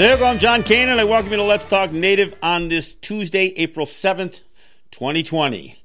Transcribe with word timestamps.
So 0.00 0.24
I'm 0.24 0.38
John 0.38 0.62
Kane, 0.62 0.88
and 0.88 0.98
I 0.98 1.04
welcome 1.04 1.30
you 1.30 1.36
to 1.36 1.42
Let's 1.42 1.66
Talk 1.66 1.92
Native 1.92 2.34
on 2.42 2.68
this 2.68 2.94
Tuesday, 2.94 3.52
April 3.58 3.84
7th, 3.84 4.40
2020. 4.92 5.76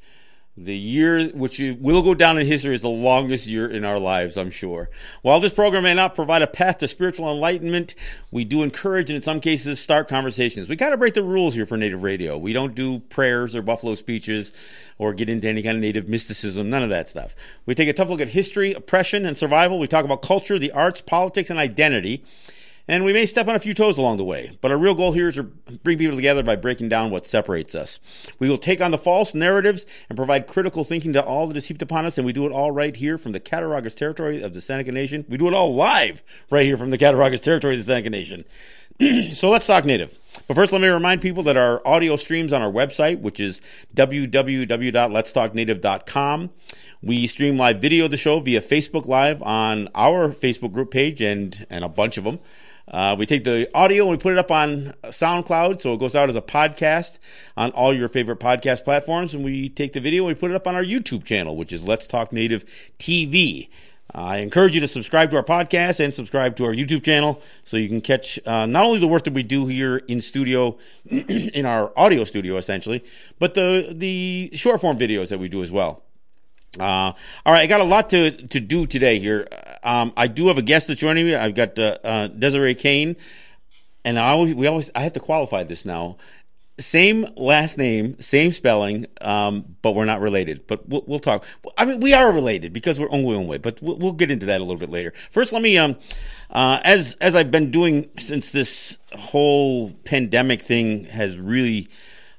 The 0.55 0.73
year 0.73 1.27
which 1.31 1.59
will 1.59 2.02
go 2.02 2.16
down 2.16 2.38
in 2.38 2.48
history 2.48 2.73
as 2.73 2.81
the 2.81 2.88
longest 2.88 3.45
year 3.45 3.67
in 3.67 3.84
our 3.84 3.99
lives, 3.99 4.38
I'm 4.38 4.52
sure. 4.52 4.89
While 5.21 5.41
this 5.41 5.52
program 5.52 5.84
may 5.84 5.93
not 5.93 6.16
provide 6.16 6.43
a 6.43 6.48
path 6.48 6.77
to 6.77 6.88
spiritual 6.88 7.30
enlightenment, 7.30 7.93
we 8.31 8.45
do 8.45 8.63
encourage 8.63 9.09
and 9.09 9.17
in 9.17 9.21
some 9.21 9.41
cases 9.41 9.81
start 9.81 10.07
conversations. 10.07 10.70
We 10.70 10.77
kind 10.77 10.93
of 10.93 11.00
break 11.02 11.16
the 11.16 11.21
rules 11.21 11.54
here 11.54 11.66
for 11.66 11.75
Native 11.75 12.02
radio. 12.02 12.38
We 12.38 12.54
don't 12.54 12.73
do 12.73 13.00
prayers 13.00 13.54
or 13.54 13.61
buffalo 13.61 13.95
speeches 13.95 14.54
or 14.97 15.13
get 15.13 15.27
into 15.27 15.50
any 15.50 15.61
kind 15.61 15.75
of 15.75 15.81
Native 15.81 16.08
mysticism, 16.08 16.70
none 16.70 16.84
of 16.84 16.89
that 16.89 17.09
stuff. 17.09 17.36
We 17.66 17.75
take 17.75 17.89
a 17.89 17.94
tough 17.94 18.08
look 18.08 18.22
at 18.22 18.30
history, 18.30 18.72
oppression, 18.72 19.25
and 19.25 19.36
survival. 19.36 19.77
We 19.77 19.88
talk 19.88 20.05
about 20.05 20.22
culture, 20.22 20.58
the 20.58 20.72
arts, 20.72 21.02
politics, 21.02 21.50
and 21.50 21.59
identity. 21.59 22.23
And 22.88 23.03
we 23.03 23.13
may 23.13 23.25
step 23.25 23.48
on 23.48 23.55
a 23.55 23.59
few 23.59 23.73
toes 23.73 23.98
along 23.98 24.17
the 24.17 24.23
way, 24.23 24.57
but 24.62 24.71
our 24.71 24.77
real 24.77 24.94
goal 24.94 25.12
here 25.12 25.27
is 25.27 25.35
to 25.35 25.44
bring 25.44 25.98
people 25.98 26.16
together 26.16 26.44
by 26.44 26.55
breaking 26.55 26.89
down 26.89 27.09
what 27.09 27.25
separates 27.25 27.73
us. 27.73 27.99
We 28.38 28.48
will 28.48 28.59
take 28.59 28.80
on 28.80 28.91
the 28.91 28.99
false 28.99 29.34
narratives 29.34 29.88
and 30.08 30.16
provide 30.16 30.45
critical 30.45 30.84
thinking 30.84 31.11
to 31.13 31.23
all 31.23 31.48
that 31.48 31.58
is 31.58 31.66
heaped 31.66 31.81
upon 31.81 32.05
us, 32.05 32.20
and 32.20 32.27
we 32.27 32.34
do 32.34 32.45
it 32.45 32.52
all 32.52 32.71
right 32.71 32.95
here 32.95 33.17
from 33.17 33.31
the 33.31 33.39
Cattaraugus 33.39 33.95
territory 33.95 34.44
of 34.44 34.53
the 34.53 34.61
Seneca 34.61 34.91
Nation. 34.91 35.25
We 35.27 35.38
do 35.38 35.48
it 35.48 35.55
all 35.55 35.73
live 35.73 36.21
right 36.52 36.66
here 36.66 36.77
from 36.77 36.91
the 36.91 36.99
Cattaraugus 36.99 37.41
territory 37.41 37.73
of 37.73 37.80
the 37.80 37.85
Seneca 37.85 38.11
Nation. 38.11 38.45
so 39.33 39.49
let's 39.49 39.66
talk 39.66 39.83
native. 39.83 40.20
But 40.47 40.53
first, 40.53 40.72
let 40.72 40.81
me 40.81 40.88
remind 40.88 41.22
people 41.22 41.41
that 41.44 41.58
our 41.58 41.86
audio 41.88 42.16
streams 42.17 42.53
on 42.53 42.61
our 42.61 42.72
website, 42.72 43.20
which 43.20 43.39
is 43.39 43.61
www.letstalknative.com. 43.95 46.49
We 47.02 47.25
stream 47.28 47.58
live 47.58 47.81
video 47.81 48.06
of 48.06 48.11
the 48.11 48.17
show 48.17 48.39
via 48.39 48.61
Facebook 48.61 49.08
Live 49.08 49.41
on 49.41 49.89
our 49.95 50.30
Facebook 50.30 50.72
group 50.72 50.91
page 50.91 51.19
and, 51.19 51.66
and 51.69 51.83
a 51.83 51.89
bunch 51.89 52.17
of 52.17 52.23
them. 52.23 52.39
Uh, 52.88 53.16
we 53.17 53.25
take 53.25 53.44
the 53.44 53.69
audio 53.73 54.03
and 54.03 54.11
we 54.11 54.17
put 54.17 54.33
it 54.33 54.39
up 54.39 54.52
on 54.52 54.94
SoundCloud, 55.05 55.81
so 55.81 55.94
it 55.94 56.00
goes 56.00 56.16
out 56.16 56.30
as 56.30 56.36
a 56.36 56.41
podcast 56.41 57.17
on 57.58 57.72
all 57.72 57.94
your 57.94 58.08
favorite 58.08 58.39
podcast 58.39 58.83
platforms. 58.83 59.33
And 59.33 59.44
we 59.44 59.69
take 59.69 59.94
the 59.94 60.00
video 60.00 60.28
and 60.28 60.36
we 60.36 60.39
put 60.39 60.52
it 60.52 60.55
up 60.55 60.67
on 60.67 60.75
our 60.75 60.83
YouTube 60.83 61.23
channel, 61.23 61.56
which 61.56 61.73
is 61.73 61.88
Let's 61.88 62.08
Talk 62.08 62.31
Native 62.31 62.66
TV. 63.00 63.69
I 64.13 64.38
encourage 64.38 64.75
you 64.75 64.81
to 64.81 64.88
subscribe 64.88 65.31
to 65.31 65.36
our 65.36 65.44
podcast 65.44 66.00
and 66.00 66.13
subscribe 66.13 66.56
to 66.58 66.66
our 66.66 66.73
YouTube 66.73 67.03
channel 67.03 67.41
so 67.63 67.75
you 67.75 67.89
can 67.89 68.00
catch 68.00 68.39
uh, 68.45 68.66
not 68.66 68.86
only 68.86 69.00
the 69.00 69.08
work 69.08 69.25
that 69.25 69.33
we 69.33 69.44
do 69.44 69.66
here 69.66 69.97
in 69.97 70.22
studio, 70.22 70.78
in 71.09 71.66
our 71.66 71.91
audio 71.97 72.23
studio 72.23 72.56
essentially, 72.56 73.03
but 73.39 73.56
the 73.56 73.94
the 73.94 74.52
short 74.53 74.80
form 74.80 74.97
videos 74.97 75.30
that 75.30 75.39
we 75.39 75.50
do 75.50 75.61
as 75.61 75.72
well. 75.72 76.05
Uh, 76.80 77.14
all 77.45 77.54
right, 77.54 77.62
I 77.62 77.68
got 77.68 77.81
a 77.81 77.86
lot 77.86 78.09
to, 78.09 78.31
to 78.31 78.59
do 78.59 78.86
today 78.86 79.20
here. 79.20 79.48
Um, 79.84 80.14
I 80.18 80.28
do 80.28 80.48
have 80.48 80.58
a 80.58 80.62
guest 80.62 80.88
that's 80.88 81.00
joining 81.00 81.26
me. 81.26 81.36
I've 81.36 81.56
got 81.56 81.78
uh, 81.80 81.98
uh, 82.04 82.28
Desiree 82.28 82.76
Kane, 82.76 83.16
and 84.04 84.20
I 84.20 84.30
always, 84.30 84.56
we 84.56 84.68
always 84.68 84.90
I 84.96 85.02
have 85.02 85.14
to 85.14 85.20
qualify 85.20 85.64
this 85.64 85.86
now. 85.86 86.18
Same 86.78 87.26
last 87.38 87.78
name, 87.78 88.20
same 88.20 88.52
spelling, 88.52 89.06
um, 89.22 89.78
but 89.81 89.96
we're 89.96 90.03
not 90.03 90.20
related. 90.20 90.68
But 90.68 90.90
we'll, 90.90 91.03
we'll, 91.08 91.20
talk. 91.20 91.46
I 91.78 91.86
mean, 91.86 92.02
we 92.02 92.14
are 92.14 92.30
related 92.34 92.73
because 92.73 93.00
we're 93.00 93.12
own 93.12 93.48
way, 93.48 93.58
but 93.58 93.81
we'll, 93.81 93.96
we'll, 93.96 94.12
get 94.12 94.30
into 94.30 94.48
that 94.48 94.59
a 94.59 94.64
little 94.64 94.80
bit 94.80 94.90
later. 94.90 95.12
First, 95.31 95.53
let 95.53 95.62
me, 95.62 95.78
um, 95.78 95.96
uh, 96.50 96.81
as 96.84 97.16
as 97.22 97.34
I've 97.34 97.50
been 97.50 97.72
doing 97.72 98.09
since 98.18 98.52
this 98.52 98.98
whole 99.14 99.92
pandemic 100.03 100.62
thing 100.62 101.06
has 101.06 101.38
really 101.38 101.88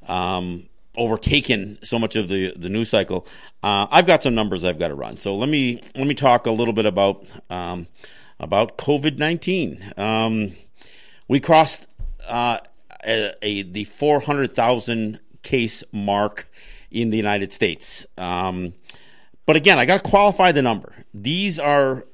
um, 0.06 0.68
overtaken 0.96 1.78
so 1.82 1.98
much 1.98 2.16
of 2.16 2.28
the 2.28 2.52
the 2.56 2.68
news 2.68 2.88
cycle. 2.88 3.26
Uh, 3.62 3.86
I've 3.90 4.06
got 4.06 4.22
some 4.22 4.34
numbers 4.34 4.64
I've 4.64 4.78
got 4.78 4.88
to 4.88 4.94
run. 4.94 5.16
So 5.16 5.36
let 5.36 5.48
me 5.48 5.80
let 5.94 6.06
me 6.06 6.14
talk 6.14 6.46
a 6.46 6.50
little 6.50 6.74
bit 6.74 6.86
about 6.86 7.24
um, 7.50 7.86
about 8.40 8.78
COVID 8.78 9.18
nineteen. 9.18 9.92
Um, 9.96 10.52
we 11.28 11.40
crossed 11.40 11.86
uh, 12.26 12.58
a, 13.06 13.34
a, 13.42 13.62
the 13.62 13.84
four 13.84 14.20
hundred 14.20 14.54
thousand 14.54 15.20
case 15.42 15.84
mark 15.92 16.48
in 16.90 17.10
the 17.10 17.16
United 17.16 17.52
States. 17.52 18.06
Um, 18.18 18.74
but 19.44 19.56
again, 19.56 19.78
I 19.78 19.86
got 19.86 20.02
to 20.02 20.10
qualify 20.10 20.52
the 20.52 20.62
number. 20.62 20.92
These 21.14 21.58
are 21.58 22.04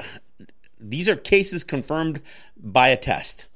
these 0.78 1.08
are 1.08 1.16
cases 1.16 1.64
confirmed 1.64 2.20
by 2.56 2.88
a 2.88 2.96
test, 2.96 3.46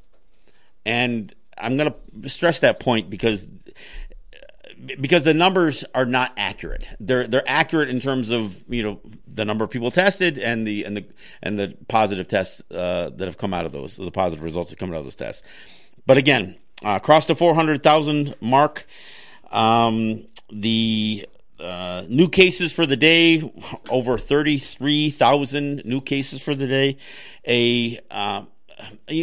and 0.85 1.35
I'm 1.59 1.77
going 1.77 1.93
to 2.23 2.29
stress 2.29 2.61
that 2.61 2.81
point 2.81 3.11
because 3.11 3.47
because 5.01 5.25
the 5.25 5.35
numbers 5.35 5.85
are 5.95 6.07
not 6.07 6.33
accurate. 6.37 6.89
They're 7.01 7.27
they're 7.27 7.45
accurate 7.47 7.89
in 7.89 8.01
terms 8.01 8.31
of 8.31 8.65
you 8.69 8.83
know 8.83 9.01
the 9.27 9.45
number 9.45 9.65
of 9.65 9.71
people 9.71 9.91
tested 9.91 10.39
and 10.39 10.67
the 10.67 10.85
and 10.85 10.97
the 10.97 11.07
and 11.43 11.59
the 11.59 11.77
positive 11.89 12.29
tests 12.29 12.63
uh, 12.71 13.11
that 13.11 13.27
have 13.27 13.39
come 13.39 13.53
out 13.55 13.67
of 13.67 13.73
those, 13.73 13.97
the 13.97 14.11
positive 14.11 14.43
results 14.43 14.71
that 14.71 14.79
come 14.79 14.91
out 14.91 14.97
of 14.97 15.05
those 15.05 15.17
tests. 15.17 15.47
But 16.07 16.19
again, 16.19 16.57
uh, 16.85 16.99
across 17.03 17.27
the 17.27 17.35
four 17.35 17.55
hundred 17.55 17.83
thousand 17.83 18.35
mark, 18.41 18.87
um, 19.51 20.27
the 20.51 21.27
uh, 21.59 22.05
new 22.09 22.29
cases 22.29 22.73
for 22.73 22.87
the 22.87 22.97
day 22.97 23.53
over 23.91 24.19
thirty 24.19 24.59
three 24.59 25.11
thousand 25.11 25.85
new 25.85 26.01
cases 26.01 26.43
for 26.43 26.55
the 26.55 26.67
day. 26.67 26.97
A 27.47 27.99
uh, 28.11 28.43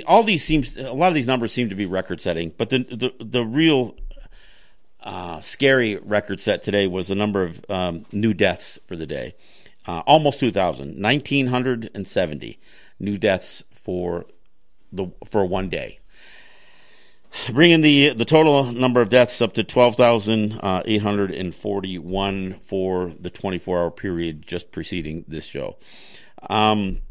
all 0.08 0.24
these 0.24 0.44
seems 0.44 0.78
a 0.78 0.94
lot 0.94 1.10
of 1.10 1.14
these 1.14 1.28
numbers 1.28 1.52
seem 1.52 1.70
to 1.70 1.76
be 1.76 1.86
record 1.86 2.20
setting, 2.22 2.52
but 2.58 2.70
the 2.70 2.80
the, 2.80 3.14
the 3.24 3.46
real 3.46 3.96
uh, 5.04 5.42
scary 5.42 5.98
record 5.98 6.40
set 6.40 6.64
today 6.64 6.88
was 6.88 7.10
the 7.10 7.16
number 7.16 7.44
of 7.44 7.64
um, 7.70 8.06
new 8.12 8.34
deaths 8.34 8.80
for 8.88 8.96
the 8.96 9.06
day. 9.06 9.36
Uh, 9.86 10.02
almost 10.08 10.40
2,000, 10.40 11.02
1,970 11.02 12.60
new 13.00 13.18
deaths 13.18 13.66
for 13.74 14.26
the 14.94 15.12
for 15.26 15.44
one 15.46 15.68
day, 15.68 16.00
bringing 17.52 17.82
the 17.82 18.14
the 18.14 18.24
total 18.24 18.72
number 18.72 19.02
of 19.02 19.10
deaths 19.10 19.42
up 19.42 19.52
to 19.54 19.62
12,841 19.64 22.54
uh, 22.54 22.56
for 22.60 23.12
the 23.20 23.30
24 23.30 23.80
hour 23.80 23.92
period 23.92 24.48
just 24.48 24.72
preceding 24.72 25.26
this 25.28 25.46
show. 25.46 25.76
Um, 26.50 27.02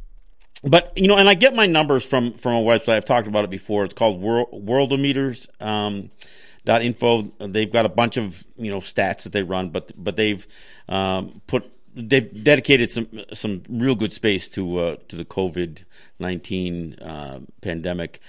but 0.65 0.97
you 0.97 1.09
know, 1.09 1.19
and 1.19 1.29
I 1.29 1.35
get 1.35 1.55
my 1.55 1.67
numbers 1.67 2.07
from 2.07 2.33
from 2.35 2.55
a 2.55 2.63
website. 2.63 2.97
I've 2.97 3.05
talked 3.05 3.29
about 3.29 3.45
it 3.45 3.51
before. 3.51 3.85
It's 3.85 3.93
called 3.93 4.23
World 4.23 4.49
Worldometers. 4.53 5.49
Um, 5.61 6.11
info. 6.67 7.23
They've 7.39 7.73
got 7.73 7.87
a 7.87 7.89
bunch 7.89 8.17
of 8.17 8.45
you 8.57 8.71
know 8.71 8.81
stats 8.81 9.25
that 9.25 9.33
they 9.33 9.43
run, 9.43 9.71
but 9.71 9.93
but 9.97 10.17
they've 10.17 10.47
um, 10.89 11.43
put 11.47 11.71
they've 11.95 12.43
dedicated 12.45 12.91
some 12.91 13.09
some 13.33 13.63
real 13.69 13.95
good 13.95 14.13
space 14.13 14.49
to 14.51 14.79
uh, 14.79 14.97
to 15.09 15.17
the 15.17 15.25
COVID 15.25 15.85
nineteen 16.19 16.95
uh, 17.01 17.41
pandemic, 17.61 18.21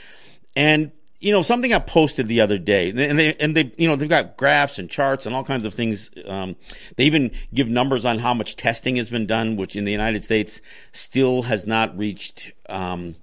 and 0.55 0.91
you 1.19 1.31
know 1.31 1.41
something 1.41 1.73
I 1.73 1.79
posted 1.79 2.27
the 2.27 2.41
other 2.41 2.57
day, 2.57 2.89
and 2.89 3.17
they 3.17 3.33
and 3.35 3.55
they 3.55 3.71
you 3.77 3.87
know 3.87 3.95
they've 3.95 4.09
got 4.09 4.35
graphs 4.35 4.79
and 4.79 4.89
charts 4.89 5.25
and 5.25 5.35
all 5.35 5.43
kinds 5.43 5.65
of 5.65 5.73
things. 5.73 6.11
Um, 6.25 6.55
they 6.97 7.05
even 7.05 7.31
give 7.53 7.69
numbers 7.69 8.03
on 8.03 8.19
how 8.19 8.33
much 8.33 8.55
testing 8.55 8.97
has 8.97 9.09
been 9.09 9.25
done, 9.25 9.55
which 9.55 9.75
in 9.75 9.85
the 9.85 9.91
United 9.91 10.23
States 10.23 10.59
still 10.91 11.43
has 11.43 11.65
not 11.65 11.97
reached 11.97 12.51
um, 12.67 13.15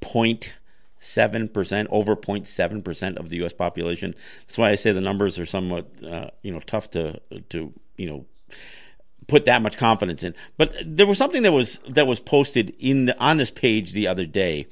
point 0.00 0.52
seven 1.02 1.48
percent, 1.48 1.88
over 1.90 2.16
0.7 2.16 2.84
percent 2.84 3.18
of 3.18 3.28
the 3.28 3.36
U.S. 3.38 3.52
population. 3.52 4.14
That's 4.42 4.58
why 4.58 4.70
I 4.70 4.76
say 4.76 4.92
the 4.92 5.00
numbers 5.00 5.38
are 5.38 5.46
somewhat, 5.46 5.86
uh, 6.02 6.30
you 6.42 6.52
know, 6.52 6.60
tough 6.60 6.90
to 6.92 7.20
to 7.50 7.72
you 7.96 8.08
know 8.08 8.26
put 9.26 9.44
that 9.46 9.62
much 9.62 9.76
confidence 9.76 10.22
in. 10.22 10.34
But 10.56 10.74
there 10.84 11.06
was 11.06 11.18
something 11.18 11.42
that 11.42 11.52
was 11.52 11.80
that 11.88 12.06
was 12.06 12.20
posted 12.20 12.74
in 12.78 13.06
the, 13.06 13.18
on 13.18 13.36
this 13.36 13.50
page 13.50 13.92
the 13.92 14.08
other 14.08 14.26
day, 14.26 14.68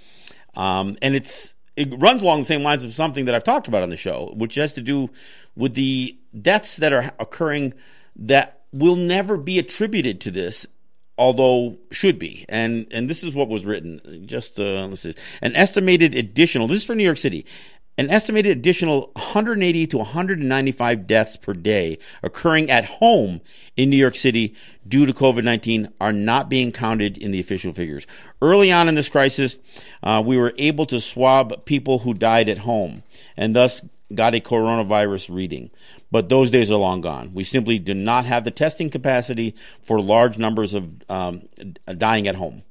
um, 0.55 0.97
and 1.03 1.15
it's 1.15 1.55
it 1.77 1.89
runs 1.99 2.23
along 2.23 2.41
the 2.41 2.47
same 2.47 2.63
lines 2.63 2.85
of 2.85 2.93
something 2.93 3.25
that 3.25 3.35
I've 3.35 3.45
talked 3.45 3.69
about 3.69 3.83
on 3.83 3.91
the 3.91 3.97
show, 3.97 4.33
which 4.37 4.57
has 4.57 4.75
to 4.75 4.83
do 4.83 5.11
with 5.57 5.75
the 5.75 6.17
deaths 6.41 6.77
that 6.77 6.93
are 6.93 7.13
occurring 7.19 7.75
that 8.17 8.63
will 8.73 8.97
never 8.97 9.37
be 9.37 9.59
attributed 9.59 10.21
to 10.21 10.31
this 10.31 10.67
although 11.21 11.77
should 11.93 12.19
be. 12.19 12.47
And 12.49 12.87
and 12.91 13.09
this 13.09 13.23
is 13.23 13.35
what 13.35 13.49
was 13.49 13.65
written. 13.65 14.25
Just 14.27 14.59
uh, 14.59 14.87
let's 14.87 15.03
see, 15.03 15.15
an 15.43 15.55
estimated 15.55 16.15
additional. 16.15 16.67
This 16.67 16.79
is 16.79 16.85
for 16.85 16.97
New 16.97 17.05
York 17.05 17.19
City. 17.19 17.47
An 17.99 18.09
estimated 18.09 18.57
additional 18.57 19.11
180 19.13 19.87
to 19.89 19.99
195 19.99 21.07
deaths 21.07 21.37
per 21.37 21.53
day 21.53 21.99
occurring 22.23 22.71
at 22.71 22.87
home 22.87 23.43
in 23.77 23.91
New 23.91 23.99
York 23.99 24.17
City 24.17 24.55
due 24.89 25.05
to 25.05 25.13
COVID 25.13 25.45
19 25.45 25.93
are 26.01 26.13
not 26.13 26.49
being 26.49 26.73
counted 26.73 27.19
in 27.19 27.31
the 27.31 27.41
official 27.41 27.73
figures. 27.73 28.07
Early 28.41 28.73
on 28.73 28.89
in 28.89 28.95
this 28.95 29.11
crisis, 29.11 29.59
uh, 30.03 30.23
we 30.25 30.39
were 30.39 30.55
able 30.57 30.87
to 30.87 30.99
swab 30.99 31.67
people 31.67 31.99
who 31.99 32.15
died 32.15 32.49
at 32.49 32.59
home 32.59 33.03
and 33.37 33.55
thus 33.55 33.85
got 34.15 34.35
a 34.35 34.41
coronavirus 34.41 35.35
reading. 35.35 35.71
But 36.11 36.29
those 36.29 36.51
days 36.51 36.71
are 36.71 36.79
long 36.79 37.01
gone. 37.01 37.33
We 37.35 37.45
simply 37.45 37.79
do 37.79 37.95
not 37.95 38.25
have 38.25 38.45
the 38.45 38.51
testing 38.51 38.91
capacity 38.91 39.55
for 39.81 40.01
large 40.01 40.39
numbers 40.39 40.75
of 40.75 40.89
um, 41.09 41.43
dying 41.99 42.27
at 42.27 42.35
home. 42.35 42.63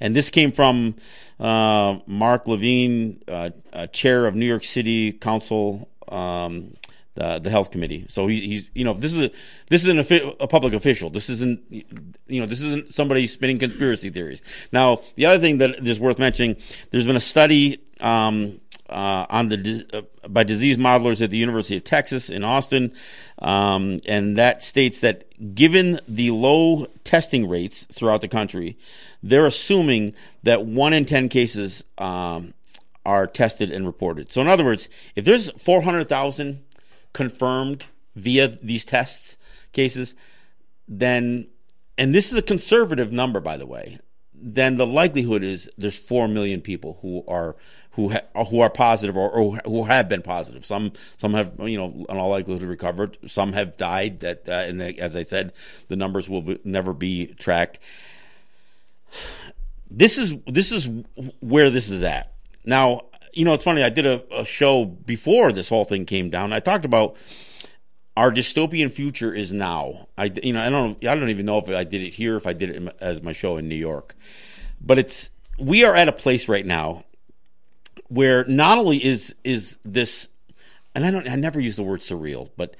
And 0.00 0.16
this 0.16 0.30
came 0.30 0.50
from 0.52 0.96
uh, 1.38 1.98
Mark 2.06 2.48
Levine, 2.48 3.22
uh, 3.28 3.50
uh, 3.72 3.86
chair 3.86 4.26
of 4.26 4.34
New 4.34 4.46
York 4.46 4.64
City 4.64 5.12
Council, 5.12 5.88
um, 6.08 6.74
the, 7.14 7.38
the 7.38 7.50
health 7.50 7.70
committee. 7.70 8.06
So 8.08 8.26
he, 8.26 8.40
he's, 8.40 8.70
you 8.74 8.84
know, 8.84 8.94
this 8.94 9.14
is 9.14 9.20
a 9.20 9.30
this 9.68 9.84
is 9.84 9.88
an, 9.88 10.34
a 10.40 10.48
public 10.48 10.72
official. 10.72 11.10
This 11.10 11.28
isn't, 11.30 11.60
you 12.26 12.40
know, 12.40 12.46
this 12.46 12.60
isn't 12.62 12.90
somebody 12.92 13.26
spinning 13.26 13.58
conspiracy 13.58 14.10
theories. 14.10 14.42
Now, 14.72 15.02
the 15.14 15.26
other 15.26 15.38
thing 15.38 15.58
that 15.58 15.86
is 15.86 16.00
worth 16.00 16.18
mentioning, 16.18 16.56
there's 16.90 17.06
been 17.06 17.16
a 17.16 17.20
study 17.20 17.82
um, 18.00 18.60
uh, 18.92 19.26
on 19.28 19.48
the 19.48 19.86
uh, 19.92 20.28
by 20.28 20.44
disease 20.44 20.76
modelers 20.76 21.22
at 21.22 21.30
the 21.30 21.36
University 21.36 21.76
of 21.76 21.84
Texas 21.84 22.30
in 22.30 22.44
Austin, 22.44 22.92
um, 23.38 24.00
and 24.06 24.38
that 24.38 24.62
states 24.62 25.00
that 25.00 25.24
given 25.54 26.00
the 26.06 26.30
low 26.30 26.86
testing 27.04 27.48
rates 27.48 27.84
throughout 27.92 28.20
the 28.20 28.28
country, 28.28 28.78
they're 29.22 29.46
assuming 29.46 30.14
that 30.42 30.64
one 30.64 30.92
in 30.92 31.04
ten 31.04 31.28
cases 31.28 31.84
um, 31.98 32.54
are 33.04 33.26
tested 33.26 33.72
and 33.72 33.86
reported. 33.86 34.30
So, 34.30 34.40
in 34.40 34.48
other 34.48 34.64
words, 34.64 34.88
if 35.16 35.24
there's 35.24 35.50
four 35.52 35.82
hundred 35.82 36.08
thousand 36.08 36.62
confirmed 37.12 37.86
via 38.14 38.48
these 38.48 38.84
tests 38.84 39.38
cases, 39.72 40.14
then 40.86 41.48
and 41.98 42.14
this 42.14 42.30
is 42.30 42.38
a 42.38 42.42
conservative 42.42 43.10
number, 43.10 43.40
by 43.40 43.56
the 43.56 43.66
way 43.66 43.98
then 44.42 44.76
the 44.76 44.86
likelihood 44.86 45.44
is 45.44 45.70
there's 45.78 45.98
four 45.98 46.26
million 46.26 46.60
people 46.60 46.98
who 47.00 47.24
are 47.28 47.54
who 47.92 48.10
ha- 48.12 48.44
who 48.44 48.60
are 48.60 48.70
positive 48.70 49.16
or, 49.16 49.30
or, 49.30 49.56
who 49.64 49.84
have 49.84 50.08
been 50.08 50.22
positive. 50.22 50.64
Some 50.64 50.92
some 51.16 51.34
have 51.34 51.52
you 51.60 51.78
know 51.78 52.06
in 52.08 52.16
all 52.16 52.30
likelihood 52.30 52.62
recovered. 52.62 53.18
Some 53.26 53.52
have 53.52 53.76
died. 53.76 54.20
That 54.20 54.48
uh, 54.48 54.52
and 54.52 54.82
as 54.82 55.16
I 55.16 55.22
said, 55.22 55.52
the 55.88 55.96
numbers 55.96 56.28
will 56.28 56.42
be, 56.42 56.58
never 56.64 56.92
be 56.92 57.26
tracked. 57.26 57.78
This 59.90 60.18
is 60.18 60.36
this 60.46 60.72
is 60.72 60.90
where 61.40 61.70
this 61.70 61.90
is 61.90 62.02
at 62.02 62.32
now. 62.64 63.02
You 63.34 63.46
know, 63.46 63.54
it's 63.54 63.64
funny. 63.64 63.82
I 63.82 63.88
did 63.88 64.04
a, 64.04 64.22
a 64.40 64.44
show 64.44 64.84
before 64.84 65.52
this 65.52 65.70
whole 65.70 65.84
thing 65.84 66.04
came 66.04 66.28
down. 66.28 66.52
I 66.52 66.60
talked 66.60 66.84
about 66.84 67.16
our 68.14 68.30
dystopian 68.30 68.92
future 68.92 69.32
is 69.32 69.54
now. 69.54 70.08
I 70.16 70.30
you 70.42 70.52
know 70.52 70.62
I 70.62 70.70
don't 70.70 71.04
I 71.06 71.14
don't 71.14 71.30
even 71.30 71.46
know 71.46 71.58
if 71.58 71.68
I 71.68 71.84
did 71.84 72.02
it 72.02 72.14
here 72.14 72.36
if 72.36 72.46
I 72.46 72.52
did 72.52 72.70
it 72.70 72.96
as 73.00 73.22
my 73.22 73.32
show 73.32 73.58
in 73.58 73.68
New 73.68 73.76
York, 73.76 74.16
but 74.80 74.98
it's 74.98 75.30
we 75.58 75.84
are 75.84 75.94
at 75.94 76.08
a 76.08 76.12
place 76.12 76.48
right 76.48 76.64
now 76.64 77.04
where 78.12 78.44
not 78.44 78.78
only 78.78 79.02
is 79.02 79.34
is 79.44 79.78
this 79.84 80.28
and 80.94 81.06
I 81.06 81.10
don't 81.10 81.28
I 81.28 81.36
never 81.36 81.60
use 81.60 81.76
the 81.76 81.82
word 81.82 82.00
surreal, 82.00 82.50
but 82.56 82.76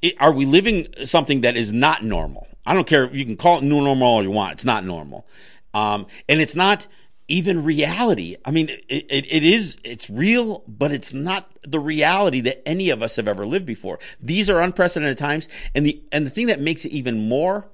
it, 0.00 0.20
are 0.20 0.32
we 0.32 0.44
living 0.44 0.88
something 1.04 1.42
that 1.42 1.56
is 1.56 1.72
not 1.72 2.02
normal? 2.02 2.48
I 2.66 2.74
don't 2.74 2.86
care. 2.86 3.12
You 3.14 3.24
can 3.24 3.36
call 3.36 3.58
it 3.58 3.64
new 3.64 3.82
normal 3.82 4.06
all 4.06 4.22
you 4.22 4.30
want. 4.30 4.52
It's 4.52 4.64
not 4.64 4.84
normal, 4.84 5.26
um, 5.74 6.06
and 6.28 6.40
it's 6.40 6.54
not 6.54 6.86
even 7.28 7.64
reality. 7.64 8.36
I 8.44 8.50
mean, 8.50 8.68
it, 8.68 9.06
it, 9.08 9.26
it 9.30 9.44
is, 9.44 9.78
it's 9.84 10.10
real, 10.10 10.64
but 10.68 10.92
it's 10.92 11.14
not 11.14 11.50
the 11.62 11.80
reality 11.80 12.42
that 12.42 12.66
any 12.68 12.90
of 12.90 13.02
us 13.02 13.16
have 13.16 13.28
ever 13.28 13.46
lived 13.46 13.64
before. 13.64 13.98
These 14.20 14.50
are 14.50 14.60
unprecedented 14.60 15.16
times. 15.16 15.48
And 15.74 15.86
the, 15.86 16.02
and 16.12 16.26
the 16.26 16.30
thing 16.30 16.48
that 16.48 16.60
makes 16.60 16.84
it 16.84 16.90
even 16.92 17.28
more 17.28 17.68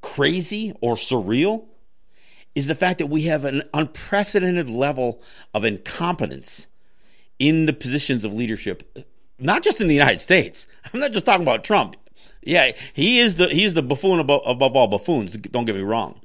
crazy 0.00 0.74
or 0.80 0.94
surreal 0.94 1.64
is 2.54 2.66
the 2.66 2.74
fact 2.74 2.98
that 2.98 3.06
we 3.06 3.22
have 3.22 3.44
an 3.44 3.62
unprecedented 3.74 4.68
level 4.68 5.22
of 5.54 5.64
incompetence 5.64 6.66
in 7.38 7.66
the 7.66 7.72
positions 7.72 8.24
of 8.24 8.32
leadership, 8.32 9.06
not 9.38 9.62
just 9.62 9.80
in 9.80 9.86
the 9.86 9.94
United 9.94 10.20
States. 10.20 10.66
I'm 10.92 11.00
not 11.00 11.12
just 11.12 11.26
talking 11.26 11.42
about 11.42 11.64
Trump. 11.64 11.96
Yeah, 12.42 12.72
he 12.94 13.20
is 13.20 13.36
the, 13.36 13.48
he's 13.48 13.74
the 13.74 13.82
buffoon 13.82 14.20
above, 14.20 14.42
above 14.46 14.74
all 14.74 14.86
buffoons. 14.86 15.36
Don't 15.36 15.64
get 15.64 15.74
me 15.74 15.82
wrong. 15.82 16.20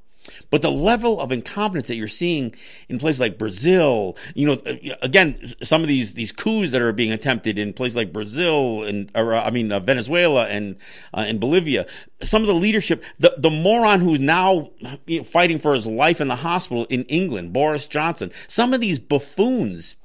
But 0.54 0.62
the 0.62 0.70
level 0.70 1.20
of 1.20 1.32
incompetence 1.32 1.88
that 1.88 1.96
you're 1.96 2.08
seeing 2.08 2.54
in 2.88 3.00
places 3.00 3.20
like 3.20 3.40
Brazil, 3.40 4.16
you 4.36 4.46
know, 4.46 4.62
again, 5.02 5.56
some 5.64 5.82
of 5.82 5.88
these 5.88 6.14
these 6.14 6.32
coups 6.32 6.70
that 6.70 6.80
are 6.80 6.94
being 6.94 7.12
attempted 7.12 7.58
in 7.58 7.74
places 7.74 7.96
like 7.96 8.14
Brazil 8.14 8.84
and, 8.84 9.10
or, 9.16 9.34
I 9.34 9.50
mean, 9.50 9.72
uh, 9.72 9.80
Venezuela 9.80 10.46
and 10.46 10.76
uh, 11.12 11.26
and 11.28 11.40
Bolivia, 11.40 11.88
some 12.22 12.44
of 12.44 12.48
the 12.48 12.54
leadership, 12.54 13.04
the 13.18 13.34
the 13.36 13.50
moron 13.50 14.00
who's 14.00 14.20
now 14.20 14.70
you 15.08 15.18
know, 15.18 15.24
fighting 15.24 15.58
for 15.58 15.74
his 15.74 15.88
life 15.88 16.22
in 16.22 16.28
the 16.28 16.36
hospital 16.36 16.86
in 16.88 17.02
England, 17.06 17.52
Boris 17.52 17.88
Johnson, 17.88 18.30
some 18.48 18.76
of 18.76 18.80
these 18.80 19.00
buffoons 19.00 19.96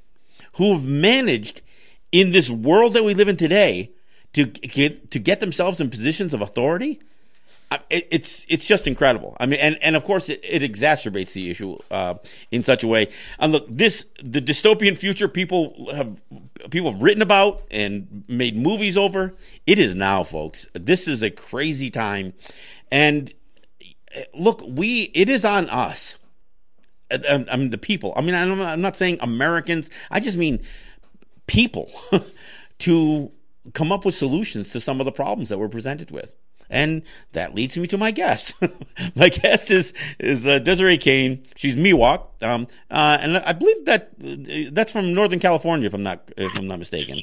who've 0.54 0.82
managed 0.82 1.60
in 2.10 2.30
this 2.30 2.48
world 2.48 2.94
that 2.94 3.04
we 3.04 3.12
live 3.12 3.28
in 3.28 3.36
today 3.36 3.92
to 4.32 4.46
get 4.46 5.10
to 5.10 5.18
get 5.18 5.40
themselves 5.40 5.78
in 5.78 5.90
positions 5.90 6.32
of 6.32 6.40
authority 6.40 7.02
it's 7.90 8.46
it's 8.48 8.66
just 8.66 8.86
incredible. 8.86 9.36
I 9.38 9.46
mean, 9.46 9.60
and, 9.60 9.78
and 9.82 9.94
of 9.94 10.04
course, 10.04 10.28
it, 10.28 10.40
it 10.42 10.62
exacerbates 10.62 11.34
the 11.34 11.50
issue 11.50 11.76
uh, 11.90 12.14
in 12.50 12.62
such 12.62 12.82
a 12.82 12.86
way. 12.86 13.08
And 13.38 13.52
look, 13.52 13.66
this 13.68 14.06
the 14.22 14.40
dystopian 14.40 14.96
future 14.96 15.28
people 15.28 15.90
have 15.94 16.20
people 16.70 16.92
have 16.92 17.02
written 17.02 17.22
about 17.22 17.64
and 17.70 18.24
made 18.26 18.56
movies 18.56 18.96
over. 18.96 19.34
It 19.66 19.78
is 19.78 19.94
now, 19.94 20.24
folks. 20.24 20.66
This 20.72 21.06
is 21.06 21.22
a 21.22 21.30
crazy 21.30 21.90
time, 21.90 22.32
and 22.90 23.32
eh, 24.14 24.24
look, 24.34 24.62
we 24.66 25.10
it 25.14 25.28
is 25.28 25.44
on 25.44 25.68
us. 25.68 26.16
I, 27.10 27.44
I 27.50 27.56
mean, 27.56 27.70
the 27.70 27.78
people. 27.78 28.14
I 28.16 28.22
mean, 28.22 28.34
I'm 28.34 28.60
I'm 28.62 28.80
not 28.80 28.96
saying 28.96 29.18
Americans. 29.20 29.90
I 30.10 30.20
just 30.20 30.38
mean 30.38 30.62
people 31.46 31.90
to 32.78 33.30
come 33.74 33.92
up 33.92 34.06
with 34.06 34.14
solutions 34.14 34.70
to 34.70 34.80
some 34.80 35.00
of 35.00 35.04
the 35.04 35.12
problems 35.12 35.50
that 35.50 35.58
we're 35.58 35.68
presented 35.68 36.10
with. 36.10 36.34
And 36.70 37.02
that 37.32 37.54
leads 37.54 37.76
me 37.78 37.86
to 37.88 37.98
my 37.98 38.10
guest. 38.10 38.54
my 39.14 39.28
guest 39.28 39.70
is 39.70 39.92
is 40.18 40.46
uh, 40.46 40.58
Desiree 40.58 40.98
Kane. 40.98 41.42
She's 41.56 41.76
Miwok, 41.76 42.42
um, 42.42 42.66
uh, 42.90 43.18
and 43.20 43.38
I 43.38 43.52
believe 43.52 43.84
that 43.86 44.10
uh, 44.22 44.70
that's 44.72 44.92
from 44.92 45.14
Northern 45.14 45.38
California, 45.38 45.86
if 45.86 45.94
I'm 45.94 46.02
not 46.02 46.30
if 46.36 46.56
I'm 46.56 46.66
not 46.66 46.78
mistaken. 46.78 47.22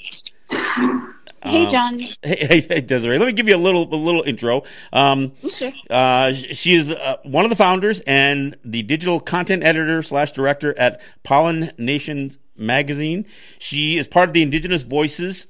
Hey, 1.46 1.66
um, 1.66 1.72
John. 1.72 2.00
hey, 2.24 2.62
hey, 2.62 2.82
Desiree. 2.82 3.20
Let 3.20 3.28
me 3.28 3.32
give 3.32 3.48
you 3.48 3.56
a 3.56 3.58
little 3.58 3.94
a 3.94 3.96
little 3.96 4.24
intro. 4.24 4.64
Um, 4.92 5.34
sure. 5.48 5.72
Uh, 5.90 6.34
she 6.34 6.74
is 6.74 6.92
uh, 6.92 7.18
one 7.24 7.46
of 7.46 7.50
the 7.50 7.56
founders 7.56 8.02
and 8.02 8.56
the 8.66 8.82
digital 8.82 9.20
content 9.20 9.64
editor 9.64 10.02
slash 10.02 10.32
director 10.32 10.78
at 10.78 11.02
Pollen 11.24 11.72
Nation 11.78 12.32
magazine. 12.58 13.28
She 13.60 13.98
is 13.98 14.08
part 14.08 14.28
of 14.28 14.34
the 14.34 14.42
Indigenous 14.42 14.82
Voices 14.82 15.46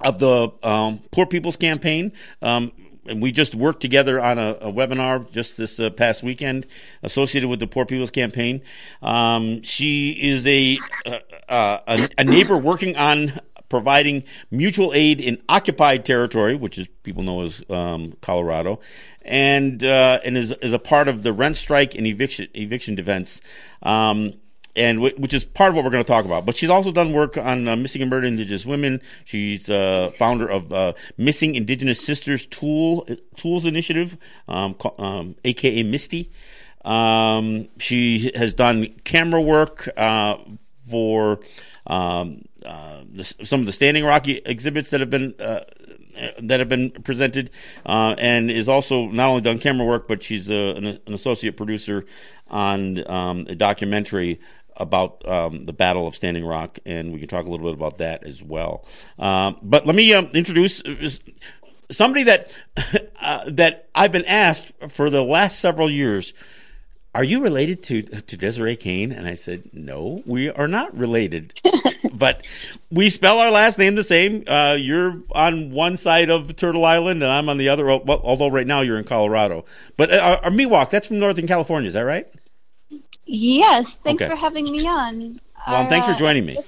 of 0.00 0.20
the 0.20 0.52
um, 0.62 1.00
Poor 1.10 1.26
People's 1.26 1.56
Campaign. 1.56 2.12
Um, 2.40 2.70
and 3.06 3.22
we 3.22 3.32
just 3.32 3.54
worked 3.54 3.80
together 3.80 4.20
on 4.20 4.38
a, 4.38 4.50
a 4.60 4.72
webinar 4.72 5.30
just 5.30 5.56
this 5.56 5.78
uh, 5.78 5.90
past 5.90 6.22
weekend 6.22 6.66
associated 7.02 7.48
with 7.48 7.60
the 7.60 7.66
Poor 7.66 7.84
People's 7.84 8.10
Campaign. 8.10 8.62
Um, 9.02 9.62
she 9.62 10.10
is 10.10 10.46
a, 10.46 10.78
uh, 11.06 11.18
uh, 11.48 11.78
a, 11.86 12.08
a 12.18 12.24
neighbor 12.24 12.56
working 12.56 12.96
on 12.96 13.40
providing 13.68 14.22
mutual 14.50 14.92
aid 14.94 15.20
in 15.20 15.42
occupied 15.48 16.04
territory, 16.04 16.54
which 16.54 16.78
is 16.78 16.86
people 17.02 17.22
know 17.22 17.42
as 17.42 17.62
um, 17.68 18.14
Colorado, 18.20 18.78
and 19.22 19.82
uh, 19.82 20.20
and 20.24 20.36
is 20.36 20.52
is 20.52 20.72
a 20.72 20.78
part 20.78 21.08
of 21.08 21.22
the 21.22 21.32
rent 21.32 21.56
strike 21.56 21.94
and 21.94 22.06
eviction 22.06 22.46
eviction 22.54 22.94
defense. 22.94 23.40
Um, 23.82 24.34
and 24.76 24.98
w- 24.98 25.14
which 25.16 25.34
is 25.34 25.44
part 25.44 25.70
of 25.70 25.76
what 25.76 25.84
we're 25.84 25.90
going 25.90 26.04
to 26.04 26.08
talk 26.08 26.24
about. 26.24 26.46
But 26.46 26.56
she's 26.56 26.70
also 26.70 26.92
done 26.92 27.12
work 27.12 27.36
on 27.36 27.68
uh, 27.68 27.76
missing 27.76 28.02
and 28.02 28.10
murdered 28.10 28.26
Indigenous 28.26 28.66
women. 28.66 29.00
She's 29.24 29.70
uh, 29.70 30.10
founder 30.14 30.48
of 30.48 30.72
uh, 30.72 30.92
Missing 31.16 31.54
Indigenous 31.54 32.04
Sisters 32.04 32.46
Tool 32.46 33.06
Tools 33.36 33.66
Initiative, 33.66 34.16
um, 34.48 34.76
um, 34.98 35.36
aka 35.44 35.82
Misty. 35.82 36.30
Um, 36.84 37.68
she 37.78 38.30
has 38.34 38.52
done 38.54 38.88
camera 39.04 39.40
work 39.40 39.88
uh, 39.96 40.36
for 40.88 41.40
um, 41.86 42.42
uh, 42.64 43.00
the, 43.10 43.24
some 43.24 43.60
of 43.60 43.66
the 43.66 43.72
Standing 43.72 44.04
Rock 44.04 44.28
exhibits 44.28 44.90
that 44.90 45.00
have 45.00 45.10
been 45.10 45.34
uh, 45.38 45.60
that 46.42 46.60
have 46.60 46.68
been 46.68 46.90
presented, 46.90 47.50
uh, 47.86 48.14
and 48.18 48.50
is 48.50 48.68
also 48.68 49.06
not 49.06 49.28
only 49.28 49.40
done 49.40 49.58
camera 49.58 49.86
work, 49.86 50.06
but 50.08 50.22
she's 50.22 50.48
a, 50.50 50.74
an, 50.76 50.86
an, 50.86 51.12
associate 51.14 51.56
producer 51.56 52.04
on 52.48 53.08
um, 53.10 53.46
a 53.48 53.54
documentary 53.54 54.40
about 54.76 55.26
um, 55.28 55.64
the 55.64 55.72
Battle 55.72 56.06
of 56.06 56.16
Standing 56.16 56.44
Rock, 56.44 56.78
and 56.84 57.12
we 57.12 57.18
can 57.18 57.28
talk 57.28 57.46
a 57.46 57.50
little 57.50 57.66
bit 57.66 57.74
about 57.74 57.98
that 57.98 58.24
as 58.24 58.42
well. 58.42 58.84
Um, 59.18 59.56
but 59.62 59.86
let 59.86 59.94
me 59.94 60.12
um, 60.12 60.26
introduce 60.34 60.82
somebody 61.90 62.24
that 62.24 62.52
uh, 63.20 63.50
that 63.50 63.88
I've 63.94 64.12
been 64.12 64.24
asked 64.24 64.72
for 64.90 65.10
the 65.10 65.22
last 65.22 65.58
several 65.58 65.90
years. 65.90 66.34
Are 67.14 67.22
you 67.22 67.42
related 67.42 67.84
to 67.84 68.02
to 68.02 68.36
Desiree 68.36 68.74
Kane? 68.76 69.12
And 69.12 69.28
I 69.28 69.34
said, 69.34 69.70
no, 69.72 70.22
we 70.26 70.50
are 70.50 70.66
not 70.66 70.96
related, 70.96 71.60
but 72.12 72.44
we 72.90 73.08
spell 73.08 73.38
our 73.38 73.52
last 73.52 73.78
name 73.78 73.94
the 73.94 74.02
same. 74.02 74.42
Uh, 74.48 74.76
you're 74.78 75.22
on 75.30 75.70
one 75.70 75.96
side 75.96 76.28
of 76.28 76.56
Turtle 76.56 76.84
Island, 76.84 77.22
and 77.22 77.30
I'm 77.30 77.48
on 77.48 77.56
the 77.56 77.68
other. 77.68 77.88
Although 77.88 78.48
right 78.48 78.66
now 78.66 78.80
you're 78.80 78.98
in 78.98 79.04
Colorado, 79.04 79.64
but 79.96 80.12
uh, 80.12 80.40
our 80.42 80.50
Miwok, 80.50 80.90
that's 80.90 81.06
from 81.06 81.20
Northern 81.20 81.46
California. 81.46 81.86
Is 81.86 81.94
that 81.94 82.00
right? 82.00 82.26
Yes, 83.26 83.96
thanks 83.96 84.22
okay. 84.22 84.30
for 84.30 84.36
having 84.36 84.64
me 84.64 84.86
on. 84.86 85.40
Well, 85.66 85.82
Our, 85.82 85.88
thanks 85.88 86.06
for 86.06 86.12
uh, 86.12 86.16
joining 86.16 86.44
me. 86.44 86.58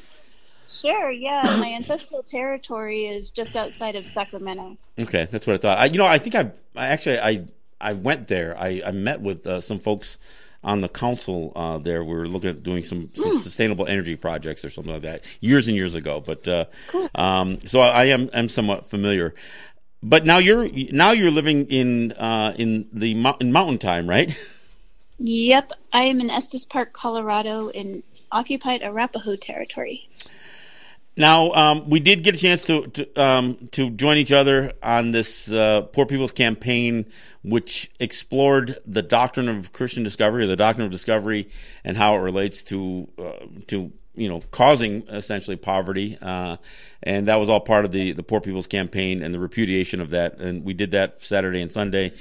Sure, 0.80 1.10
yeah. 1.10 1.42
My 1.60 1.72
ancestral 1.72 2.22
territory 2.22 3.06
is 3.06 3.30
just 3.30 3.56
outside 3.56 3.96
of 3.96 4.06
Sacramento. 4.06 4.76
Okay, 4.98 5.26
that's 5.30 5.46
what 5.46 5.54
I 5.54 5.58
thought. 5.58 5.78
I, 5.78 5.86
you 5.86 5.98
know, 5.98 6.06
I 6.06 6.18
think 6.18 6.34
I, 6.34 6.52
I 6.74 6.88
actually, 6.88 7.18
I, 7.18 7.46
I 7.80 7.92
went 7.92 8.28
there. 8.28 8.56
I, 8.58 8.82
I 8.86 8.90
met 8.92 9.20
with 9.20 9.46
uh, 9.46 9.60
some 9.60 9.78
folks 9.78 10.18
on 10.64 10.80
the 10.80 10.88
council 10.88 11.52
uh, 11.54 11.78
there. 11.78 12.02
We 12.02 12.14
were 12.14 12.28
looking 12.28 12.50
at 12.50 12.62
doing 12.62 12.84
some, 12.84 13.10
some 13.14 13.38
mm. 13.38 13.40
sustainable 13.40 13.86
energy 13.86 14.16
projects 14.16 14.64
or 14.64 14.70
something 14.70 14.92
like 14.92 15.02
that 15.02 15.24
years 15.40 15.68
and 15.68 15.76
years 15.76 15.94
ago. 15.94 16.20
But 16.20 16.46
uh, 16.48 16.64
cool. 16.88 17.08
um, 17.14 17.60
so 17.66 17.80
I, 17.80 17.88
I 17.88 18.04
am 18.06 18.30
am 18.32 18.48
somewhat 18.48 18.86
familiar. 18.86 19.34
But 20.02 20.24
now 20.24 20.38
you're 20.38 20.68
now 20.92 21.12
you're 21.12 21.30
living 21.30 21.66
in 21.66 22.12
uh, 22.12 22.54
in 22.58 22.88
the 22.92 23.12
in 23.40 23.52
mountain 23.52 23.78
time, 23.78 24.08
right? 24.08 24.36
Yep, 25.18 25.72
I 25.92 26.04
am 26.04 26.20
in 26.20 26.30
Estes 26.30 26.66
Park, 26.66 26.92
Colorado, 26.92 27.68
in 27.68 28.02
occupied 28.30 28.82
Arapaho 28.82 29.36
territory. 29.36 30.08
Now, 31.16 31.52
um, 31.52 31.88
we 31.88 32.00
did 32.00 32.22
get 32.22 32.34
a 32.34 32.38
chance 32.38 32.62
to 32.64 32.86
to, 32.88 33.20
um, 33.20 33.68
to 33.72 33.88
join 33.88 34.18
each 34.18 34.32
other 34.32 34.74
on 34.82 35.12
this 35.12 35.50
uh, 35.50 35.82
Poor 35.92 36.04
People's 36.04 36.32
Campaign, 36.32 37.06
which 37.42 37.90
explored 37.98 38.78
the 38.86 39.00
doctrine 39.00 39.48
of 39.48 39.72
Christian 39.72 40.02
discovery, 40.02 40.44
or 40.44 40.46
the 40.46 40.56
doctrine 40.56 40.84
of 40.84 40.92
discovery, 40.92 41.48
and 41.84 41.96
how 41.96 42.14
it 42.16 42.18
relates 42.18 42.62
to 42.64 43.08
uh, 43.18 43.46
to 43.68 43.90
you 44.14 44.28
know 44.28 44.42
causing 44.50 45.08
essentially 45.08 45.56
poverty, 45.56 46.18
uh, 46.20 46.58
and 47.02 47.26
that 47.28 47.36
was 47.36 47.48
all 47.48 47.60
part 47.60 47.86
of 47.86 47.92
the 47.92 48.12
the 48.12 48.22
Poor 48.22 48.42
People's 48.42 48.66
Campaign 48.66 49.22
and 49.22 49.32
the 49.32 49.40
repudiation 49.40 50.02
of 50.02 50.10
that. 50.10 50.38
And 50.38 50.64
we 50.64 50.74
did 50.74 50.90
that 50.90 51.22
Saturday 51.22 51.62
and 51.62 51.72
Sunday. 51.72 52.12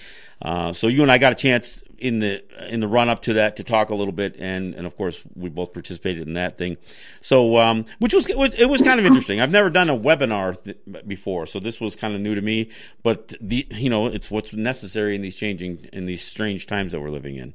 Uh, 0.41 0.73
so 0.73 0.87
you 0.87 1.01
and 1.01 1.11
I 1.11 1.17
got 1.17 1.31
a 1.31 1.35
chance 1.35 1.81
in 1.97 2.19
the 2.19 2.43
in 2.69 2.81
the 2.81 2.87
run 2.87 3.09
up 3.09 3.21
to 3.23 3.33
that 3.33 3.55
to 3.55 3.63
talk 3.63 3.89
a 3.89 3.95
little 3.95 4.13
bit, 4.13 4.35
and 4.37 4.75
and 4.75 4.85
of 4.85 4.95
course 4.97 5.21
we 5.35 5.49
both 5.49 5.73
participated 5.73 6.27
in 6.27 6.33
that 6.33 6.57
thing. 6.57 6.77
So 7.21 7.57
um, 7.57 7.85
which 7.99 8.13
was 8.13 8.27
it 8.29 8.69
was 8.69 8.81
kind 8.81 8.99
of 8.99 9.05
interesting. 9.05 9.39
I've 9.39 9.51
never 9.51 9.69
done 9.69 9.89
a 9.89 9.97
webinar 9.97 10.61
th- 10.61 10.77
before, 11.07 11.45
so 11.45 11.59
this 11.59 11.79
was 11.79 11.95
kind 11.95 12.13
of 12.13 12.21
new 12.21 12.35
to 12.35 12.41
me. 12.41 12.69
But 13.03 13.33
the 13.39 13.67
you 13.71 13.89
know 13.89 14.07
it's 14.07 14.29
what's 14.29 14.53
necessary 14.53 15.15
in 15.15 15.21
these 15.21 15.35
changing 15.35 15.87
in 15.93 16.05
these 16.05 16.23
strange 16.23 16.67
times 16.67 16.91
that 16.91 16.99
we're 16.99 17.09
living 17.09 17.35
in. 17.37 17.53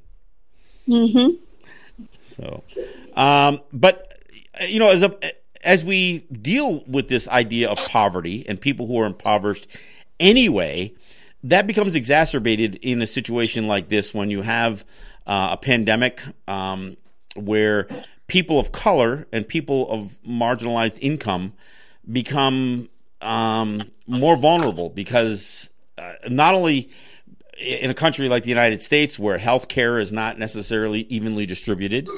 Mm-hmm. 0.88 2.04
So, 2.24 2.62
um, 3.14 3.60
but 3.72 4.18
you 4.66 4.78
know 4.78 4.88
as 4.88 5.02
a 5.02 5.14
as 5.62 5.84
we 5.84 6.20
deal 6.20 6.82
with 6.86 7.08
this 7.08 7.28
idea 7.28 7.68
of 7.68 7.76
poverty 7.88 8.44
and 8.48 8.58
people 8.60 8.86
who 8.86 8.98
are 8.98 9.06
impoverished 9.06 9.66
anyway 10.18 10.94
that 11.44 11.66
becomes 11.66 11.94
exacerbated 11.94 12.76
in 12.76 13.00
a 13.02 13.06
situation 13.06 13.66
like 13.66 13.88
this 13.88 14.12
when 14.12 14.30
you 14.30 14.42
have 14.42 14.84
uh, 15.26 15.50
a 15.52 15.56
pandemic 15.56 16.22
um, 16.48 16.96
where 17.34 17.88
people 18.26 18.58
of 18.58 18.72
color 18.72 19.26
and 19.32 19.46
people 19.46 19.90
of 19.90 20.18
marginalized 20.26 20.98
income 21.00 21.52
become 22.10 22.88
um, 23.20 23.90
more 24.06 24.36
vulnerable 24.36 24.88
because 24.90 25.70
uh, 25.98 26.12
not 26.28 26.54
only 26.54 26.90
in 27.60 27.90
a 27.90 27.94
country 27.94 28.28
like 28.28 28.42
the 28.42 28.48
United 28.48 28.82
States 28.82 29.18
where 29.18 29.38
healthcare 29.38 30.00
is 30.00 30.12
not 30.12 30.38
necessarily 30.38 31.00
evenly 31.02 31.46
distributed. 31.46 32.08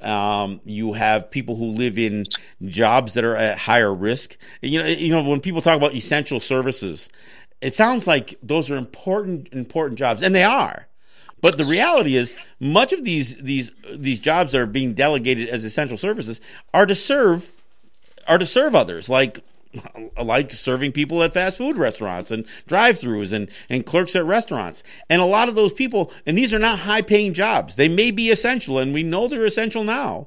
Um, 0.00 0.60
you 0.64 0.94
have 0.94 1.30
people 1.30 1.56
who 1.56 1.70
live 1.72 1.98
in 1.98 2.26
jobs 2.64 3.14
that 3.14 3.24
are 3.24 3.36
at 3.36 3.58
higher 3.58 3.94
risk. 3.94 4.36
You 4.60 4.80
know, 4.80 4.86
you 4.86 5.10
know 5.10 5.22
when 5.22 5.40
people 5.40 5.62
talk 5.62 5.76
about 5.76 5.94
essential 5.94 6.40
services, 6.40 7.08
it 7.62 7.74
sounds 7.74 8.06
like 8.06 8.34
those 8.42 8.70
are 8.70 8.76
important 8.76 9.48
important 9.52 9.98
jobs 9.98 10.22
and 10.22 10.34
they 10.34 10.42
are 10.42 10.88
but 11.40 11.56
the 11.56 11.64
reality 11.64 12.16
is 12.16 12.36
much 12.60 12.92
of 12.92 13.04
these 13.04 13.36
these 13.36 13.72
these 13.94 14.20
jobs 14.20 14.52
that 14.52 14.60
are 14.60 14.66
being 14.66 14.92
delegated 14.92 15.48
as 15.48 15.64
essential 15.64 15.96
services 15.96 16.40
are 16.74 16.86
to 16.86 16.94
serve 16.94 17.52
are 18.26 18.38
to 18.38 18.46
serve 18.46 18.74
others 18.74 19.08
like 19.08 19.42
like 20.22 20.52
serving 20.52 20.92
people 20.92 21.22
at 21.22 21.32
fast 21.32 21.56
food 21.56 21.76
restaurants 21.76 22.30
and 22.30 22.44
drive-throughs 22.66 23.32
and, 23.32 23.48
and 23.70 23.86
clerks 23.86 24.14
at 24.14 24.24
restaurants. 24.24 24.82
And 25.08 25.22
a 25.22 25.24
lot 25.24 25.48
of 25.48 25.54
those 25.54 25.72
people, 25.72 26.12
and 26.26 26.36
these 26.36 26.52
are 26.52 26.58
not 26.58 26.80
high-paying 26.80 27.32
jobs. 27.32 27.76
They 27.76 27.88
may 27.88 28.10
be 28.10 28.30
essential, 28.30 28.78
and 28.78 28.92
we 28.92 29.02
know 29.02 29.28
they're 29.28 29.46
essential 29.46 29.82
now 29.82 30.26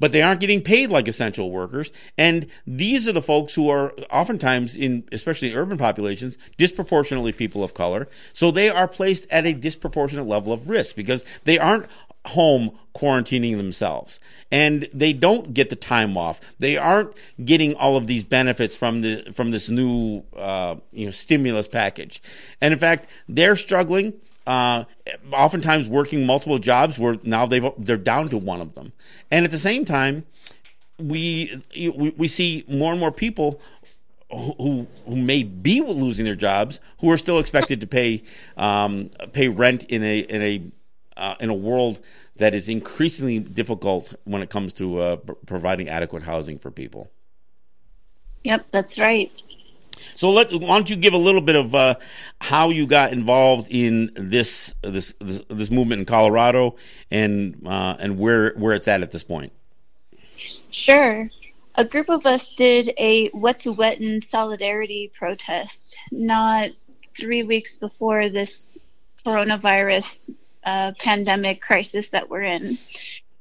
but 0.00 0.12
they 0.12 0.22
aren't 0.22 0.40
getting 0.40 0.62
paid 0.62 0.90
like 0.90 1.08
essential 1.08 1.50
workers. 1.50 1.92
And 2.16 2.46
these 2.66 3.08
are 3.08 3.12
the 3.12 3.22
folks 3.22 3.54
who 3.54 3.68
are 3.68 3.92
oftentimes 4.10 4.76
in, 4.76 5.04
especially 5.12 5.50
in 5.50 5.56
urban 5.56 5.78
populations, 5.78 6.38
disproportionately 6.56 7.32
people 7.32 7.64
of 7.64 7.74
color. 7.74 8.08
So 8.32 8.50
they 8.50 8.70
are 8.70 8.88
placed 8.88 9.26
at 9.30 9.46
a 9.46 9.52
disproportionate 9.52 10.26
level 10.26 10.52
of 10.52 10.68
risk 10.68 10.96
because 10.96 11.24
they 11.44 11.58
aren't 11.58 11.86
home 12.26 12.70
quarantining 12.94 13.56
themselves 13.56 14.20
and 14.50 14.88
they 14.92 15.12
don't 15.12 15.54
get 15.54 15.70
the 15.70 15.76
time 15.76 16.16
off 16.16 16.40
they 16.58 16.76
aren't 16.76 17.16
getting 17.42 17.74
all 17.76 17.96
of 17.96 18.06
these 18.06 18.24
benefits 18.24 18.76
from 18.76 19.00
the 19.00 19.22
from 19.32 19.50
this 19.50 19.68
new 19.70 20.22
uh, 20.36 20.74
you 20.90 21.06
know 21.06 21.10
stimulus 21.10 21.68
package 21.68 22.20
and 22.60 22.72
in 22.72 22.78
fact 22.78 23.08
they're 23.28 23.56
struggling 23.56 24.12
uh, 24.48 24.84
oftentimes 25.30 25.88
working 25.88 26.24
multiple 26.24 26.58
jobs 26.58 26.98
where 26.98 27.18
now 27.22 27.44
they 27.44 27.60
they're 27.76 27.98
down 27.98 28.28
to 28.30 28.38
one 28.38 28.62
of 28.62 28.74
them, 28.74 28.92
and 29.30 29.44
at 29.44 29.50
the 29.50 29.58
same 29.58 29.84
time, 29.84 30.24
we 30.98 31.62
we, 31.76 32.14
we 32.16 32.28
see 32.28 32.64
more 32.66 32.92
and 32.92 32.98
more 32.98 33.12
people 33.12 33.60
who 34.30 34.86
who 35.06 35.16
may 35.16 35.42
be 35.42 35.82
losing 35.82 36.24
their 36.24 36.34
jobs 36.34 36.80
who 37.00 37.10
are 37.10 37.18
still 37.18 37.38
expected 37.38 37.82
to 37.82 37.86
pay 37.86 38.22
um, 38.56 39.10
pay 39.32 39.48
rent 39.48 39.84
in 39.84 40.02
a 40.02 40.18
in 40.20 40.42
a 40.42 40.62
uh, 41.18 41.34
in 41.40 41.50
a 41.50 41.54
world 41.54 42.00
that 42.36 42.54
is 42.54 42.70
increasingly 42.70 43.40
difficult 43.40 44.14
when 44.24 44.40
it 44.40 44.48
comes 44.48 44.72
to 44.72 44.98
uh, 45.00 45.16
providing 45.44 45.90
adequate 45.90 46.22
housing 46.22 46.56
for 46.56 46.70
people. 46.70 47.10
Yep, 48.44 48.66
that's 48.70 48.98
right. 48.98 49.42
So 50.14 50.30
let 50.30 50.52
why 50.52 50.76
don't 50.76 50.88
you 50.90 50.96
give 50.96 51.14
a 51.14 51.18
little 51.18 51.40
bit 51.40 51.56
of 51.56 51.74
uh, 51.74 51.94
how 52.40 52.70
you 52.70 52.86
got 52.86 53.12
involved 53.12 53.68
in 53.70 54.10
this 54.14 54.74
this 54.82 55.14
this, 55.20 55.42
this 55.48 55.70
movement 55.70 56.00
in 56.00 56.06
Colorado 56.06 56.76
and 57.10 57.62
uh, 57.66 57.96
and 57.98 58.18
where 58.18 58.54
where 58.54 58.74
it's 58.74 58.88
at 58.88 59.02
at 59.02 59.10
this 59.10 59.24
point. 59.24 59.52
Sure. 60.70 61.30
A 61.74 61.84
group 61.84 62.08
of 62.08 62.26
us 62.26 62.50
did 62.50 62.92
a 62.98 63.30
Wet'suwet'en 63.30 64.24
solidarity 64.24 65.12
protest 65.14 65.96
not 66.10 66.70
three 67.16 67.44
weeks 67.44 67.76
before 67.76 68.28
this 68.28 68.76
coronavirus 69.24 70.34
uh, 70.64 70.92
pandemic 70.98 71.60
crisis 71.60 72.10
that 72.10 72.28
we're 72.28 72.42
in 72.42 72.78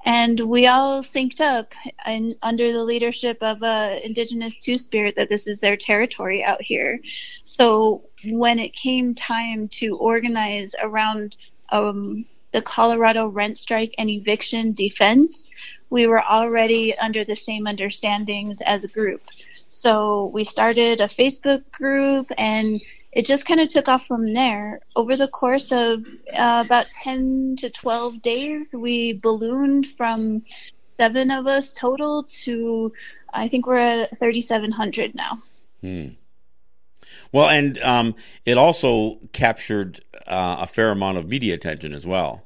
and 0.07 0.39
we 0.39 0.67
all 0.67 1.03
synced 1.03 1.41
up 1.41 1.73
and 2.05 2.33
under 2.41 2.71
the 2.71 2.81
leadership 2.81 3.37
of 3.41 3.61
a 3.61 3.99
indigenous 4.05 4.57
two 4.57 4.77
spirit 4.77 5.15
that 5.17 5.27
this 5.27 5.47
is 5.47 5.59
their 5.59 5.75
territory 5.75 6.41
out 6.41 6.61
here. 6.61 7.01
So 7.43 8.03
when 8.23 8.57
it 8.57 8.73
came 8.73 9.13
time 9.13 9.67
to 9.79 9.97
organize 9.97 10.73
around 10.81 11.35
um, 11.73 12.25
the 12.53 12.61
colorado 12.61 13.27
rent 13.27 13.57
strike 13.57 13.93
and 13.97 14.09
eviction 14.09 14.71
defense 14.71 15.51
we 15.89 16.07
were 16.07 16.23
already 16.23 16.97
under 16.97 17.23
the 17.23 17.35
same 17.35 17.65
understandings 17.65 18.61
as 18.61 18.83
a 18.83 18.89
group. 18.89 19.21
So 19.71 20.31
we 20.33 20.43
started 20.43 21.01
a 21.01 21.07
facebook 21.07 21.69
group 21.71 22.31
and 22.37 22.81
it 23.17 23.25
just 23.25 23.47
kind 23.47 23.59
of 23.59 23.67
took 23.67 23.88
off 23.88 24.05
from 24.05 24.31
there. 24.36 24.79
Over 24.95 25.17
the 25.17 25.27
course 25.27 25.71
of 25.71 26.05
uh, 26.31 26.63
about 26.63 26.91
10 26.91 27.55
to 27.57 27.71
12 27.71 28.21
days, 28.21 28.67
we 28.74 29.13
ballooned 29.13 29.88
from 29.88 30.43
seven 30.97 31.31
of 31.31 31.47
us 31.47 31.74
total 31.74 32.25
to 32.43 32.93
I 33.33 33.47
think 33.47 33.65
we're 33.65 33.77
at 33.77 34.19
3,700 34.19 35.15
now. 35.15 35.41
Hmm. 35.81 36.09
Well, 37.31 37.50
and 37.50 37.79
um, 37.79 38.13
it 38.45 38.59
also 38.59 39.15
captured 39.33 40.00
uh, 40.27 40.57
a 40.59 40.67
fair 40.67 40.91
amount 40.91 41.17
of 41.17 41.27
media 41.27 41.55
attention 41.55 41.93
as 41.93 42.05
well. 42.05 42.43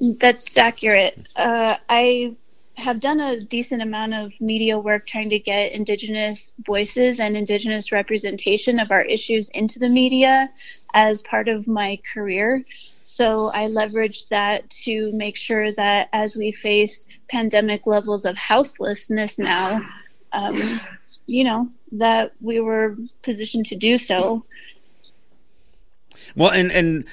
That's 0.00 0.58
accurate. 0.58 1.24
Uh, 1.36 1.76
I 1.88 2.34
have 2.76 3.00
done 3.00 3.20
a 3.20 3.40
decent 3.40 3.80
amount 3.80 4.12
of 4.12 4.38
media 4.40 4.78
work 4.78 5.06
trying 5.06 5.30
to 5.30 5.38
get 5.38 5.72
indigenous 5.72 6.52
voices 6.66 7.20
and 7.20 7.36
indigenous 7.36 7.90
representation 7.90 8.78
of 8.78 8.90
our 8.90 9.02
issues 9.02 9.48
into 9.50 9.78
the 9.78 9.88
media 9.88 10.50
as 10.92 11.22
part 11.22 11.48
of 11.48 11.66
my 11.66 11.98
career. 12.12 12.62
So 13.00 13.50
I 13.52 13.68
leveraged 13.68 14.28
that 14.28 14.68
to 14.84 15.10
make 15.12 15.36
sure 15.36 15.72
that 15.72 16.08
as 16.12 16.36
we 16.36 16.52
face 16.52 17.06
pandemic 17.28 17.86
levels 17.86 18.26
of 18.26 18.36
houselessness 18.36 19.38
now, 19.38 19.80
um, 20.32 20.80
you 21.26 21.44
know, 21.44 21.70
that 21.92 22.32
we 22.42 22.60
were 22.60 22.96
positioned 23.22 23.66
to 23.66 23.76
do 23.76 23.96
so. 23.96 24.44
Well, 26.34 26.50
and 26.50 26.70
and 26.70 27.04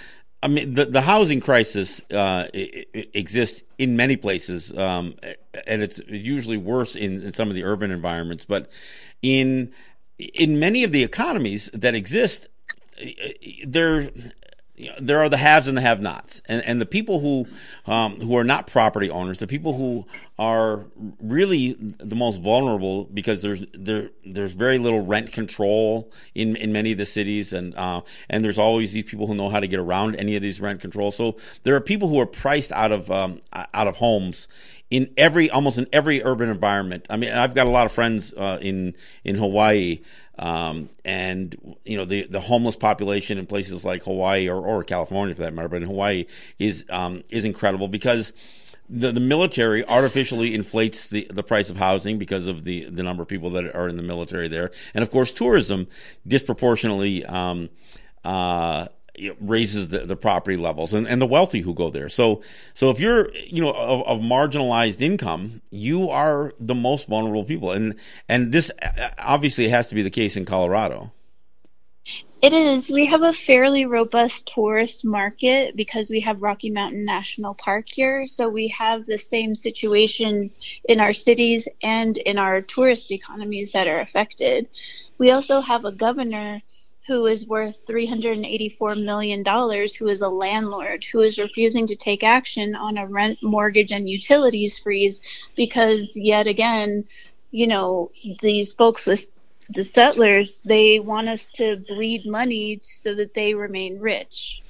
I 0.44 0.48
mean, 0.48 0.74
the, 0.74 0.84
the 0.86 1.02
housing 1.02 1.40
crisis 1.40 2.02
uh, 2.12 2.48
exists 2.54 3.64
in 3.78 3.96
many 3.96 4.18
places, 4.18 4.78
um, 4.78 5.16
and 5.66 5.82
it's 5.82 6.02
usually 6.10 6.58
worse 6.58 6.98
in, 6.98 7.24
in 7.24 7.32
some 7.32 7.48
of 7.48 7.56
the 7.56 7.64
urban 7.64 7.92
environments. 7.92 8.44
But 8.44 8.70
in 9.22 9.72
in 10.20 10.60
many 10.60 10.84
of 10.84 10.92
the 10.92 11.02
economies 11.02 11.70
that 11.74 11.96
exist, 11.96 12.50
there 13.66 14.10
there 15.00 15.20
are 15.20 15.30
the 15.30 15.38
haves 15.38 15.68
and 15.68 15.78
the 15.78 15.82
have-nots, 15.82 16.42
and 16.48 16.64
and 16.64 16.82
the 16.82 16.86
people 16.86 17.20
who 17.20 17.46
um, 17.86 18.20
who 18.20 18.36
are 18.36 18.44
not 18.44 18.66
property 18.66 19.10
owners, 19.10 19.38
the 19.38 19.46
people 19.46 19.74
who 19.74 20.06
are 20.40 20.86
really 21.22 21.74
the 22.00 22.16
most 22.16 22.42
vulnerable 22.42 23.04
because 23.06 23.44
there's 23.44 23.64
there 23.74 24.10
there's 24.26 24.54
very 24.54 24.80
little 24.80 25.06
rent 25.06 25.32
control 25.32 26.12
in 26.34 26.56
in 26.56 26.74
many 26.74 26.92
of 26.92 26.98
the 26.98 27.06
cities, 27.06 27.54
and 27.54 27.76
uh, 27.76 28.02
and 28.30 28.44
there's 28.44 28.58
always 28.58 28.94
these 28.94 29.04
people 29.04 29.28
who 29.28 29.36
know 29.36 29.50
how 29.50 29.60
to 29.60 29.68
get 29.68 29.80
around 29.80 30.16
any 30.16 30.36
of 30.36 30.42
these 30.42 30.60
rent 30.60 30.82
controls. 30.82 31.16
So 31.16 31.38
there 31.62 31.76
are 31.76 31.82
people 31.82 32.10
who 32.10 32.20
are 32.20 32.26
priced 32.26 32.72
out 32.72 32.92
of 32.92 33.12
um, 33.12 33.42
out 33.54 33.88
of 33.88 33.98
homes 33.98 34.48
in 34.90 35.12
every 35.18 35.50
almost 35.50 35.78
in 35.78 35.88
every 35.94 36.24
urban 36.24 36.50
environment. 36.50 37.06
I 37.12 37.18
mean, 37.18 37.32
I've 37.32 37.54
got 37.54 37.68
a 37.68 37.70
lot 37.70 37.86
of 37.86 37.92
friends 37.92 38.34
uh, 38.34 38.58
in 38.62 38.96
in 39.24 39.36
Hawaii 39.36 40.02
um, 40.40 40.90
and 41.06 41.76
you 41.86 41.98
know 41.98 42.06
the 42.06 42.24
the 42.24 42.40
homeless 42.40 42.76
population 42.76 43.38
in 43.38 43.46
places 43.46 43.86
like 43.86 44.04
Hawaii 44.04 44.50
or, 44.50 44.66
or 44.66 44.84
California 44.84 45.36
for 45.36 45.42
that 45.44 45.54
matter, 45.54 45.70
but 45.70 45.82
in 45.82 45.88
Hawaii 45.88 46.26
is 46.60 46.86
um, 46.90 47.24
is 47.30 47.46
incredible 47.46 47.88
because 47.88 48.34
the, 48.90 49.12
the 49.12 49.20
military 49.20 49.86
artificially 49.88 50.54
inflates 50.54 51.08
the, 51.08 51.28
the 51.32 51.44
price 51.44 51.70
of 51.70 51.78
housing 51.78 52.18
because 52.18 52.48
of 52.48 52.64
the, 52.64 52.86
the 52.86 53.02
number 53.02 53.24
of 53.24 53.30
people 53.30 53.50
that 53.52 53.74
are 53.74 53.88
in 53.88 53.98
the 53.98 54.04
military 54.04 54.48
there. 54.48 54.72
And 54.94 55.04
of 55.04 55.10
course, 55.10 55.32
tourism 55.32 55.88
disproportionately 56.28 57.26
um, 57.26 57.70
uh, 58.24 58.88
raises 59.40 59.90
the, 59.90 60.00
the 60.00 60.16
property 60.16 60.58
levels 60.58 60.94
and, 60.94 61.08
and 61.08 61.22
the 61.22 61.26
wealthy 61.26 61.62
who 61.62 61.74
go 61.74 61.90
there. 61.90 62.10
So, 62.10 62.42
so 62.74 62.90
if 62.90 63.00
you're, 63.00 63.34
you 63.36 63.62
know, 63.62 63.72
of, 63.72 64.02
of 64.08 64.20
marginalized 64.20 65.02
income, 65.02 65.62
you 65.70 66.10
are 66.10 66.54
the 66.60 66.76
most 66.76 67.08
vulnerable 67.08 67.44
people. 67.44 67.72
And, 67.72 67.96
and 68.28 68.52
this 68.52 68.72
uh, 68.82 69.10
obviously 69.20 69.70
has 69.70 69.90
to 69.90 69.96
be 69.96 70.02
the 70.02 70.10
case 70.10 70.36
in 70.36 70.46
Colorado. 70.46 71.12
It 72.42 72.52
is. 72.52 72.92
We 72.92 73.06
have 73.06 73.22
a 73.22 73.32
fairly 73.32 73.86
robust 73.86 74.52
tourist 74.54 75.06
market 75.06 75.78
because 75.78 76.10
we 76.10 76.20
have 76.20 76.42
Rocky 76.42 76.70
Mountain 76.70 77.06
National 77.06 77.54
Park 77.54 77.86
here. 77.88 78.28
So 78.28 78.50
we 78.50 78.68
have 78.68 79.06
the 79.06 79.18
same 79.18 79.56
situations 79.56 80.60
in 80.84 81.00
our 81.00 81.14
cities 81.14 81.70
and 81.82 82.18
in 82.18 82.38
our 82.38 82.60
tourist 82.60 83.14
economies 83.14 83.72
that 83.72 83.88
are 83.88 84.02
affected. 84.02 84.68
We 85.18 85.32
also 85.32 85.62
have 85.62 85.86
a 85.86 85.94
governor 85.94 86.62
who 87.08 87.26
is 87.26 87.46
worth 87.46 87.86
$384 87.86 89.04
million, 89.04 89.44
who 89.46 90.08
is 90.08 90.22
a 90.22 90.30
landlord, 90.30 91.04
who 91.04 91.22
is 91.22 91.38
refusing 91.38 91.88
to 91.88 91.96
take 91.96 92.24
action 92.24 92.76
on 92.76 92.98
a 92.98 93.06
rent, 93.06 93.40
mortgage, 93.42 93.92
and 93.92 94.10
utilities 94.10 94.80
freeze 94.80 95.22
because, 95.56 96.14
yet 96.16 96.48
again, 96.48 97.06
you 97.52 97.68
know, 97.68 98.10
these 98.42 98.74
folks 98.74 99.08
the 99.70 99.84
settlers, 99.84 100.64
they 100.64 101.00
want 101.00 101.30
us 101.30 101.46
to 101.46 101.78
bleed 101.88 102.26
money 102.26 102.80
so 102.84 103.16
that 103.16 103.34
they 103.34 103.54
remain 103.54 104.00
rich. 104.00 104.62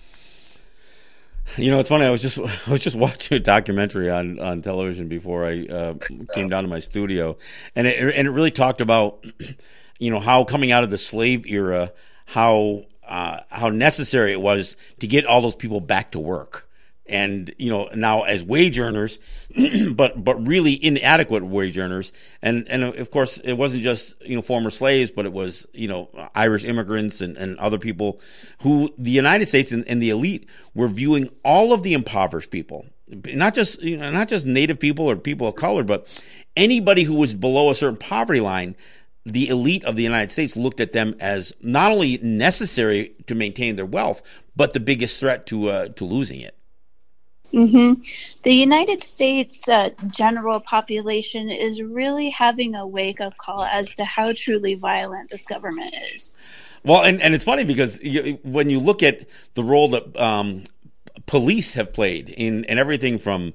You 1.57 1.71
know, 1.71 1.79
it's 1.79 1.89
funny. 1.89 2.05
I 2.05 2.09
was 2.09 2.21
just 2.21 2.39
I 2.67 2.71
was 2.71 2.81
just 2.81 2.95
watching 2.95 3.35
a 3.35 3.39
documentary 3.39 4.09
on, 4.09 4.39
on 4.39 4.61
television 4.61 5.07
before 5.07 5.45
I 5.45 5.65
uh, 5.65 5.93
came 6.33 6.49
down 6.49 6.63
to 6.63 6.69
my 6.69 6.79
studio, 6.79 7.37
and 7.75 7.87
it 7.87 8.15
and 8.15 8.27
it 8.27 8.31
really 8.31 8.51
talked 8.51 8.81
about, 8.81 9.25
you 9.99 10.09
know, 10.09 10.19
how 10.19 10.43
coming 10.45 10.71
out 10.71 10.83
of 10.83 10.89
the 10.89 10.97
slave 10.97 11.45
era, 11.45 11.91
how 12.25 12.85
uh, 13.07 13.41
how 13.49 13.69
necessary 13.69 14.31
it 14.31 14.41
was 14.41 14.77
to 14.99 15.07
get 15.07 15.25
all 15.25 15.41
those 15.41 15.55
people 15.55 15.81
back 15.81 16.11
to 16.11 16.19
work. 16.19 16.69
And 17.05 17.53
you 17.57 17.69
know 17.69 17.89
now 17.93 18.21
as 18.21 18.45
wage 18.45 18.79
earners 18.79 19.19
but 19.91 20.23
but 20.23 20.47
really 20.47 20.83
inadequate 20.83 21.43
wage 21.43 21.77
earners. 21.77 22.13
And 22.41 22.65
and 22.69 22.81
of 22.83 23.11
course 23.11 23.39
it 23.39 23.53
wasn't 23.53 23.83
just 23.83 24.21
you 24.25 24.37
know 24.37 24.41
former 24.41 24.69
slaves 24.69 25.11
but 25.11 25.25
it 25.25 25.33
was 25.33 25.67
you 25.73 25.89
know 25.89 26.09
irish 26.33 26.63
immigrants 26.63 27.19
and, 27.19 27.35
and 27.35 27.59
other 27.59 27.77
people 27.77 28.21
who 28.59 28.93
the 28.97 29.11
united 29.11 29.49
states 29.49 29.73
and, 29.73 29.85
and 29.85 30.01
the 30.01 30.11
elite 30.11 30.47
were 30.73 30.87
viewing 30.87 31.29
all 31.43 31.73
of 31.73 31.83
the 31.83 31.93
impoverished 31.93 32.51
people. 32.51 32.85
Not 33.09 33.53
just 33.53 33.81
you 33.81 33.97
know 33.97 34.09
not 34.09 34.29
just 34.29 34.45
native 34.45 34.79
people 34.79 35.09
or 35.09 35.17
people 35.17 35.49
of 35.49 35.55
color 35.57 35.83
but 35.83 36.07
anybody 36.55 37.03
who 37.03 37.15
was 37.15 37.33
below 37.33 37.69
a 37.69 37.75
certain 37.75 37.97
poverty 37.97 38.39
line 38.39 38.77
the 39.25 39.47
elite 39.47 39.83
of 39.85 39.95
the 39.95 40.03
United 40.03 40.31
States 40.31 40.55
looked 40.55 40.79
at 40.79 40.93
them 40.93 41.15
as 41.19 41.53
not 41.61 41.91
only 41.91 42.17
necessary 42.17 43.13
to 43.27 43.35
maintain 43.35 43.75
their 43.75 43.85
wealth, 43.85 44.21
but 44.55 44.73
the 44.73 44.79
biggest 44.79 45.19
threat 45.19 45.45
to 45.47 45.69
uh, 45.69 45.87
to 45.89 46.05
losing 46.05 46.41
it. 46.41 46.57
Mm-hmm. 47.53 48.01
The 48.41 48.53
United 48.53 49.03
States 49.03 49.69
uh, 49.69 49.89
general 50.09 50.59
population 50.59 51.51
is 51.51 51.81
really 51.81 52.31
having 52.31 52.73
a 52.73 52.85
wake 52.87 53.21
up 53.21 53.37
call 53.37 53.63
as 53.63 53.93
to 53.93 54.05
how 54.05 54.33
truly 54.33 54.73
violent 54.73 55.29
this 55.29 55.45
government 55.45 55.93
is. 56.13 56.35
Well, 56.83 57.03
and, 57.03 57.21
and 57.21 57.35
it's 57.35 57.45
funny 57.45 57.63
because 57.63 58.01
you, 58.01 58.39
when 58.43 58.71
you 58.71 58.79
look 58.79 59.03
at 59.03 59.29
the 59.53 59.63
role 59.63 59.89
that 59.89 60.17
um, 60.17 60.63
police 61.27 61.73
have 61.73 61.93
played 61.93 62.29
in, 62.29 62.63
in 62.65 62.79
everything 62.79 63.19
from 63.19 63.53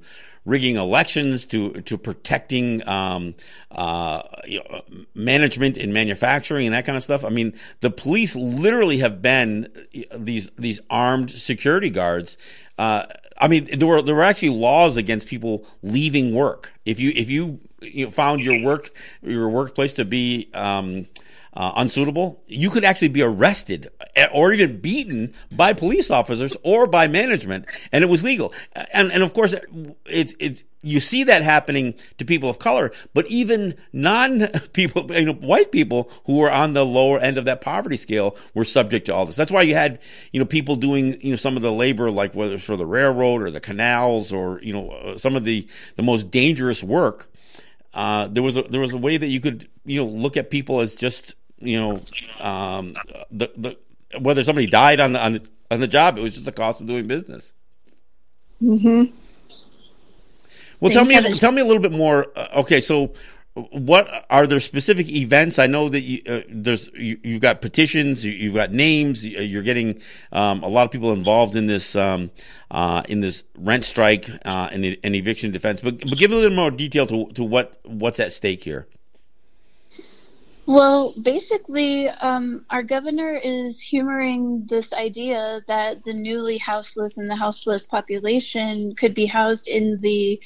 rigging 0.49 0.77
elections 0.77 1.45
to 1.45 1.73
to 1.83 1.99
protecting 1.99 2.87
um, 2.89 3.35
uh, 3.71 4.23
you 4.47 4.59
know, 4.59 4.83
management 5.15 5.77
in 5.77 5.93
manufacturing 5.93 6.67
and 6.67 6.75
that 6.75 6.87
kind 6.87 6.97
of 6.97 7.05
stuff. 7.05 7.25
I 7.25 7.29
mean, 7.29 7.53
the 7.81 7.91
police 7.91 8.35
literally 8.35 8.99
have 8.99 9.21
been 9.21 9.69
these 10.17 10.51
these 10.59 10.81
armed 10.89 11.31
security 11.31 11.91
guards. 11.91 12.39
Uh, 12.79 13.05
I 13.37 13.49
mean, 13.49 13.79
there 13.79 13.87
were 13.87 14.01
there 14.01 14.15
were 14.15 14.25
actually 14.25 14.51
laws 14.51 14.97
against 14.97 15.29
people 15.29 15.67
leaving 15.83 16.35
work. 16.35 16.73
If 16.87 16.99
you 16.99 17.13
if 17.15 17.29
you, 17.29 17.61
you 17.83 18.07
know, 18.07 18.11
found 18.11 18.43
your 18.43 18.61
work 18.63 18.91
your 19.23 19.51
workplace 19.51 19.93
to 19.95 20.05
be 20.07 20.49
um, 20.55 21.07
uh, 21.55 21.73
unsuitable, 21.77 22.43
you 22.47 22.71
could 22.71 22.85
actually 22.85 23.09
be 23.09 23.23
arrested 23.23 23.89
or 24.33 24.53
even 24.53 24.81
beaten 24.81 25.35
by 25.51 25.73
police 25.73 26.11
officers 26.11 26.57
or 26.63 26.87
by 26.87 27.07
management, 27.07 27.67
and 27.93 28.05
it 28.05 28.09
was 28.09 28.23
legal. 28.23 28.53
And 28.93 29.13
and 29.13 29.23
of 29.23 29.33
course, 29.35 29.55
it's 30.07 30.35
it's 30.39 30.65
you 30.83 31.01
see 31.01 31.25
that 31.25 31.43
happening 31.43 31.95
to 32.19 32.25
people 32.25 32.49
of 32.49 32.59
color, 32.59 32.93
but 33.15 33.27
even 33.27 33.75
non 33.93 34.47
people, 34.73 35.11
you 35.13 35.27
know, 35.27 35.33
white 35.35 35.73
people 35.73 36.11
who 36.27 36.37
were 36.37 36.51
on 36.51 36.73
the 36.73 36.85
lower 36.85 37.19
end 37.19 37.39
of 37.39 37.45
that 37.47 37.61
poverty 37.61 37.97
scale 37.97 38.37
were 38.55 38.65
subject 38.65 39.07
to 39.07 39.15
all 39.15 39.27
this. 39.27 39.37
That's 39.37 39.51
why 39.51 39.63
you 39.63 39.75
had 39.75 40.01
you 40.33 40.41
know 40.41 40.47
people 40.47 40.77
doing 40.77 41.21
you 41.21 41.31
know 41.31 41.37
some 41.37 41.57
of 41.57 41.63
the 41.63 41.73
labor, 41.73 42.11
like 42.11 42.35
whether 42.35 42.55
it's 42.55 42.65
for 42.65 42.77
the 42.77 42.87
railroad 42.87 43.43
or 43.43 43.51
the 43.51 43.61
canals 43.61 44.33
or 44.33 44.61
you 44.63 44.73
know 44.73 44.91
uh, 44.91 45.19
some 45.19 45.37
of 45.37 45.45
the 45.45 45.67
the 45.97 46.03
most 46.03 46.31
dangerous 46.31 46.83
work. 46.83 47.31
Uh, 47.95 48.29
there 48.29 48.43
was 48.43 48.57
a 48.57 48.63
there 48.63 48.81
was 48.81 48.93
a 48.93 48.99
way 48.99 49.17
that 49.17 49.27
you 49.27 49.41
could 49.41 49.69
you 49.85 50.03
know 50.03 50.09
look 50.09 50.37
at 50.37 50.51
people 50.51 50.81
as 50.81 50.95
just 50.95 51.35
you 51.61 51.81
know, 51.81 52.01
um, 52.41 52.97
the 53.31 53.51
the 53.57 53.77
whether 54.21 54.43
somebody 54.43 54.67
died 54.67 55.01
on 55.01 55.13
the 55.13 55.25
on 55.25 55.33
the, 55.35 55.43
on 55.71 55.81
the 55.81 55.89
job, 55.89 56.19
it 56.19 56.23
was 56.23 56.35
just 56.35 56.45
the 56.45 56.53
cost 56.53 56.81
of 56.81 56.87
doing 56.87 57.07
business. 57.07 57.53
Hmm. 58.61 59.05
Well, 60.81 60.93
tell 60.93 61.05
me 61.05 61.21
tell 61.39 61.53
me 61.53 61.61
a 61.61 61.65
little 61.65 61.83
bit 61.83 61.93
more. 61.93 62.27
Uh, 62.37 62.49
okay, 62.57 62.81
so 62.81 63.13
what 63.71 64.27
are 64.31 64.47
there 64.47 64.61
specific 64.61 65.09
events? 65.11 65.59
I 65.59 65.67
know 65.67 65.89
that 65.89 66.01
you, 66.01 66.23
uh, 66.29 66.41
there's 66.49 66.91
you, 66.95 67.19
have 67.25 67.41
got 67.41 67.61
petitions, 67.61 68.25
you, 68.25 68.51
have 68.51 68.55
got 68.55 68.73
names, 68.73 69.25
you're 69.25 69.63
getting 69.63 70.01
um, 70.33 70.63
a 70.63 70.69
lot 70.69 70.85
of 70.85 70.91
people 70.91 71.13
involved 71.13 71.57
in 71.57 71.67
this 71.67 71.97
um, 71.97 72.31
uh, 72.71 73.03
in 73.09 73.21
this 73.21 73.45
rent 73.57 73.85
strike 73.85 74.29
uh, 74.45 74.69
and, 74.73 74.85
and, 75.03 75.15
eviction 75.15 75.51
defense. 75.51 75.81
But, 75.81 75.99
but 75.99 76.19
give 76.19 76.33
a 76.33 76.37
little 76.37 76.57
more 76.57 76.71
detail 76.71 77.07
to 77.07 77.27
to 77.35 77.45
what 77.45 77.81
what's 77.85 78.21
at 78.21 78.33
stake 78.33 78.63
here. 78.63 78.87
Well, 80.69 81.15
basically, 81.23 82.11
um, 82.11 82.67
our 82.69 82.83
governor 82.83 83.31
is 83.31 83.81
humoring 83.81 84.67
this 84.69 84.93
idea 84.93 85.63
that 85.67 86.05
the 86.05 86.13
newly 86.13 86.59
houseless 86.59 87.17
and 87.17 87.31
the 87.31 87.37
houseless 87.37 87.87
population 87.87 88.95
could 88.95 89.15
be 89.15 89.25
housed 89.25 89.67
in 89.67 89.99
the 90.03 90.39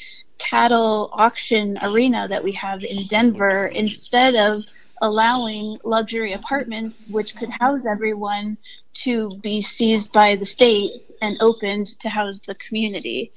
cattle 0.43 1.11
auction 1.13 1.79
arena 1.83 2.29
that 2.29 2.45
we 2.45 2.53
have 2.53 2.85
in 2.85 3.07
Denver 3.09 3.67
instead 3.67 4.35
of 4.35 4.57
allowing 5.03 5.79
luxury 5.85 6.33
apartments, 6.35 6.97
which 7.09 7.37
could 7.37 7.51
house 7.61 7.83
everyone, 7.89 8.59
to 8.95 9.39
be 9.43 9.63
seized 9.63 10.13
by 10.13 10.37
the 10.37 10.47
state 10.47 10.93
and 11.23 11.39
opened 11.41 11.89
to 12.01 12.09
house 12.09 12.43
the 12.43 12.55
community. 12.57 13.33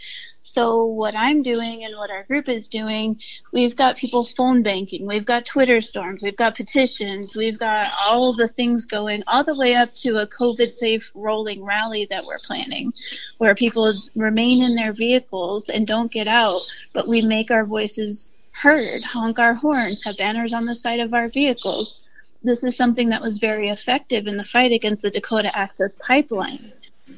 So 0.55 0.85
what 0.85 1.17
I'm 1.17 1.43
doing 1.43 1.83
and 1.83 1.97
what 1.97 2.09
our 2.09 2.23
group 2.23 2.47
is 2.47 2.69
doing, 2.69 3.19
we've 3.51 3.75
got 3.75 3.97
people 3.97 4.23
phone 4.23 4.63
banking, 4.63 5.05
we've 5.05 5.25
got 5.25 5.45
Twitter 5.45 5.81
storms, 5.81 6.23
we've 6.23 6.37
got 6.37 6.55
petitions, 6.55 7.35
we've 7.35 7.59
got 7.59 7.91
all 8.01 8.33
the 8.33 8.47
things 8.47 8.85
going 8.85 9.21
all 9.27 9.43
the 9.43 9.57
way 9.57 9.75
up 9.75 9.93
to 9.95 10.19
a 10.19 10.27
COVID 10.27 10.71
safe 10.71 11.11
rolling 11.13 11.61
rally 11.61 12.07
that 12.09 12.25
we're 12.25 12.39
planning 12.39 12.93
where 13.37 13.53
people 13.53 14.01
remain 14.15 14.63
in 14.63 14.75
their 14.75 14.93
vehicles 14.93 15.67
and 15.67 15.85
don't 15.85 16.09
get 16.09 16.29
out, 16.29 16.61
but 16.93 17.05
we 17.05 17.21
make 17.21 17.51
our 17.51 17.65
voices 17.65 18.31
heard, 18.51 19.03
honk 19.03 19.37
our 19.37 19.55
horns, 19.55 20.05
have 20.05 20.15
banners 20.15 20.53
on 20.53 20.63
the 20.63 20.73
side 20.73 21.01
of 21.01 21.13
our 21.13 21.27
vehicles. 21.27 21.99
This 22.43 22.63
is 22.63 22.77
something 22.77 23.09
that 23.09 23.21
was 23.21 23.39
very 23.39 23.67
effective 23.67 24.25
in 24.25 24.37
the 24.37 24.45
fight 24.45 24.71
against 24.71 25.01
the 25.01 25.11
Dakota 25.11 25.53
Access 25.53 25.91
Pipeline 26.01 26.71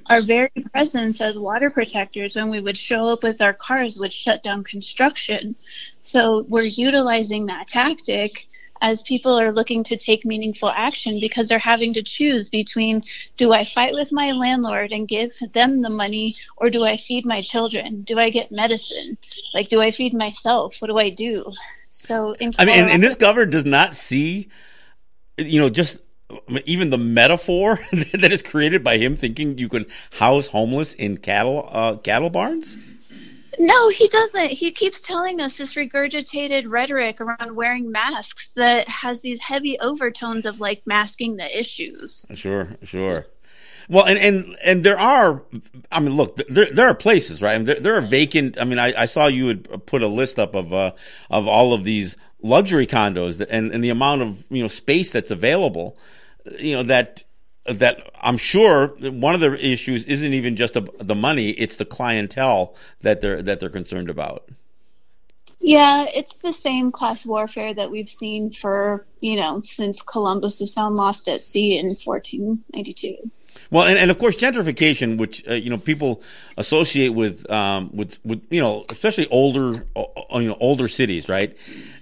our 0.10 0.22
very 0.22 0.50
presence 0.72 1.22
as 1.22 1.38
water 1.38 1.70
protectors 1.70 2.36
when 2.36 2.50
we 2.50 2.60
would 2.60 2.78
show 2.78 3.10
up 3.10 3.24
with 3.24 3.42
our 3.42 3.54
cars 3.54 3.98
would 3.98 4.14
shut 4.14 4.44
down 4.44 4.64
construction. 4.64 5.56
So 6.02 6.46
we're 6.48 6.64
utilizing 6.64 7.48
that 7.48 7.68
tactic 7.68 8.48
as 8.82 9.02
people 9.04 9.40
are 9.40 9.52
looking 9.52 9.84
to 9.84 9.98
take 9.98 10.26
meaningful 10.26 10.70
action 10.70 11.20
because 11.20 11.48
they're 11.48 11.60
having 11.60 11.94
to 11.94 12.04
choose 12.04 12.50
between 12.50 13.02
do 13.36 13.52
I 13.52 13.66
fight 13.66 13.94
with 13.94 14.12
my 14.12 14.32
landlord 14.32 14.92
and 14.92 15.08
give 15.08 15.34
them 15.54 15.82
the 15.82 15.90
money 15.90 16.36
or 16.58 16.70
do 16.70 16.86
I 16.86 16.98
feed 16.98 17.26
my 17.26 17.42
children? 17.42 18.04
Do 18.04 18.20
I 18.20 18.30
get 18.30 18.52
medicine? 18.52 19.18
Like, 19.54 19.70
do 19.70 19.82
I 19.82 19.92
feed 19.92 20.14
myself? 20.14 20.76
What 20.80 20.88
do 20.88 20.98
I 20.98 21.10
do? 21.10 21.52
So, 21.90 22.36
I 22.40 22.66
mean, 22.66 22.80
and, 22.80 22.90
and 22.90 23.04
this 23.04 23.16
governor 23.16 23.48
does 23.48 23.66
not 23.66 23.96
see, 23.96 24.50
you 25.38 25.60
know, 25.60 25.70
just 25.70 26.00
even 26.66 26.90
the 26.90 26.98
metaphor 26.98 27.80
that 27.92 28.32
is 28.32 28.44
created 28.44 28.84
by 28.84 28.98
him 28.98 29.16
thinking 29.16 29.58
you 29.58 29.70
can 29.70 29.86
house 30.14 30.48
homeless 30.48 30.94
in 30.94 31.18
cattle 31.18 31.68
uh, 31.72 31.96
cattle 31.98 32.30
barns. 32.30 32.78
No, 33.60 33.90
he 33.90 34.08
doesn't. 34.08 34.52
He 34.52 34.72
keeps 34.72 35.02
telling 35.02 35.40
us 35.42 35.58
this 35.58 35.74
regurgitated 35.74 36.70
rhetoric 36.70 37.20
around 37.20 37.56
wearing 37.56 37.92
masks 37.92 38.54
that 38.54 38.88
has 38.88 39.22
these 39.22 39.40
heavy 39.40 39.80
overtones 39.80 40.46
of 40.46 40.60
like 40.60 40.84
masking 40.86 41.38
the 41.38 41.60
issues. 41.60 42.26
Sure, 42.36 42.70
sure. 42.84 43.26
Well, 43.90 44.06
and, 44.06 44.20
and, 44.20 44.58
and 44.64 44.84
there 44.84 45.00
are, 45.00 45.42
I 45.92 46.02
mean, 46.02 46.16
look, 46.16 46.36
there, 46.50 46.66
there 46.66 46.88
are 46.88 46.94
places, 46.94 47.42
right? 47.42 47.54
I 47.54 47.58
mean, 47.58 47.66
there, 47.66 47.80
there 47.80 47.96
are 47.96 48.02
vacant, 48.02 48.60
I 48.60 48.66
mean, 48.66 48.80
I, 48.80 48.94
I 49.02 49.06
saw 49.06 49.28
you 49.28 49.48
had 49.48 49.86
put 49.86 50.04
a 50.04 50.08
list 50.08 50.38
up 50.38 50.56
of, 50.56 50.74
uh, 50.74 50.92
of 51.30 51.48
all 51.48 51.74
of 51.74 51.86
these 51.86 52.18
luxury 52.42 52.88
condos 52.88 53.46
and, 53.50 53.72
and 53.72 53.84
the 53.84 53.90
amount 53.90 54.22
of, 54.22 54.44
you 54.50 54.62
know, 54.62 54.68
space 54.68 55.12
that's 55.12 55.32
available, 55.32 55.98
you 56.60 56.76
know, 56.76 56.84
that, 56.84 57.24
that 57.68 58.10
I'm 58.22 58.38
sure 58.38 58.88
one 58.88 59.36
of 59.36 59.42
the 59.42 59.54
issues 59.54 60.06
isn't 60.06 60.34
even 60.34 60.56
just 60.56 60.74
the 60.74 61.16
money; 61.16 61.50
it's 61.50 61.78
the 61.78 61.86
clientele 61.86 62.76
that 63.02 63.22
they're 63.22 63.42
that 63.42 63.60
they're 63.60 63.70
concerned 63.70 64.10
about. 64.10 64.50
Yeah, 65.60 66.06
it's 66.14 66.38
the 66.38 66.54
same 66.54 66.92
class 66.92 67.26
warfare 67.26 67.74
that 67.74 67.92
we've 67.92 68.10
seen 68.10 68.52
for 68.52 69.06
you 69.20 69.36
know 69.36 69.62
since 69.64 70.02
Columbus 70.02 70.62
was 70.62 70.74
found 70.74 70.96
lost 70.96 71.28
at 71.28 71.44
sea 71.44 71.78
in 71.78 71.98
1492. 72.04 73.30
Well, 73.72 73.88
and, 73.88 73.98
and 73.98 74.12
of 74.12 74.18
course 74.18 74.36
gentrification, 74.36 75.18
which 75.18 75.48
uh, 75.48 75.54
you 75.54 75.70
know 75.70 75.78
people 75.78 76.22
associate 76.58 77.10
with 77.10 77.50
um, 77.52 77.90
with 77.94 78.20
with 78.24 78.46
you 78.50 78.62
know 78.62 78.86
especially 78.90 79.28
older 79.30 79.86
uh, 79.96 80.04
you 80.34 80.48
know 80.48 80.58
older 80.60 80.88
cities, 80.88 81.30
right? 81.30 81.56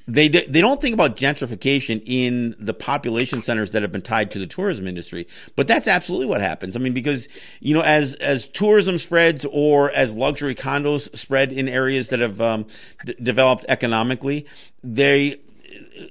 they 0.07 0.27
they 0.27 0.61
don't 0.61 0.81
think 0.81 0.93
about 0.93 1.15
gentrification 1.15 2.01
in 2.05 2.55
the 2.59 2.73
population 2.73 3.41
centers 3.41 3.71
that 3.71 3.81
have 3.81 3.91
been 3.91 4.01
tied 4.01 4.31
to 4.31 4.39
the 4.39 4.45
tourism 4.45 4.87
industry, 4.87 5.27
but 5.55 5.67
that's 5.67 5.87
absolutely 5.87 6.27
what 6.27 6.41
happens. 6.41 6.75
I 6.75 6.79
mean, 6.79 6.93
because 6.93 7.27
you 7.59 7.73
know, 7.73 7.81
as 7.81 8.13
as 8.15 8.47
tourism 8.47 8.99
spreads 8.99 9.45
or 9.51 9.91
as 9.91 10.13
luxury 10.13 10.53
condos 10.53 11.15
spread 11.17 11.51
in 11.51 11.67
areas 11.67 12.09
that 12.09 12.19
have 12.19 12.39
um, 12.39 12.67
d- 13.03 13.15
developed 13.21 13.65
economically, 13.67 14.45
they 14.83 15.39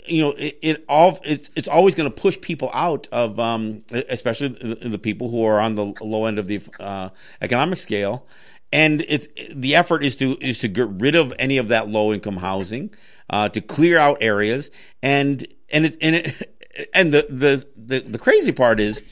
you 0.07 0.23
know, 0.23 0.31
it, 0.33 0.59
it 0.63 0.85
all 0.89 1.19
it's 1.25 1.51
it's 1.57 1.69
always 1.69 1.95
going 1.95 2.11
to 2.11 2.15
push 2.15 2.41
people 2.41 2.71
out 2.73 3.09
of, 3.13 3.39
um, 3.39 3.85
especially 3.93 4.49
the, 4.49 4.89
the, 4.89 4.99
people 4.99 5.31
who 5.31 5.45
are 5.45 5.61
on 5.61 5.75
the 5.75 5.95
low 6.01 6.27
end 6.27 6.39
of 6.39 6.47
the 6.47 6.61
uh, 6.81 7.11
economic 7.41 7.79
scale, 7.79 8.27
and 8.73 9.05
it's 9.09 9.29
the 9.55 9.77
effort 9.77 10.05
is 10.05 10.17
to 10.17 10.37
is 10.41 10.59
to 10.61 10.69
get 10.69 10.89
rid 10.89 11.15
of 11.15 11.33
any 11.39 11.59
of 11.59 11.69
that 11.69 11.89
low 11.89 12.13
income 12.13 12.37
housing, 12.37 12.95
uh, 13.31 13.49
to 13.51 13.61
clear 13.61 13.99
out 13.99 14.19
areas, 14.21 14.71
and 15.03 15.47
and 15.71 15.87
it, 15.87 15.97
and 16.01 16.17
it, 16.17 16.89
and 16.93 17.13
the, 17.13 17.27
the 17.31 17.67
the 17.77 18.01
the 18.01 18.19
crazy 18.19 18.53
part 18.53 18.81
is, 18.81 19.03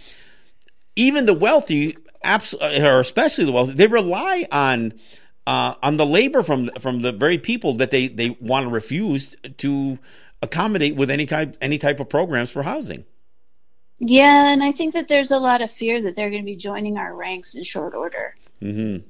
even 0.97 1.27
the 1.27 1.35
wealthy, 1.35 1.97
absolutely, 2.25 2.83
or 2.83 3.01
especially 3.01 3.45
the 3.45 3.53
wealthy, 3.53 3.73
they 3.73 3.87
rely 3.87 4.47
on. 4.51 4.95
Uh, 5.45 5.75
on 5.83 5.97
the 5.97 6.07
labor 6.07 6.45
from 6.45 6.71
from 6.79 7.03
the 7.03 7.11
very 7.11 7.37
people 7.37 7.75
that 7.75 7.91
they, 7.91 8.07
they 8.07 8.31
want 8.41 8.65
to 8.65 8.71
refuse 8.71 9.35
to 9.57 9.99
accommodate 10.43 10.97
with 10.97 11.11
any 11.11 11.27
kind 11.27 11.57
any 11.61 11.79
type 11.79 12.01
of 12.01 12.09
programs 12.09 12.51
for 12.51 12.63
housing. 12.63 13.05
Yeah, 13.99 14.53
and 14.53 14.65
I 14.65 14.73
think 14.73 14.95
that 14.95 15.07
there's 15.07 15.31
a 15.31 15.39
lot 15.39 15.63
of 15.63 15.71
fear 15.71 16.03
that 16.03 16.17
they're 16.17 16.31
going 16.31 16.43
to 16.43 16.47
be 16.47 16.57
joining 16.57 16.99
our 16.99 17.15
ranks 17.15 17.55
in 17.55 17.63
short 17.63 17.95
order. 17.95 18.35
Mm-hmm. 18.61 19.07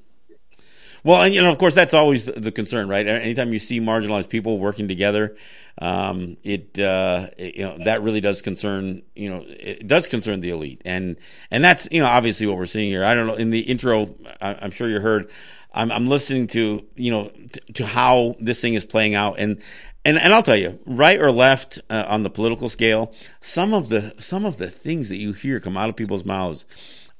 Well, 1.04 1.22
and 1.22 1.34
you 1.34 1.42
know, 1.42 1.50
of 1.50 1.58
course, 1.58 1.74
that's 1.74 1.94
always 1.94 2.26
the 2.26 2.52
concern, 2.52 2.88
right? 2.88 3.06
Anytime 3.06 3.52
you 3.52 3.58
see 3.58 3.80
marginalized 3.80 4.28
people 4.28 4.58
working 4.58 4.86
together, 4.86 5.36
um, 5.78 6.36
it, 6.44 6.78
uh, 6.78 7.28
it, 7.36 7.56
you 7.56 7.62
know 7.62 7.78
that 7.84 8.02
really 8.02 8.20
does 8.20 8.40
concern 8.42 9.02
you 9.16 9.28
know 9.28 9.44
it 9.48 9.88
does 9.88 10.06
concern 10.06 10.40
the 10.40 10.50
elite, 10.50 10.82
and 10.84 11.16
and 11.50 11.64
that's 11.64 11.88
you 11.90 12.00
know 12.00 12.06
obviously 12.06 12.46
what 12.46 12.56
we're 12.56 12.66
seeing 12.66 12.88
here. 12.88 13.04
I 13.04 13.14
don't 13.14 13.26
know 13.26 13.34
in 13.34 13.50
the 13.50 13.60
intro, 13.60 14.14
I, 14.40 14.64
am 14.64 14.70
sure 14.70 14.88
you 14.88 15.00
heard. 15.00 15.30
I'm, 15.74 15.90
I'm 15.90 16.06
listening 16.06 16.48
to 16.48 16.84
you 16.94 17.10
know 17.10 17.32
to, 17.52 17.72
to 17.72 17.86
how 17.86 18.36
this 18.38 18.60
thing 18.60 18.74
is 18.74 18.84
playing 18.84 19.14
out, 19.16 19.36
and 19.38 19.60
and 20.04 20.18
and 20.18 20.34
I'll 20.34 20.42
tell 20.42 20.56
you, 20.56 20.80
right 20.84 21.20
or 21.20 21.30
left 21.30 21.80
uh, 21.88 22.04
on 22.08 22.22
the 22.22 22.30
political 22.30 22.68
scale, 22.68 23.12
some 23.40 23.72
of 23.72 23.88
the 23.88 24.14
some 24.18 24.44
of 24.44 24.56
the 24.56 24.68
things 24.68 25.08
that 25.08 25.16
you 25.16 25.32
hear 25.32 25.60
come 25.60 25.76
out 25.76 25.88
of 25.88 25.96
people's 25.96 26.24
mouths 26.24 26.66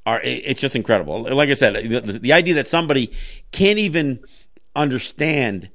are 0.04 0.20
it's 0.22 0.60
just 0.60 0.74
incredible. 0.74 1.22
Like 1.22 1.48
I 1.48 1.54
said, 1.54 1.74
the, 1.74 2.18
the 2.18 2.32
idea 2.32 2.54
that 2.54 2.66
somebody 2.66 3.12
can't 3.52 3.78
even 3.78 4.20
understand 4.74 5.70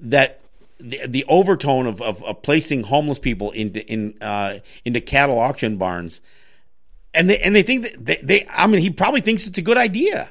that 0.00 0.40
the, 0.78 1.06
the 1.06 1.24
overtone 1.24 1.86
of, 1.86 2.00
of, 2.00 2.22
of, 2.22 2.42
placing 2.42 2.84
homeless 2.84 3.18
people 3.18 3.50
into 3.50 3.84
in 3.86 4.14
uh, 4.22 4.60
into 4.84 5.00
cattle 5.00 5.38
auction 5.38 5.76
barns, 5.76 6.20
and 7.12 7.28
they 7.28 7.38
and 7.40 7.54
they 7.54 7.62
think 7.62 7.82
that 7.82 8.06
they, 8.06 8.16
they 8.22 8.46
I 8.50 8.66
mean 8.66 8.80
he 8.80 8.90
probably 8.90 9.20
thinks 9.20 9.46
it's 9.46 9.58
a 9.58 9.62
good 9.62 9.78
idea. 9.78 10.30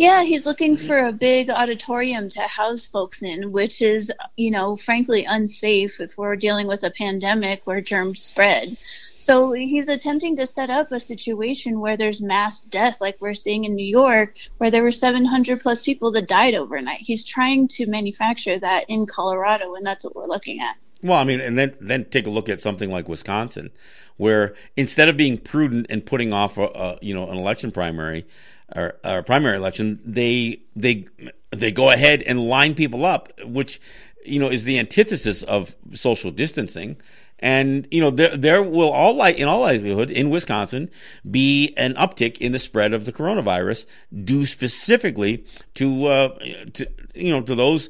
Yeah, 0.00 0.22
he's 0.22 0.46
looking 0.46 0.78
for 0.78 0.98
a 0.98 1.12
big 1.12 1.50
auditorium 1.50 2.30
to 2.30 2.40
house 2.40 2.88
folks 2.88 3.22
in, 3.22 3.52
which 3.52 3.82
is, 3.82 4.10
you 4.34 4.50
know, 4.50 4.74
frankly 4.74 5.26
unsafe 5.26 6.00
if 6.00 6.16
we're 6.16 6.36
dealing 6.36 6.66
with 6.66 6.84
a 6.84 6.90
pandemic 6.90 7.60
where 7.66 7.82
germs 7.82 8.22
spread. 8.22 8.78
So 9.18 9.52
he's 9.52 9.88
attempting 9.88 10.36
to 10.36 10.46
set 10.46 10.70
up 10.70 10.90
a 10.90 11.00
situation 11.00 11.80
where 11.80 11.98
there's 11.98 12.22
mass 12.22 12.64
death, 12.64 12.98
like 13.02 13.18
we're 13.20 13.34
seeing 13.34 13.64
in 13.64 13.74
New 13.74 13.84
York, 13.84 14.36
where 14.56 14.70
there 14.70 14.82
were 14.82 14.90
700 14.90 15.60
plus 15.60 15.82
people 15.82 16.12
that 16.12 16.26
died 16.26 16.54
overnight. 16.54 17.00
He's 17.00 17.22
trying 17.22 17.68
to 17.68 17.84
manufacture 17.84 18.58
that 18.58 18.86
in 18.88 19.04
Colorado, 19.04 19.74
and 19.74 19.84
that's 19.84 20.02
what 20.02 20.16
we're 20.16 20.24
looking 20.24 20.60
at. 20.60 20.76
Well, 21.02 21.18
I 21.18 21.24
mean, 21.24 21.40
and 21.40 21.58
then 21.58 21.74
then 21.78 22.06
take 22.06 22.26
a 22.26 22.30
look 22.30 22.48
at 22.48 22.62
something 22.62 22.90
like 22.90 23.08
Wisconsin, 23.08 23.70
where 24.16 24.54
instead 24.78 25.10
of 25.10 25.18
being 25.18 25.36
prudent 25.36 25.86
and 25.90 26.04
putting 26.04 26.32
off, 26.32 26.56
a, 26.56 26.64
a 26.64 26.98
you 27.02 27.14
know, 27.14 27.28
an 27.30 27.36
election 27.36 27.70
primary 27.70 28.26
or, 28.74 28.96
or 29.04 29.22
primary 29.22 29.56
election, 29.56 30.00
they 30.04 30.60
they 30.76 31.06
they 31.50 31.70
go 31.70 31.90
ahead 31.90 32.22
and 32.22 32.40
line 32.40 32.74
people 32.74 33.04
up, 33.04 33.32
which 33.44 33.80
you 34.24 34.38
know 34.38 34.50
is 34.50 34.64
the 34.64 34.78
antithesis 34.78 35.42
of 35.42 35.74
social 35.94 36.30
distancing. 36.30 36.96
And 37.42 37.88
you 37.90 38.02
know, 38.02 38.10
there 38.10 38.36
there 38.36 38.62
will 38.62 38.90
all 38.90 39.14
like 39.14 39.36
in 39.36 39.48
all 39.48 39.60
likelihood 39.60 40.10
in 40.10 40.28
Wisconsin 40.28 40.90
be 41.28 41.72
an 41.76 41.94
uptick 41.94 42.38
in 42.38 42.52
the 42.52 42.58
spread 42.58 42.92
of 42.92 43.06
the 43.06 43.12
coronavirus, 43.12 43.86
due 44.24 44.44
specifically 44.44 45.44
to 45.74 46.06
uh, 46.06 46.28
to 46.74 46.86
you 47.14 47.32
know 47.32 47.40
to 47.40 47.54
those 47.54 47.88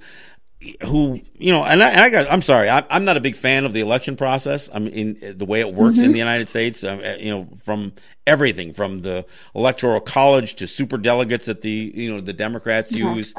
who 0.82 1.20
you 1.38 1.52
know, 1.52 1.64
and 1.64 1.82
I, 1.82 1.88
and 1.90 2.00
I 2.00 2.10
got. 2.10 2.30
I'm 2.30 2.42
sorry, 2.42 2.68
I, 2.68 2.84
am 2.90 3.04
not 3.06 3.16
a 3.16 3.20
big 3.20 3.34
fan 3.34 3.64
of 3.64 3.72
the 3.72 3.80
election 3.80 4.16
process. 4.16 4.68
I 4.72 4.78
mean, 4.78 5.16
in 5.16 5.38
the 5.38 5.46
way 5.46 5.60
it 5.60 5.72
works 5.72 5.96
mm-hmm. 5.96 6.06
in 6.06 6.12
the 6.12 6.18
United 6.18 6.50
States. 6.50 6.84
Um, 6.84 7.00
you 7.18 7.30
know, 7.30 7.48
from 7.64 7.94
everything 8.26 8.72
from 8.72 9.00
the 9.00 9.24
electoral 9.54 10.00
college 10.00 10.56
to 10.56 10.66
super 10.66 10.98
delegates 10.98 11.46
that 11.46 11.62
the 11.62 11.92
you 11.94 12.10
know 12.10 12.20
the 12.20 12.34
Democrats 12.34 12.94
oh, 12.94 13.14
use 13.14 13.34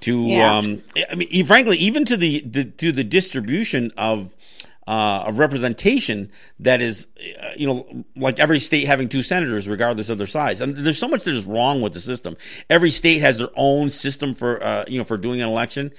to 0.00 0.22
yeah. 0.22 0.56
um, 0.56 0.82
I 1.10 1.14
mean, 1.14 1.44
frankly, 1.44 1.76
even 1.76 2.06
to 2.06 2.16
the, 2.16 2.40
the 2.40 2.64
to 2.64 2.90
the 2.90 3.04
distribution 3.04 3.92
of 3.98 4.30
uh, 4.86 5.24
of 5.26 5.38
representation 5.38 6.30
that 6.58 6.82
is, 6.82 7.06
uh, 7.40 7.50
you 7.56 7.66
know, 7.66 8.04
like 8.16 8.40
every 8.40 8.58
state 8.58 8.86
having 8.86 9.08
two 9.08 9.22
senators, 9.22 9.68
regardless 9.68 10.08
of 10.08 10.18
their 10.18 10.26
size. 10.26 10.60
And 10.60 10.76
there's 10.76 10.98
so 10.98 11.08
much 11.08 11.24
that 11.24 11.34
is 11.34 11.46
wrong 11.46 11.82
with 11.82 11.92
the 11.92 12.00
system. 12.00 12.36
Every 12.68 12.90
state 12.90 13.20
has 13.20 13.38
their 13.38 13.50
own 13.54 13.90
system 13.90 14.34
for, 14.34 14.62
uh, 14.62 14.84
you 14.88 14.98
know, 14.98 15.04
for 15.04 15.16
doing 15.16 15.40
an 15.40 15.48
election, 15.48 15.92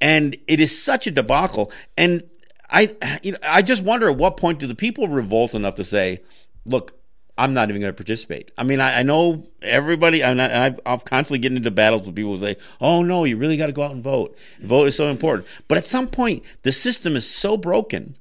and 0.00 0.36
it 0.46 0.60
is 0.60 0.82
such 0.82 1.06
a 1.06 1.10
debacle. 1.10 1.72
And 1.96 2.22
I, 2.70 2.94
you 3.22 3.32
know, 3.32 3.38
I 3.42 3.62
just 3.62 3.82
wonder 3.82 4.08
at 4.08 4.16
what 4.16 4.36
point 4.36 4.58
do 4.58 4.66
the 4.66 4.74
people 4.74 5.08
revolt 5.08 5.54
enough 5.54 5.76
to 5.76 5.84
say, 5.84 6.20
look. 6.64 6.92
I'm 7.38 7.52
not 7.52 7.68
even 7.68 7.82
going 7.82 7.92
to 7.92 7.96
participate. 7.96 8.50
I 8.56 8.62
mean, 8.62 8.80
I, 8.80 9.00
I 9.00 9.02
know 9.02 9.46
everybody, 9.60 10.22
and 10.22 10.40
I, 10.40 10.74
I've 10.86 11.04
constantly 11.04 11.38
getting 11.38 11.58
into 11.58 11.70
battles 11.70 12.06
with 12.06 12.16
people 12.16 12.30
who 12.30 12.38
say, 12.38 12.56
"Oh 12.80 13.02
no, 13.02 13.24
you 13.24 13.36
really 13.36 13.58
got 13.58 13.66
to 13.66 13.72
go 13.72 13.82
out 13.82 13.90
and 13.90 14.02
vote. 14.02 14.38
Vote 14.62 14.88
is 14.88 14.96
so 14.96 15.10
important." 15.10 15.46
But 15.68 15.76
at 15.76 15.84
some 15.84 16.08
point, 16.08 16.44
the 16.62 16.72
system 16.72 17.14
is 17.14 17.28
so 17.28 17.58
broken 17.58 18.16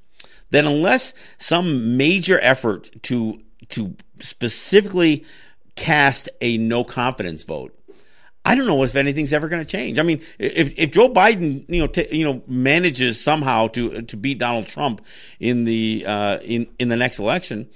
that 0.51 0.65
unless 0.65 1.13
some 1.37 1.95
major 1.95 2.37
effort 2.41 2.89
to 3.03 3.41
to 3.69 3.95
specifically 4.19 5.23
cast 5.75 6.27
a 6.41 6.57
no 6.57 6.83
confidence 6.83 7.45
vote, 7.45 7.73
I 8.45 8.53
don't 8.53 8.67
know 8.67 8.83
if 8.83 8.95
anything's 8.95 9.33
ever 9.33 9.47
going 9.49 9.63
to 9.63 9.69
change. 9.69 9.97
I 9.97 10.03
mean, 10.03 10.21
if 10.37 10.73
if 10.77 10.91
Joe 10.91 11.09
Biden, 11.09 11.65
you 11.67 11.81
know, 11.81 11.87
t- 11.87 12.07
you 12.11 12.23
know, 12.23 12.43
manages 12.47 13.19
somehow 13.19 13.67
to 13.69 14.03
to 14.03 14.17
beat 14.17 14.37
Donald 14.37 14.67
Trump 14.67 15.03
in 15.39 15.63
the 15.63 16.05
uh, 16.07 16.37
in 16.43 16.67
in 16.77 16.89
the 16.89 16.95
next 16.95 17.17
election, 17.19 17.67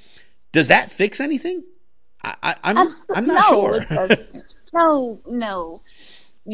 does 0.52 0.68
that 0.68 0.92
fix 0.92 1.20
anything? 1.20 1.64
I, 2.22 2.56
am 2.64 2.78
I'm, 2.78 2.88
I'm 3.16 3.26
not 3.26 3.52
no, 3.52 3.80
sure. 3.80 4.18
no, 4.74 5.22
no. 5.26 5.82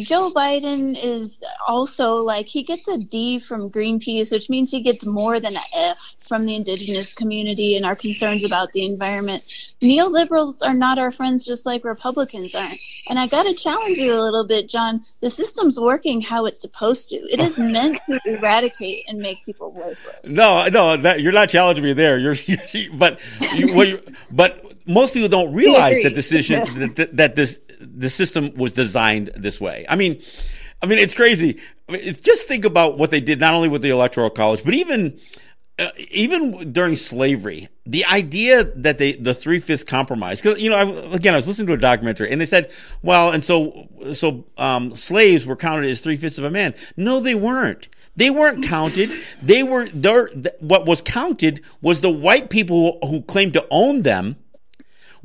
Joe 0.03 0.31
Biden 0.31 0.97
is 1.01 1.43
also 1.67 2.15
like 2.15 2.47
he 2.47 2.63
gets 2.63 2.87
a 2.87 2.97
D 2.97 3.39
from 3.39 3.69
Greenpeace, 3.69 4.31
which 4.31 4.49
means 4.49 4.71
he 4.71 4.81
gets 4.81 5.05
more 5.05 5.39
than 5.39 5.55
an 5.55 5.63
F 5.73 6.15
from 6.19 6.45
the 6.45 6.55
indigenous 6.55 7.13
community 7.13 7.75
and 7.75 7.85
our 7.85 7.95
concerns 7.95 8.43
about 8.43 8.71
the 8.71 8.85
environment. 8.85 9.43
Neoliberals 9.81 10.57
are 10.63 10.73
not 10.73 10.97
our 10.97 11.11
friends, 11.11 11.45
just 11.45 11.65
like 11.65 11.83
Republicans 11.83 12.55
aren't. 12.55 12.79
And 13.07 13.19
I 13.19 13.27
got 13.27 13.43
to 13.43 13.53
challenge 13.53 13.97
you 13.97 14.13
a 14.13 14.21
little 14.21 14.45
bit, 14.45 14.67
John. 14.67 15.03
The 15.21 15.29
system's 15.29 15.79
working 15.79 16.21
how 16.21 16.45
it's 16.45 16.59
supposed 16.59 17.09
to. 17.09 17.17
It 17.17 17.39
is 17.39 17.57
meant 17.57 17.99
to 18.07 18.19
eradicate 18.25 19.05
and 19.07 19.19
make 19.19 19.45
people 19.45 19.71
voiceless. 19.71 20.27
No, 20.27 20.67
no, 20.67 20.97
that, 20.97 21.21
you're 21.21 21.31
not 21.31 21.49
challenging 21.49 21.83
me 21.83 21.93
there. 21.93 22.17
You're, 22.17 22.33
you're 22.45 22.93
but 22.93 23.19
you, 23.53 24.01
but 24.31 24.74
most 24.85 25.13
people 25.13 25.29
don't 25.29 25.53
realize 25.53 26.01
that 26.03 26.13
decision 26.13 26.63
that, 26.95 27.15
that 27.15 27.35
this 27.35 27.59
the 27.79 28.09
system 28.09 28.53
was 28.55 28.71
designed 28.71 29.31
this 29.35 29.59
way. 29.59 29.85
I 29.89 29.95
mean, 29.95 30.21
I 30.81 30.87
mean, 30.87 30.99
it's 30.99 31.13
crazy. 31.13 31.59
I 31.89 31.93
mean, 31.93 32.15
just 32.21 32.47
think 32.47 32.65
about 32.65 32.97
what 32.97 33.11
they 33.11 33.19
did, 33.19 33.39
not 33.39 33.53
only 33.53 33.69
with 33.69 33.81
the 33.81 33.89
electoral 33.89 34.29
college, 34.29 34.63
but 34.63 34.73
even 34.73 35.19
uh, 35.77 35.89
even 36.11 36.71
during 36.71 36.95
slavery, 36.95 37.67
the 37.85 38.05
idea 38.05 38.63
that 38.63 38.97
they 38.97 39.13
the 39.13 39.33
three 39.33 39.59
fifths 39.59 39.83
compromise. 39.83 40.41
Because 40.41 40.61
you 40.61 40.69
know, 40.69 40.77
I, 40.77 40.83
again, 41.13 41.33
I 41.33 41.37
was 41.37 41.47
listening 41.47 41.67
to 41.67 41.73
a 41.73 41.77
documentary, 41.77 42.31
and 42.31 42.39
they 42.39 42.45
said, 42.45 42.71
well, 43.01 43.31
and 43.31 43.43
so 43.43 43.89
so 44.13 44.45
um, 44.57 44.95
slaves 44.95 45.45
were 45.45 45.55
counted 45.57 45.89
as 45.89 45.99
three 45.99 46.17
fifths 46.17 46.37
of 46.37 46.45
a 46.45 46.51
man. 46.51 46.75
No, 46.95 47.19
they 47.19 47.35
weren't. 47.35 47.89
They 48.15 48.29
weren't 48.29 48.63
counted. 48.63 49.11
They 49.41 49.63
were 49.63 49.89
there. 49.89 50.29
What 50.59 50.85
was 50.85 51.01
counted 51.01 51.61
was 51.81 51.99
the 51.99 52.11
white 52.11 52.49
people 52.49 52.97
who, 53.01 53.07
who 53.09 53.21
claimed 53.23 53.53
to 53.53 53.67
own 53.69 54.03
them 54.03 54.37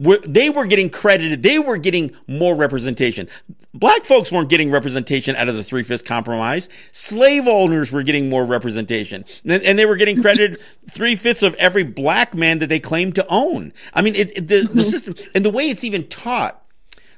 were, 0.01 0.19
they 0.25 0.49
were 0.51 0.67
getting 0.67 0.89
credited. 0.89 1.43
They 1.43 1.59
were 1.59 1.77
getting 1.77 2.17
more 2.27 2.57
representation. 2.57 3.29
Black 3.75 4.05
folks 4.05 4.33
weren't 4.33 4.49
getting 4.49 4.71
representation 4.71 5.37
out 5.37 5.49
of 5.49 5.55
the 5.55 5.63
three 5.63 5.83
fifths 5.83 6.03
compromise. 6.03 6.69
Slave 6.91 7.47
owners 7.47 7.93
were 7.93 8.03
getting 8.03 8.29
more 8.29 8.45
representation, 8.45 9.25
and, 9.45 9.63
and 9.63 9.79
they 9.79 9.87
were 9.87 9.97
getting 9.97 10.21
credited 10.21 10.61
three 10.91 11.15
fifths 11.15 11.43
of 11.43 11.55
every 11.55 11.85
black 11.85 12.35
man 12.35 12.59
that 12.61 12.69
they 12.69 12.81
claimed 12.81 13.15
to 13.17 13.27
own. 13.29 13.73
I 13.95 14.03
mean, 14.03 14.17
it, 14.17 14.37
it, 14.37 14.49
the 14.49 14.63
the 14.63 14.69
mm-hmm. 14.69 14.81
system 14.81 15.15
and 15.35 15.45
the 15.45 15.51
way 15.51 15.69
it's 15.69 15.85
even 15.85 16.09
taught. 16.09 16.61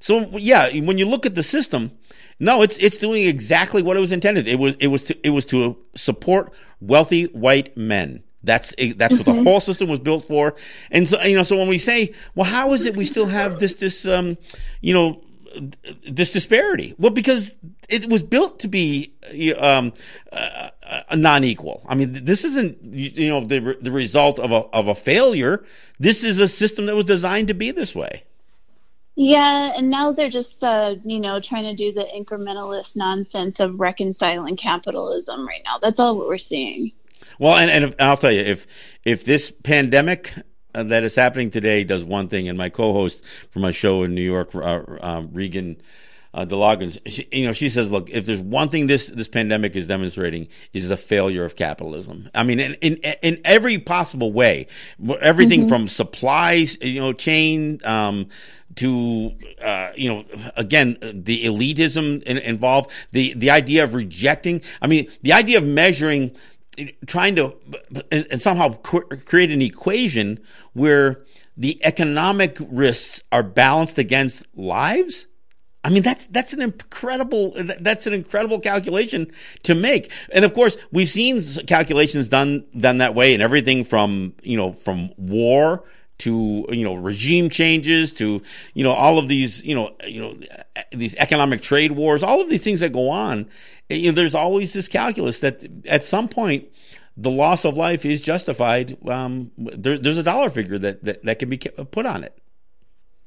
So 0.01 0.37
yeah, 0.37 0.69
when 0.81 0.99
you 0.99 1.07
look 1.07 1.25
at 1.25 1.37
the 1.37 1.45
system, 1.45 1.93
no, 2.41 2.63
it's 2.63 2.77
it's 2.79 2.99
doing 2.99 3.25
exactly 3.25 3.83
what 3.83 3.97
it 3.97 4.01
was 4.01 4.11
intended. 4.11 4.49
It 4.49 4.59
was 4.59 4.75
it 4.81 4.89
was 4.89 5.05
to, 5.05 5.27
it 5.27 5.31
was 5.31 5.47
to 5.47 5.79
support 5.95 6.53
wealthy 6.81 7.27
white 7.27 7.77
men. 7.77 8.25
That's 8.45 8.75
that's 8.97 9.17
what 9.17 9.25
the 9.25 9.33
mm-hmm. 9.33 9.45
whole 9.45 9.61
system 9.61 9.89
was 9.89 10.01
built 10.01 10.25
for. 10.25 10.55
And 10.91 11.07
so 11.07 11.23
you 11.23 11.37
know, 11.37 11.43
so 11.43 11.57
when 11.57 11.69
we 11.69 11.79
say, 11.79 12.13
well, 12.35 12.49
how 12.49 12.73
is 12.73 12.87
it 12.87 12.97
we 12.97 13.05
still 13.05 13.27
have 13.27 13.59
this 13.59 13.75
this 13.75 14.07
um, 14.07 14.37
you 14.81 14.95
know, 14.95 15.23
this 16.09 16.33
disparity? 16.33 16.95
Well, 16.99 17.13
because 17.13 17.55
it 17.89 18.09
was 18.09 18.23
built 18.23 18.61
to 18.61 18.69
be 18.69 19.15
um, 19.59 19.93
uh, 20.33 20.71
non-equal. 21.15 21.85
I 21.89 21.95
mean, 21.95 22.25
this 22.25 22.45
isn't 22.45 22.83
you 22.83 23.29
know 23.29 23.45
the 23.45 23.77
the 23.81 23.93
result 23.93 24.39
of 24.39 24.51
a 24.51 24.67
of 24.73 24.89
a 24.89 24.95
failure. 24.95 25.65
This 25.99 26.25
is 26.25 26.39
a 26.39 26.49
system 26.49 26.87
that 26.87 26.97
was 26.97 27.05
designed 27.05 27.49
to 27.49 27.55
be 27.55 27.71
this 27.71 27.95
way. 27.95 28.25
Yeah, 29.15 29.73
and 29.77 29.91
now 29.91 30.13
they're 30.13 30.31
just 30.31 30.65
uh, 30.65 30.97
you 31.05 31.21
know 31.21 31.39
trying 31.41 31.65
to 31.65 31.75
do 31.75 31.93
the 31.93 32.05
incrementalist 32.05 32.97
nonsense 32.97 33.61
of 33.61 33.79
reconciling 33.79 34.57
capitalism 34.57 35.47
right 35.47 35.63
now. 35.65 35.79
That's 35.79 36.01
all 36.01 36.17
what 36.17 36.29
we're 36.29 36.39
seeing. 36.39 36.93
Well, 37.39 37.57
and, 37.57 37.71
and 37.71 37.95
I'll 37.99 38.17
tell 38.17 38.33
you, 38.33 38.41
if 38.41 38.67
if 39.05 39.25
this 39.25 39.53
pandemic 39.63 40.33
uh, 40.75 40.83
that 40.85 41.05
is 41.05 41.15
happening 41.15 41.51
today 41.51 41.85
does 41.85 42.05
one 42.05 42.29
thing, 42.29 42.49
and 42.49 42.57
my 42.57 42.69
co-host 42.69 43.25
for 43.51 43.59
my 43.59 43.71
show 43.71 44.03
in 44.03 44.15
New 44.15 44.23
York, 44.23 44.55
uh, 44.55 44.59
uh, 44.59 45.27
Regan 45.31 45.81
uh, 46.35 46.47
DeLoggins, 46.47 46.99
she, 47.07 47.29
you 47.31 47.45
know, 47.45 47.53
she 47.53 47.69
says, 47.69 47.91
look, 47.91 48.09
if 48.09 48.25
there's 48.25 48.41
one 48.41 48.71
thing 48.71 48.87
this 48.87 49.09
this 49.09 49.29
pandemic 49.29 49.77
is 49.77 49.87
demonstrating 49.87 50.49
is 50.73 50.89
the 50.89 50.97
failure 50.97 51.45
of 51.45 51.57
capitalism. 51.57 52.31
I 52.35 52.43
mean, 52.43 52.59
in 52.59 52.75
in, 52.75 52.97
in 53.23 53.41
every 53.45 53.79
possible 53.79 54.33
way, 54.33 54.67
everything 55.21 55.61
mm-hmm. 55.61 55.69
from 55.69 55.89
supplies, 55.89 56.79
you 56.81 57.01
know, 57.01 57.13
chain. 57.13 57.81
Um, 57.85 58.29
to 58.75 59.33
uh, 59.61 59.93
you 59.95 60.09
know 60.09 60.25
again 60.57 60.97
the 61.03 61.45
elitism 61.45 62.23
in, 62.23 62.39
involved 62.39 62.91
the 63.11 63.35
the 63.35 63.51
idea 63.51 63.85
of 63.85 63.93
rejecting 63.93 64.63
i 64.81 64.87
mean 64.87 65.07
the 65.21 65.35
idea 65.35 65.59
of 65.59 65.65
measuring 65.65 66.35
trying 67.07 67.37
to 67.37 67.55
and 68.11 68.41
somehow 68.41 68.71
create 68.71 69.51
an 69.51 69.61
equation 69.61 70.41
where 70.73 71.25
the 71.57 71.79
economic 71.85 72.57
risks 72.71 73.23
are 73.31 73.43
balanced 73.43 73.99
against 73.99 74.47
lives 74.57 75.27
I 75.85 75.91
mean 75.91 76.03
that's 76.03 76.27
that's 76.29 76.53
an 76.53 76.63
incredible 76.63 77.55
that's 77.81 78.07
an 78.07 78.15
incredible 78.15 78.61
calculation 78.61 79.33
to 79.65 79.75
make. 79.75 80.13
And 80.33 80.45
of 80.45 80.55
course, 80.55 80.77
we've 80.93 81.11
seen 81.11 81.43
calculations 81.67 82.29
done 82.29 82.65
done 82.79 82.99
that 82.99 83.15
way 83.15 83.35
and 83.35 83.43
everything 83.43 83.83
from, 83.85 84.35
you 84.43 84.57
know, 84.57 84.73
from 84.73 85.11
war 85.17 85.83
to 86.19 86.67
you 86.71 86.85
know 86.85 86.95
regime 86.95 87.49
changes 87.49 88.13
to 88.15 88.43
you 88.75 88.85
know 88.85 88.93
all 88.93 89.19
of 89.19 89.29
these 89.29 89.65
you 89.65 89.75
know 89.75 89.95
you 90.07 90.21
know 90.21 90.37
these 90.93 91.17
economic 91.17 91.61
trade 91.61 91.93
wars 91.93 92.23
all 92.23 92.41
of 92.41 92.49
these 92.49 92.63
things 92.63 92.81
that 92.81 92.93
go 92.93 93.09
on 93.09 93.49
you 93.89 94.07
know 94.07 94.15
there's 94.15 94.35
always 94.35 94.73
this 94.73 94.89
calculus 94.89 95.41
that 95.41 95.67
at 95.87 96.05
some 96.05 96.29
point 96.29 96.69
the 97.17 97.31
loss 97.31 97.65
of 97.65 97.77
life 97.77 98.05
is 98.05 98.21
justified 98.21 98.97
um, 99.09 99.51
there, 99.57 99.99
there's 99.99 100.19
a 100.19 100.23
dollar 100.23 100.49
figure 100.49 100.79
that, 100.79 101.05
that 101.05 101.25
that 101.25 101.39
can 101.39 101.51
be 101.51 101.59
put 101.59 102.07
on 102.07 102.25
it. 102.25 102.39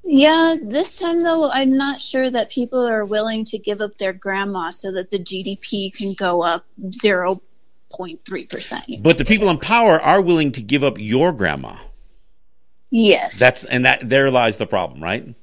Yeah 0.04 0.56
this 0.62 0.94
time 0.94 1.24
though 1.24 1.50
i'm 1.50 1.76
not 1.76 2.00
sure 2.00 2.30
that 2.30 2.52
people 2.52 2.88
are 2.88 3.06
willing 3.06 3.44
to 3.46 3.58
give 3.58 3.82
up 3.82 3.98
their 3.98 4.14
grandma 4.14 4.70
so 4.72 4.92
that 4.92 5.10
the 5.10 5.20
gdp 5.20 5.94
can 5.94 6.14
go 6.14 6.44
up 6.44 6.64
0.3% 6.82 9.04
but 9.04 9.18
the 9.18 9.26
people 9.26 9.50
in 9.50 9.58
power 9.58 10.00
are 10.00 10.22
willing 10.22 10.52
to 10.54 10.62
give 10.62 10.84
up 10.84 11.00
your 11.00 11.34
grandma 11.34 11.76
Yes. 12.96 13.38
That's 13.38 13.66
and 13.66 13.84
that 13.84 14.08
there 14.08 14.32
lies 14.32 14.56
the 14.56 14.66
problem, 14.66 15.04
right? 15.04 15.36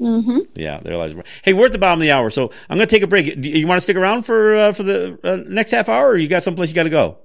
Mm-hmm. 0.00 0.40
Yeah, 0.56 0.80
there 0.80 0.96
lies. 0.96 1.14
The 1.14 1.22
hey, 1.44 1.52
we're 1.52 1.66
at 1.66 1.72
the 1.72 1.78
bottom 1.78 2.00
of 2.00 2.02
the 2.02 2.10
hour, 2.10 2.30
so 2.30 2.50
I'm 2.68 2.78
going 2.78 2.88
to 2.88 2.92
take 2.92 3.04
a 3.04 3.06
break. 3.06 3.40
Do 3.40 3.48
you 3.48 3.68
want 3.68 3.76
to 3.76 3.80
stick 3.80 3.96
around 3.96 4.22
for 4.22 4.56
uh, 4.56 4.72
for 4.72 4.82
the 4.82 5.16
uh, 5.22 5.36
next 5.48 5.70
half 5.70 5.88
hour, 5.88 6.08
or 6.08 6.16
you 6.16 6.26
got 6.26 6.42
someplace 6.42 6.68
you 6.68 6.74
got 6.74 6.82
to 6.82 6.90
go? 6.90 7.18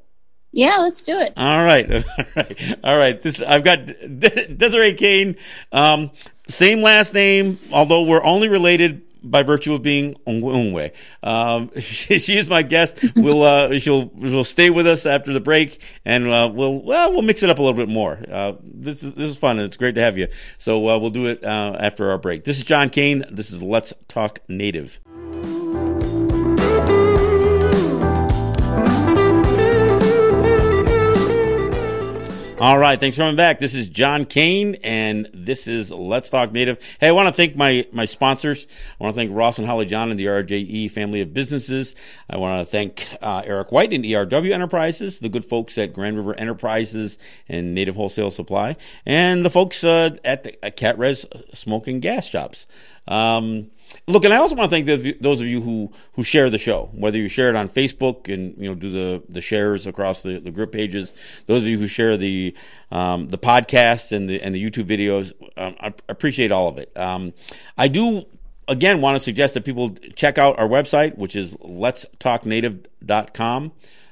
Yeah, 0.51 0.77
let's 0.77 1.01
do 1.01 1.17
it. 1.17 1.33
All 1.35 1.65
right, 1.65 1.91
all 1.95 2.25
right, 2.35 2.79
all 2.83 2.95
right. 2.95 3.19
This 3.19 3.41
I've 3.41 3.63
got 3.63 3.87
Desiree 4.55 4.93
Kane, 4.93 5.37
um, 5.71 6.11
same 6.47 6.83
last 6.83 7.15
name, 7.15 7.57
although 7.71 8.03
we're 8.03 8.23
only 8.23 8.49
related 8.49 9.01
by 9.23 9.43
virtue 9.43 9.73
of 9.73 9.81
being 9.81 10.15
Ongwe. 10.27 10.91
Um, 11.23 11.71
she, 11.79 12.19
she, 12.19 12.38
is 12.38 12.49
my 12.49 12.63
guest. 12.63 13.03
We'll 13.15 13.43
uh, 13.43 13.79
she'll 13.79 14.12
she'll 14.21 14.43
stay 14.43 14.69
with 14.69 14.88
us 14.88 15.05
after 15.05 15.34
the 15.34 15.39
break, 15.39 15.79
and 16.05 16.27
uh, 16.27 16.49
we'll 16.53 16.81
well 16.81 17.12
we'll 17.12 17.21
mix 17.21 17.43
it 17.43 17.49
up 17.49 17.60
a 17.60 17.62
little 17.62 17.77
bit 17.77 17.89
more. 17.89 18.23
Uh, 18.31 18.53
this 18.63 19.03
is 19.03 19.13
this 19.13 19.29
is 19.29 19.38
fun, 19.38 19.60
and 19.60 19.65
it's 19.65 19.77
great 19.77 19.95
to 19.95 20.01
have 20.01 20.17
you. 20.17 20.27
So 20.57 20.89
uh, 20.89 20.97
we'll 20.99 21.10
do 21.10 21.27
it 21.27 21.43
uh, 21.43 21.75
after 21.79 22.12
our 22.12 22.17
break. 22.17 22.43
This 22.43 22.57
is 22.57 22.65
John 22.65 22.89
Kane. 22.89 23.23
This 23.31 23.51
is 23.51 23.62
Let's 23.62 23.93
Talk 24.07 24.39
Native. 24.47 24.99
All 32.62 32.78
right, 32.78 33.00
thanks 33.00 33.17
for 33.17 33.24
coming 33.24 33.36
back. 33.36 33.58
This 33.58 33.74
is 33.74 33.89
John 33.89 34.24
Kane, 34.24 34.76
and 34.84 35.28
this 35.34 35.67
is 35.67 35.89
Let's 35.89 36.30
Talk 36.30 36.52
Native. 36.52 36.78
Hey, 37.00 37.08
I 37.08 37.12
want 37.12 37.26
to 37.26 37.34
thank 37.34 37.56
my 37.56 37.88
my 37.91 38.06
sponsors. 38.06 38.67
I 39.00 39.04
want 39.04 39.15
to 39.15 39.19
thank 39.19 39.36
Ross 39.36 39.58
and 39.58 39.65
Holly 39.65 39.88
John 39.88 40.12
and 40.12 40.19
the 40.19 40.28
RJE 40.28 40.91
family 40.91 41.21
of 41.21 41.34
businesses. 41.34 41.95
I 42.30 42.38
want 42.38 42.63
to 42.63 42.71
thank 42.71 43.08
uh, 43.19 43.41
Eric 43.43 43.71
White 43.71 43.93
and 43.93 44.06
ERW 44.06 44.52
Enterprises, 44.52 45.17
the 45.17 45.28
good 45.28 45.43
folks 45.43 45.76
at 45.80 45.91
Grand 45.91 46.17
River 46.17 46.36
Enterprises 46.36 47.17
and 47.50 47.74
Native 47.74 47.95
Wholesale 47.95 48.30
Supply, 48.30 48.76
and 49.08 49.43
the 49.43 49.50
folks 49.50 49.84
uh, 49.84 50.17
at 50.24 50.43
the 50.43 50.63
at 50.63 50.78
Cat 50.78 51.00
Res 51.00 51.26
Smoking 51.56 52.00
Gas 52.00 52.28
Shops. 52.28 52.67
Um, 53.08 53.71
Look, 54.08 54.25
and 54.25 54.34
I 54.34 54.38
also 54.38 54.56
want 54.56 54.71
to 54.71 54.75
thank 54.75 55.21
those 55.21 55.41
of 55.41 55.47
you 55.47 55.62
who 55.62 55.91
who 56.13 56.23
share 56.23 56.49
the 56.49 56.58
show, 56.58 56.89
whether 56.93 57.17
you 57.17 57.27
share 57.27 57.49
it 57.49 57.56
on 57.56 57.69
Facebook 57.69 58.34
and 58.34 58.58
you 58.58 58.69
know 58.69 58.75
do 58.75 58.91
the 58.91 59.23
the 59.30 59.41
shares 59.41 59.88
across 59.88 60.21
the, 60.21 60.39
the 60.39 60.51
group 60.51 60.71
pages. 60.71 61.13
Those 61.45 61.63
of 61.63 61.67
you 61.67 61.77
who 61.77 61.88
share 61.88 62.17
the 62.17 62.56
um, 62.91 63.30
the 63.30 63.38
podcast 63.38 64.12
and 64.12 64.30
the 64.30 64.41
and 64.41 64.56
the 64.56 64.63
YouTube 64.63 64.86
videos, 64.86 65.34
um, 65.58 65.75
I 65.80 65.93
appreciate 66.10 66.51
all 66.51 66.67
of 66.67 66.77
it. 66.77 66.95
Um, 66.97 67.34
I 67.77 67.88
do 67.88 68.25
again 68.67 69.01
want 69.01 69.15
to 69.15 69.19
suggest 69.19 69.54
that 69.54 69.65
people 69.65 69.95
check 70.15 70.38
out 70.38 70.60
our 70.60 70.67
website, 70.67 71.17
which 71.17 71.36
is 71.36 71.56
letstalknative.com. 71.58 73.71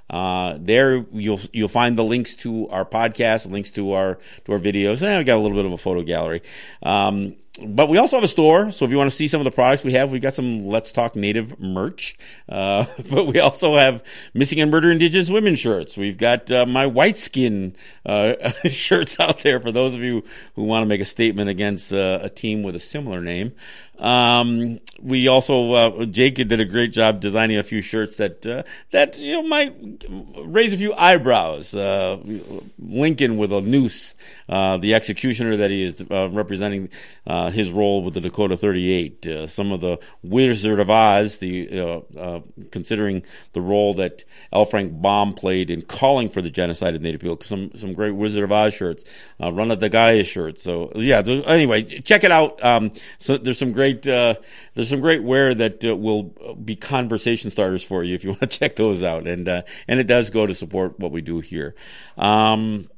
Uh, 0.09 0.57
there 0.59 1.05
you'll 1.11 1.39
you'll 1.53 1.67
find 1.67 1.95
the 1.97 2.03
links 2.03 2.35
to 2.35 2.67
our 2.69 2.85
podcast, 2.85 3.49
links 3.49 3.71
to 3.71 3.93
our 3.93 4.19
to 4.45 4.53
our 4.53 4.59
videos. 4.59 5.01
And 5.01 5.17
we 5.19 5.23
got 5.23 5.37
a 5.37 5.41
little 5.41 5.57
bit 5.57 5.65
of 5.65 5.71
a 5.71 5.77
photo 5.77 6.03
gallery. 6.03 6.41
Um, 6.81 7.35
but 7.61 7.89
we 7.89 7.97
also 7.97 8.15
have 8.15 8.23
a 8.23 8.27
store. 8.27 8.71
So 8.71 8.85
if 8.85 8.91
you 8.91 8.97
want 8.97 9.09
to 9.09 9.15
see 9.15 9.27
some 9.27 9.41
of 9.41 9.45
the 9.45 9.51
products 9.51 9.83
we 9.83 9.93
have, 9.93 10.11
we've 10.11 10.21
got 10.21 10.33
some 10.33 10.59
Let's 10.59 10.91
Talk 10.91 11.15
Native 11.15 11.59
merch. 11.59 12.17
Uh, 12.47 12.85
but 13.09 13.25
we 13.25 13.39
also 13.39 13.75
have 13.75 14.03
Missing 14.33 14.61
and 14.61 14.71
Murder 14.71 14.91
Indigenous 14.91 15.29
Women 15.29 15.55
shirts. 15.55 15.97
We've 15.97 16.17
got 16.17 16.51
uh, 16.51 16.65
my 16.65 16.85
white 16.85 17.17
skin 17.17 17.75
uh, 18.05 18.51
shirts 18.65 19.19
out 19.19 19.41
there 19.41 19.59
for 19.59 19.71
those 19.71 19.95
of 19.95 20.01
you 20.01 20.23
who 20.55 20.63
want 20.63 20.83
to 20.83 20.87
make 20.87 21.01
a 21.01 21.05
statement 21.05 21.49
against 21.49 21.91
uh, 21.91 22.19
a 22.21 22.29
team 22.29 22.63
with 22.63 22.75
a 22.75 22.79
similar 22.79 23.21
name. 23.21 23.53
Um, 23.97 24.79
we 25.01 25.27
also 25.27 25.73
uh, 25.73 26.05
Jake 26.05 26.35
did 26.35 26.57
a 26.57 26.63
great 26.63 26.93
job 26.93 27.19
designing 27.19 27.57
a 27.57 27.63
few 27.63 27.81
shirts 27.81 28.15
that 28.15 28.47
uh, 28.47 28.63
that 28.91 29.17
you 29.17 29.33
know 29.33 29.43
might 29.43 30.05
raise 30.37 30.71
a 30.71 30.77
few 30.77 30.93
eyebrows. 30.93 31.73
Lincoln 31.73 33.35
with 33.35 33.51
a 33.51 33.59
noose, 33.59 34.15
the 34.47 34.93
executioner 34.93 35.57
that 35.57 35.69
he 35.69 35.83
is 35.83 36.01
representing 36.09 36.89
uh, 37.39 37.49
his 37.51 37.71
role 37.71 38.03
with 38.03 38.13
the 38.13 38.21
Dakota 38.21 38.57
38. 38.57 39.27
Uh, 39.27 39.47
some 39.47 39.71
of 39.71 39.79
the 39.79 39.97
Wizard 40.23 40.79
of 40.79 40.89
Oz, 40.89 41.37
the 41.37 41.79
uh, 41.79 42.19
uh, 42.19 42.41
considering 42.69 43.23
the 43.53 43.61
role 43.61 43.93
that 43.93 44.25
L. 44.51 44.65
Frank 44.65 45.01
Baum 45.01 45.33
played 45.33 45.69
in 45.69 45.81
calling 45.83 46.27
for 46.27 46.41
the 46.41 46.49
genocide 46.49 46.95
of 46.95 47.01
Native 47.01 47.21
people. 47.21 47.37
Some 47.41 47.71
some 47.75 47.93
great 47.93 48.11
Wizard 48.11 48.43
of 48.43 48.51
Oz 48.51 48.73
shirts, 48.73 49.05
uh, 49.41 49.53
Run 49.53 49.71
of 49.71 49.79
the 49.79 49.87
Gaia 49.87 50.23
shirts. 50.25 50.63
So 50.63 50.91
yeah. 50.95 51.19
Anyway, 51.19 51.83
check 52.01 52.25
it 52.25 52.31
out. 52.31 52.61
Um, 52.63 52.91
so 53.19 53.37
there's 53.37 53.57
some 53.57 53.71
great 53.71 54.01
there's 54.01 54.89
some 54.89 54.99
great 54.99 55.23
wear 55.23 55.53
that 55.53 55.81
will 55.83 56.23
be 56.63 56.75
conversation 56.75 57.51
starters 57.51 57.83
for 57.83 58.03
you 58.03 58.15
if 58.15 58.23
you 58.25 58.29
want 58.31 58.41
to 58.41 58.47
check 58.47 58.75
those 58.75 59.01
out. 59.01 59.27
And 59.27 59.47
and 59.47 59.99
it 59.99 60.07
does 60.07 60.29
go 60.29 60.45
to 60.45 60.53
support 60.53 60.99
what 60.99 61.11
we 61.11 61.21
do 61.21 61.39
here. 61.39 61.73
Um, 62.17 62.89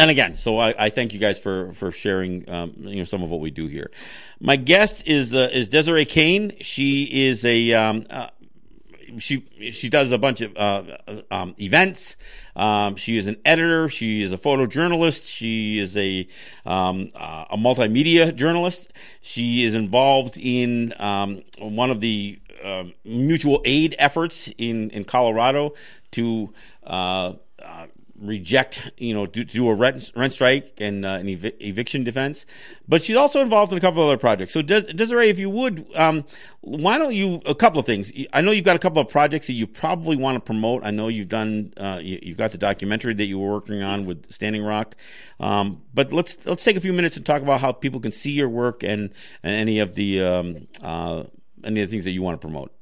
and 0.00 0.10
again, 0.10 0.36
so 0.36 0.58
I, 0.58 0.74
I, 0.86 0.88
thank 0.88 1.12
you 1.12 1.20
guys 1.20 1.38
for 1.38 1.74
for 1.74 1.90
sharing, 1.90 2.48
um, 2.48 2.72
you 2.78 2.96
know, 2.96 3.04
some 3.04 3.22
of 3.22 3.28
what 3.28 3.40
we 3.40 3.50
do 3.50 3.66
here. 3.66 3.90
My 4.40 4.56
guest 4.56 5.06
is 5.06 5.34
uh, 5.34 5.50
is 5.52 5.68
Desiree 5.68 6.06
Kane. 6.06 6.56
She 6.62 7.26
is 7.28 7.44
a 7.44 7.74
um, 7.74 8.06
uh, 8.08 8.28
she 9.18 9.44
she 9.72 9.90
does 9.90 10.10
a 10.10 10.16
bunch 10.16 10.40
of 10.40 10.56
uh, 10.56 10.82
um, 11.30 11.54
events. 11.60 12.16
Um, 12.56 12.96
she 12.96 13.18
is 13.18 13.26
an 13.26 13.36
editor. 13.44 13.90
She 13.90 14.22
is 14.22 14.32
a 14.32 14.38
photojournalist. 14.38 15.30
She 15.30 15.78
is 15.78 15.94
a 15.98 16.26
um, 16.64 17.10
uh, 17.14 17.44
a 17.50 17.58
multimedia 17.58 18.34
journalist. 18.34 18.90
She 19.20 19.64
is 19.64 19.74
involved 19.74 20.38
in 20.38 20.94
um, 20.98 21.42
one 21.58 21.90
of 21.90 22.00
the 22.00 22.40
uh, 22.64 22.84
mutual 23.04 23.60
aid 23.66 23.94
efforts 23.98 24.48
in 24.56 24.88
in 24.90 25.04
Colorado 25.04 25.74
to 26.12 26.54
uh, 26.84 27.34
uh, 27.62 27.86
reject, 28.20 28.92
you 28.98 29.14
know, 29.14 29.26
do, 29.26 29.44
do 29.44 29.68
a 29.68 29.74
rent, 29.74 30.12
rent 30.14 30.32
strike 30.32 30.74
and 30.78 31.04
uh, 31.04 31.18
an 31.20 31.28
ev- 31.28 31.52
eviction 31.60 32.04
defense. 32.04 32.44
But 32.86 33.02
she's 33.02 33.16
also 33.16 33.40
involved 33.40 33.72
in 33.72 33.78
a 33.78 33.80
couple 33.80 34.02
of 34.02 34.08
other 34.08 34.18
projects. 34.18 34.52
So, 34.52 34.62
Des- 34.62 34.92
Desiree, 34.92 35.30
if 35.30 35.38
you 35.38 35.48
would, 35.50 35.86
um, 35.94 36.24
why 36.60 36.98
don't 36.98 37.14
you, 37.14 37.40
a 37.46 37.54
couple 37.54 37.80
of 37.80 37.86
things. 37.86 38.12
I 38.32 38.42
know 38.42 38.50
you've 38.50 38.64
got 38.64 38.76
a 38.76 38.80
couple 38.80 39.00
of 39.00 39.08
projects 39.08 39.46
that 39.46 39.54
you 39.54 39.66
probably 39.66 40.16
want 40.16 40.36
to 40.36 40.40
promote. 40.40 40.84
I 40.84 40.90
know 40.90 41.08
you've 41.08 41.28
done, 41.28 41.72
uh, 41.76 42.00
you, 42.02 42.20
have 42.28 42.36
got 42.36 42.52
the 42.52 42.58
documentary 42.58 43.14
that 43.14 43.24
you 43.24 43.38
were 43.38 43.52
working 43.52 43.82
on 43.82 44.04
with 44.04 44.30
Standing 44.32 44.62
Rock. 44.62 44.96
Um, 45.40 45.82
but 45.94 46.12
let's, 46.12 46.44
let's 46.46 46.62
take 46.62 46.76
a 46.76 46.80
few 46.80 46.92
minutes 46.92 47.16
and 47.16 47.24
talk 47.24 47.42
about 47.42 47.60
how 47.60 47.72
people 47.72 48.00
can 48.00 48.12
see 48.12 48.32
your 48.32 48.48
work 48.48 48.82
and, 48.82 49.10
and 49.42 49.54
any 49.54 49.78
of 49.78 49.94
the, 49.94 50.22
um, 50.22 50.68
uh, 50.82 51.24
any 51.64 51.80
of 51.80 51.88
the 51.88 51.92
things 51.92 52.04
that 52.04 52.10
you 52.10 52.22
want 52.22 52.40
to 52.40 52.46
promote. 52.46 52.72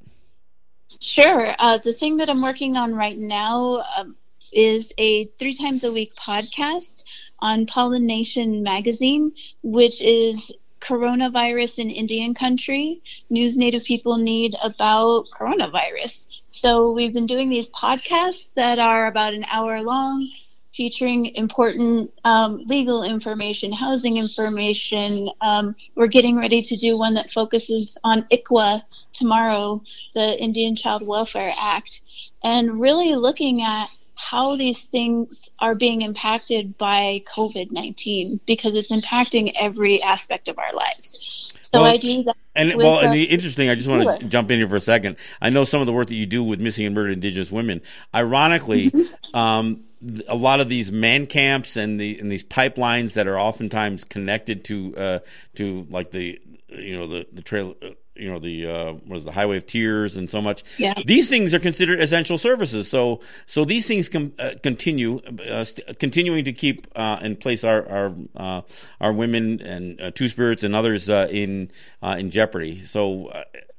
Sure. 0.99 1.55
Uh, 1.59 1.77
the 1.77 1.93
thing 1.93 2.17
that 2.17 2.29
I'm 2.29 2.41
working 2.41 2.75
on 2.75 2.93
right 2.95 3.17
now 3.17 3.85
um, 3.95 4.15
is 4.51 4.93
a 4.97 5.25
three 5.39 5.55
times 5.55 5.83
a 5.83 5.91
week 5.91 6.13
podcast 6.15 7.03
on 7.39 7.65
Pollination 7.65 8.63
Magazine, 8.63 9.31
which 9.61 10.01
is 10.01 10.51
coronavirus 10.79 11.79
in 11.79 11.89
Indian 11.89 12.33
country, 12.33 13.01
news 13.29 13.57
Native 13.57 13.83
people 13.83 14.17
need 14.17 14.55
about 14.63 15.25
coronavirus. 15.37 16.27
So 16.51 16.93
we've 16.93 17.13
been 17.13 17.27
doing 17.27 17.49
these 17.49 17.69
podcasts 17.69 18.53
that 18.55 18.79
are 18.79 19.07
about 19.07 19.33
an 19.33 19.45
hour 19.45 19.81
long, 19.81 20.29
featuring 20.73 21.27
important 21.35 22.11
um, 22.23 22.63
legal 22.67 23.03
information, 23.03 23.71
housing 23.71 24.17
information. 24.17 25.29
Um, 25.41 25.75
we're 25.95 26.07
getting 26.07 26.37
ready 26.37 26.61
to 26.61 26.77
do 26.77 26.97
one 26.97 27.15
that 27.15 27.29
focuses 27.29 27.97
on 28.03 28.23
ICWA 28.31 28.83
tomorrow, 29.13 29.81
the 30.13 30.39
Indian 30.39 30.75
Child 30.75 31.05
Welfare 31.05 31.53
Act, 31.59 32.01
and 32.43 32.79
really 32.79 33.15
looking 33.15 33.61
at 33.61 33.89
how 34.19 34.57
these 34.57 34.83
things 34.83 35.49
are 35.59 35.73
being 35.73 36.01
impacted 36.01 36.77
by 36.77 37.23
COVID 37.25 37.71
19 37.71 38.41
because 38.45 38.75
it's 38.75 38.91
impacting 38.91 39.53
every 39.57 40.03
aspect 40.03 40.49
of 40.49 40.59
our 40.59 40.73
lives. 40.73 41.53
So 41.71 41.81
well, 41.81 41.93
I 41.93 41.97
do 41.97 42.23
that. 42.23 42.35
And 42.53 42.75
well, 42.75 42.99
and 42.99 43.13
the 43.13 43.23
interesting, 43.23 43.69
I 43.69 43.75
just 43.75 43.87
want 43.87 44.19
to 44.19 44.27
jump 44.27 44.51
in 44.51 44.59
here 44.59 44.67
for 44.67 44.75
a 44.75 44.81
second. 44.81 45.15
I 45.41 45.49
know 45.49 45.63
some 45.63 45.79
of 45.79 45.87
the 45.87 45.93
work 45.93 46.09
that 46.09 46.15
you 46.15 46.25
do 46.25 46.43
with 46.43 46.59
missing 46.59 46.85
and 46.85 46.93
murdered 46.93 47.13
Indigenous 47.13 47.49
women. 47.49 47.81
Ironically, 48.13 48.91
mm-hmm. 48.91 49.37
um, 49.37 49.85
a 50.27 50.35
lot 50.35 50.59
of 50.59 50.67
these 50.67 50.91
man 50.91 51.25
camps 51.25 51.77
and 51.77 51.97
the 51.97 52.19
and 52.19 52.29
these 52.29 52.43
pipelines 52.43 53.13
that 53.13 53.25
are 53.25 53.39
oftentimes 53.39 54.03
connected 54.03 54.65
to 54.65 54.97
uh, 54.97 55.19
to 55.55 55.87
like 55.89 56.11
the 56.11 56.41
you 56.67 56.97
know 56.97 57.07
the 57.07 57.25
the 57.31 57.41
trail 57.41 57.75
uh, 57.81 57.91
you 58.19 58.29
know 58.29 58.39
the 58.39 58.67
uh, 58.67 58.93
what 58.93 59.17
is 59.17 59.23
the 59.23 59.31
highway 59.31 59.57
of 59.57 59.65
tears 59.65 60.17
and 60.17 60.29
so 60.29 60.41
much. 60.41 60.63
Yeah. 60.77 60.93
These 61.05 61.29
things 61.29 61.53
are 61.53 61.59
considered 61.59 61.99
essential 61.99 62.37
services. 62.37 62.89
So 62.89 63.21
so 63.45 63.65
these 63.65 63.87
things 63.87 64.09
com- 64.09 64.33
uh, 64.37 64.51
continue 64.61 65.19
uh, 65.49 65.63
st- 65.63 65.99
continuing 65.99 66.43
to 66.45 66.53
keep 66.53 66.87
uh, 66.95 67.19
in 67.21 67.35
place 67.37 67.63
our 67.63 67.87
our 67.89 68.15
uh, 68.35 68.61
our 68.99 69.13
women 69.13 69.61
and 69.61 70.01
uh, 70.01 70.11
two 70.11 70.29
spirits 70.29 70.63
and 70.63 70.75
others 70.75 71.09
in 71.09 71.71
in 72.03 72.29
jeopardy. 72.29 72.85
So 72.85 73.31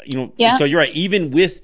you 0.04 0.16
know 0.16 0.32
yeah. 0.36 0.56
so 0.56 0.64
you're 0.64 0.80
right. 0.80 0.94
Even 0.94 1.30
with 1.30 1.60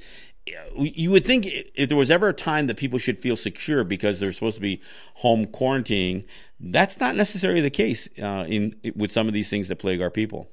you 0.76 1.10
would 1.10 1.24
think 1.24 1.48
if 1.74 1.88
there 1.88 1.98
was 1.98 2.10
ever 2.10 2.28
a 2.28 2.32
time 2.32 2.68
that 2.68 2.76
people 2.76 3.00
should 3.00 3.18
feel 3.18 3.34
secure 3.34 3.82
because 3.82 4.20
they're 4.20 4.30
supposed 4.30 4.54
to 4.54 4.60
be 4.60 4.80
home 5.14 5.46
quarantining, 5.46 6.24
that's 6.60 7.00
not 7.00 7.16
necessarily 7.16 7.60
the 7.60 7.70
case 7.70 8.06
in 8.16 8.76
with 8.94 9.10
some 9.10 9.26
of 9.26 9.34
these 9.34 9.50
things 9.50 9.68
that 9.68 9.76
plague 9.76 10.00
our 10.00 10.10
people. 10.10 10.48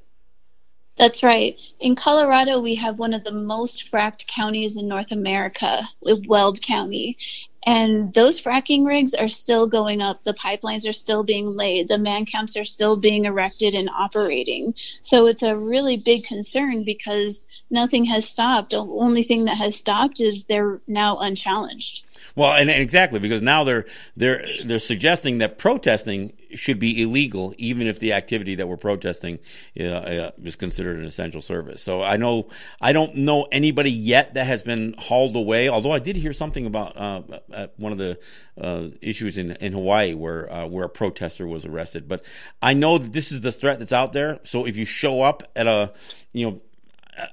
That's 0.96 1.24
right. 1.24 1.58
In 1.80 1.96
Colorado, 1.96 2.60
we 2.60 2.76
have 2.76 3.00
one 3.00 3.16
of 3.16 3.24
the 3.24 3.32
most 3.32 3.90
fracked 3.92 4.28
counties 4.28 4.78
in 4.78 4.88
North 4.88 5.12
America, 5.12 5.90
Weld 6.02 6.62
County. 6.62 7.18
And 7.66 8.14
those 8.14 8.42
fracking 8.42 8.86
rigs 8.86 9.14
are 9.14 9.30
still 9.30 9.68
going 9.68 10.02
up. 10.02 10.24
The 10.24 10.34
pipelines 10.34 10.88
are 10.88 10.94
still 10.94 11.24
being 11.24 11.48
laid. 11.48 11.88
The 11.88 11.98
man 11.98 12.26
camps 12.26 12.56
are 12.58 12.66
still 12.66 12.98
being 12.98 13.26
erected 13.26 13.74
and 13.74 13.90
operating. 13.90 14.76
So 15.02 15.26
it's 15.26 15.44
a 15.44 15.58
really 15.58 15.98
big 15.98 16.26
concern 16.26 16.84
because 16.84 17.48
nothing 17.72 18.06
has 18.06 18.28
stopped. 18.28 18.72
The 18.72 18.86
only 18.86 19.24
thing 19.24 19.46
that 19.46 19.58
has 19.58 19.76
stopped 19.76 20.20
is 20.20 20.46
they're 20.46 20.82
now 20.88 21.18
unchallenged. 21.20 22.06
Well, 22.36 22.54
and, 22.54 22.70
and, 22.70 22.82
exactly 22.82 23.20
because 23.20 23.42
now 23.42 23.64
they're 23.64 23.86
they're 24.16 24.46
they're 24.66 24.80
suggesting 24.80 25.40
that 25.40 25.58
protesting 25.58 26.34
should 26.54 26.80
be 26.80 27.02
illegal, 27.02 27.54
even 27.58 27.88
if 27.88 28.00
the 28.00 28.14
activity 28.14 28.56
that 28.56 28.68
we're 28.68 28.78
protesting 28.78 29.40
uh, 29.80 29.84
uh, 29.84 30.32
is 30.44 30.56
considered 30.56 30.98
an 30.98 31.06
essential 31.06 31.42
service. 31.42 31.82
So 31.82 32.04
I 32.04 32.18
know 32.18 32.50
I 32.82 32.94
don't 32.94 33.16
know 33.16 33.48
anybody 33.52 33.92
yet 33.92 34.34
that 34.36 34.46
has 34.46 34.64
been 34.64 34.96
hauled 34.98 35.36
away. 35.36 35.70
Although 35.70 35.94
I 35.94 36.00
did 36.00 36.16
hear 36.16 36.34
something 36.34 36.66
about 36.66 36.98
uh, 36.98 37.68
one 37.78 37.92
of 37.92 37.98
the 37.98 38.20
uh, 38.60 38.88
issues 39.02 39.38
in 39.38 39.52
in 39.54 39.74
Hawaii 39.74 40.14
where 40.14 40.52
uh, 40.52 40.68
where 40.68 40.86
a 40.86 40.90
protester 40.90 41.48
was 41.48 41.66
arrested. 41.66 42.08
But 42.08 42.24
I 42.62 42.74
know 42.74 42.98
that 42.98 43.14
this 43.14 43.32
is 43.32 43.42
the 43.42 43.52
threat 43.52 43.80
that's 43.80 43.94
out 43.94 44.14
there. 44.14 44.40
So 44.44 44.66
if 44.66 44.76
you 44.76 44.86
show 44.86 45.22
up 45.22 45.44
at 45.56 45.68
a 45.68 45.94
you 46.34 46.50
know 46.50 46.62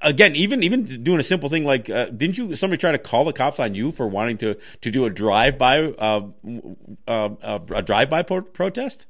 again, 0.01 0.35
even 0.35 0.63
even 0.63 1.03
doing 1.03 1.19
a 1.19 1.23
simple 1.23 1.49
thing 1.49 1.65
like, 1.65 1.89
uh, 1.89 2.05
didn't 2.05 2.37
you 2.37 2.55
somebody 2.55 2.79
try 2.79 2.91
to 2.91 2.97
call 2.97 3.25
the 3.25 3.33
cops 3.33 3.59
on 3.59 3.75
you 3.75 3.91
for 3.91 4.07
wanting 4.07 4.37
to 4.37 4.55
to 4.81 4.91
do 4.91 5.05
a 5.05 5.09
drive 5.09 5.57
by 5.57 5.83
uh, 5.83 6.27
uh, 7.07 7.29
uh, 7.41 7.59
a 7.73 7.81
drive 7.81 8.09
by 8.09 8.23
pro- 8.23 8.41
protest? 8.41 9.07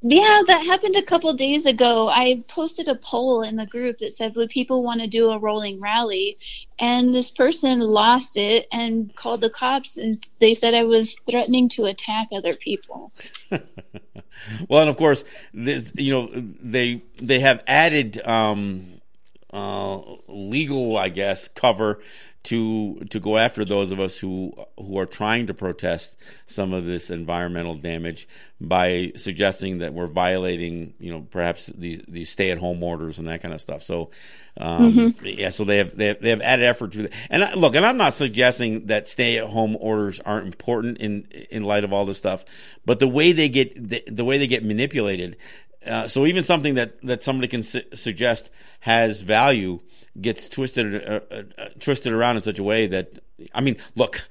Yeah, 0.00 0.42
that 0.46 0.64
happened 0.64 0.94
a 0.94 1.02
couple 1.02 1.34
days 1.34 1.66
ago. 1.66 2.08
I 2.08 2.44
posted 2.46 2.86
a 2.86 2.94
poll 2.94 3.42
in 3.42 3.56
the 3.56 3.66
group 3.66 3.98
that 3.98 4.12
said, 4.12 4.36
"Would 4.36 4.50
people 4.50 4.84
want 4.84 5.00
to 5.00 5.08
do 5.08 5.30
a 5.30 5.38
rolling 5.38 5.80
rally?" 5.80 6.38
And 6.78 7.12
this 7.12 7.32
person 7.32 7.80
lost 7.80 8.36
it 8.36 8.68
and 8.70 9.14
called 9.16 9.40
the 9.40 9.50
cops, 9.50 9.96
and 9.96 10.16
they 10.38 10.54
said 10.54 10.74
I 10.74 10.84
was 10.84 11.16
threatening 11.28 11.68
to 11.70 11.86
attack 11.86 12.28
other 12.32 12.54
people. 12.54 13.12
well, 13.50 14.82
and 14.82 14.90
of 14.90 14.96
course, 14.96 15.24
this, 15.52 15.90
you 15.96 16.12
know 16.12 16.30
they 16.32 17.02
they 17.16 17.40
have 17.40 17.64
added. 17.66 18.24
Um, 18.24 18.97
uh, 19.52 20.00
legal, 20.28 20.96
I 20.96 21.08
guess, 21.08 21.48
cover 21.48 22.00
to 22.44 23.00
to 23.10 23.20
go 23.20 23.36
after 23.36 23.64
those 23.64 23.90
of 23.90 24.00
us 24.00 24.16
who 24.16 24.54
who 24.78 24.98
are 24.98 25.06
trying 25.06 25.48
to 25.48 25.54
protest 25.54 26.16
some 26.46 26.72
of 26.72 26.86
this 26.86 27.10
environmental 27.10 27.74
damage 27.74 28.28
by 28.60 29.12
suggesting 29.16 29.78
that 29.78 29.92
we're 29.92 30.06
violating, 30.06 30.94
you 30.98 31.10
know, 31.10 31.26
perhaps 31.30 31.66
these 31.66 32.00
these 32.08 32.30
stay 32.30 32.50
at 32.50 32.58
home 32.58 32.82
orders 32.82 33.18
and 33.18 33.28
that 33.28 33.42
kind 33.42 33.52
of 33.52 33.60
stuff. 33.60 33.82
So, 33.82 34.10
um, 34.56 34.92
mm-hmm. 34.94 35.26
yeah, 35.26 35.50
so 35.50 35.64
they 35.64 35.78
have, 35.78 35.96
they 35.96 36.06
have 36.06 36.20
they 36.20 36.30
have 36.30 36.40
added 36.40 36.64
effort 36.64 36.92
to 36.92 37.02
that. 37.02 37.12
And 37.28 37.44
I, 37.44 37.54
look, 37.54 37.74
and 37.74 37.84
I'm 37.84 37.98
not 37.98 38.14
suggesting 38.14 38.86
that 38.86 39.08
stay 39.08 39.38
at 39.38 39.48
home 39.48 39.76
orders 39.78 40.20
aren't 40.20 40.46
important 40.46 40.98
in 40.98 41.28
in 41.50 41.64
light 41.64 41.84
of 41.84 41.92
all 41.92 42.06
this 42.06 42.18
stuff, 42.18 42.44
but 42.86 43.00
the 43.00 43.08
way 43.08 43.32
they 43.32 43.48
get 43.48 43.74
the, 43.74 44.02
the 44.06 44.24
way 44.24 44.38
they 44.38 44.46
get 44.46 44.64
manipulated 44.64 45.36
uh, 45.86 46.08
so 46.08 46.26
even 46.26 46.44
something 46.44 46.74
that, 46.74 47.00
that 47.02 47.22
somebody 47.22 47.48
can 47.48 47.62
su- 47.62 47.82
suggest 47.94 48.50
has 48.80 49.20
value 49.20 49.80
gets 50.20 50.48
twisted 50.48 50.94
uh, 50.94 51.20
uh, 51.30 51.42
uh, 51.56 51.68
twisted 51.78 52.12
around 52.12 52.36
in 52.36 52.42
such 52.42 52.58
a 52.58 52.62
way 52.62 52.86
that 52.88 53.12
I 53.54 53.60
mean, 53.60 53.76
look, 53.94 54.28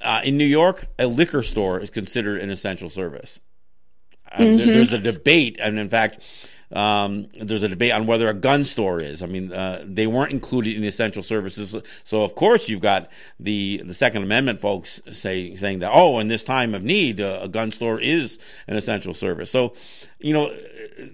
uh, 0.00 0.20
in 0.24 0.36
New 0.36 0.46
York, 0.46 0.86
a 0.98 1.06
liquor 1.06 1.42
store 1.42 1.80
is 1.80 1.90
considered 1.90 2.40
an 2.40 2.50
essential 2.50 2.90
service. 2.90 3.40
Mm-hmm. 4.32 4.56
There, 4.56 4.66
there's 4.66 4.92
a 4.92 4.98
debate, 4.98 5.58
and 5.60 5.78
in 5.78 5.88
fact, 5.88 6.20
Um, 6.70 7.28
there's 7.40 7.62
a 7.62 7.68
debate 7.68 7.92
on 7.92 8.06
whether 8.06 8.28
a 8.28 8.34
gun 8.34 8.64
store 8.64 9.00
is. 9.00 9.22
I 9.22 9.26
mean, 9.26 9.52
uh, 9.52 9.82
they 9.86 10.06
weren't 10.06 10.32
included 10.32 10.76
in 10.76 10.84
essential 10.84 11.22
services. 11.22 11.74
So 12.04 12.22
of 12.22 12.34
course 12.34 12.68
you've 12.68 12.80
got 12.80 13.10
the 13.40 13.82
the 13.84 13.94
Second 13.94 14.22
Amendment 14.22 14.60
folks 14.60 15.00
say 15.10 15.54
saying 15.56 15.78
that 15.80 15.90
oh, 15.92 16.18
in 16.18 16.28
this 16.28 16.44
time 16.44 16.74
of 16.74 16.84
need, 16.84 17.20
uh, 17.20 17.40
a 17.42 17.48
gun 17.48 17.72
store 17.72 18.00
is 18.00 18.38
an 18.66 18.76
essential 18.76 19.14
service. 19.14 19.50
So 19.50 19.74
you 20.18 20.32
know, 20.32 20.52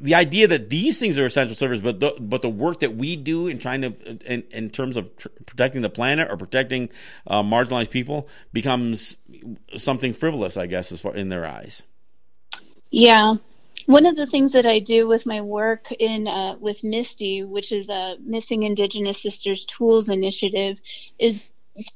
the 0.00 0.14
idea 0.14 0.48
that 0.48 0.70
these 0.70 0.98
things 0.98 1.18
are 1.18 1.26
essential 1.26 1.54
service, 1.54 1.80
but 1.80 2.00
the, 2.00 2.16
but 2.18 2.40
the 2.40 2.48
work 2.48 2.80
that 2.80 2.96
we 2.96 3.16
do 3.16 3.48
in 3.48 3.58
trying 3.58 3.82
to, 3.82 3.94
in, 4.24 4.44
in 4.50 4.70
terms 4.70 4.96
of 4.96 5.14
tr- 5.16 5.28
protecting 5.44 5.82
the 5.82 5.90
planet 5.90 6.28
or 6.30 6.38
protecting 6.38 6.88
uh, 7.26 7.42
marginalized 7.42 7.90
people, 7.90 8.28
becomes 8.52 9.16
something 9.76 10.14
frivolous, 10.14 10.56
I 10.56 10.66
guess, 10.66 10.90
as 10.90 11.02
far 11.02 11.14
in 11.14 11.28
their 11.28 11.46
eyes. 11.46 11.82
Yeah, 12.90 13.36
one 13.86 14.06
of 14.06 14.16
the 14.16 14.26
things 14.26 14.52
that 14.52 14.66
I 14.66 14.78
do 14.78 15.06
with 15.06 15.26
my 15.26 15.40
work 15.40 15.92
in 15.92 16.26
uh, 16.26 16.56
with 16.58 16.84
Misty, 16.84 17.44
which 17.44 17.72
is 17.72 17.88
a 17.90 18.16
Missing 18.20 18.62
Indigenous 18.62 19.20
Sisters 19.20 19.64
Tools 19.64 20.08
Initiative, 20.08 20.80
is 21.18 21.40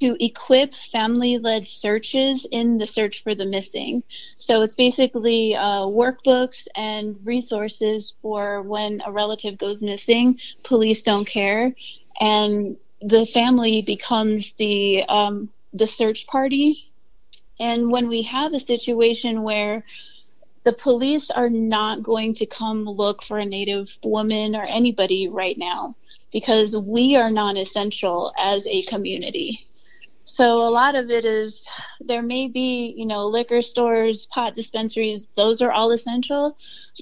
to 0.01 0.17
equip 0.23 0.73
family-led 0.73 1.65
searches 1.65 2.45
in 2.51 2.77
the 2.77 2.85
search 2.85 3.23
for 3.23 3.33
the 3.33 3.45
missing. 3.45 4.03
So 4.35 4.61
it's 4.61 4.75
basically 4.75 5.55
uh, 5.55 5.85
workbooks 5.85 6.67
and 6.75 7.15
resources 7.23 8.13
for 8.21 8.61
when 8.61 9.01
a 9.05 9.11
relative 9.11 9.57
goes 9.57 9.81
missing. 9.81 10.37
Police 10.63 11.03
don't 11.03 11.25
care, 11.25 11.73
and 12.19 12.77
the 13.01 13.25
family 13.25 13.81
becomes 13.81 14.53
the 14.53 15.03
um, 15.07 15.49
the 15.73 15.87
search 15.87 16.27
party. 16.27 16.85
And 17.59 17.91
when 17.91 18.07
we 18.07 18.23
have 18.23 18.53
a 18.53 18.59
situation 18.59 19.43
where 19.43 19.83
the 20.65 20.73
police 20.73 21.29
are 21.29 21.49
not 21.49 22.03
going 22.03 22.33
to 22.35 22.45
come 22.45 22.83
look 22.85 23.23
for 23.23 23.39
a 23.39 23.45
Native 23.45 23.97
woman 24.03 24.55
or 24.55 24.63
anybody 24.63 25.27
right 25.27 25.57
now 25.57 25.95
because 26.31 26.75
we 26.75 27.15
are 27.15 27.31
non 27.31 27.57
essential 27.57 28.33
as 28.37 28.67
a 28.67 28.83
community. 28.83 29.59
So 30.31 30.61
a 30.61 30.69
lot 30.69 30.93
of 30.93 31.09
it 31.09 31.25
is 31.25 31.67
there 31.99 32.21
may 32.21 32.47
be, 32.47 32.93
you 32.95 33.07
know, 33.07 33.25
liquor 33.25 33.63
stores, 33.63 34.27
pot 34.27 34.53
dispensaries, 34.53 35.27
those 35.35 35.59
are 35.59 35.71
all 35.71 35.89
essential. 35.91 36.55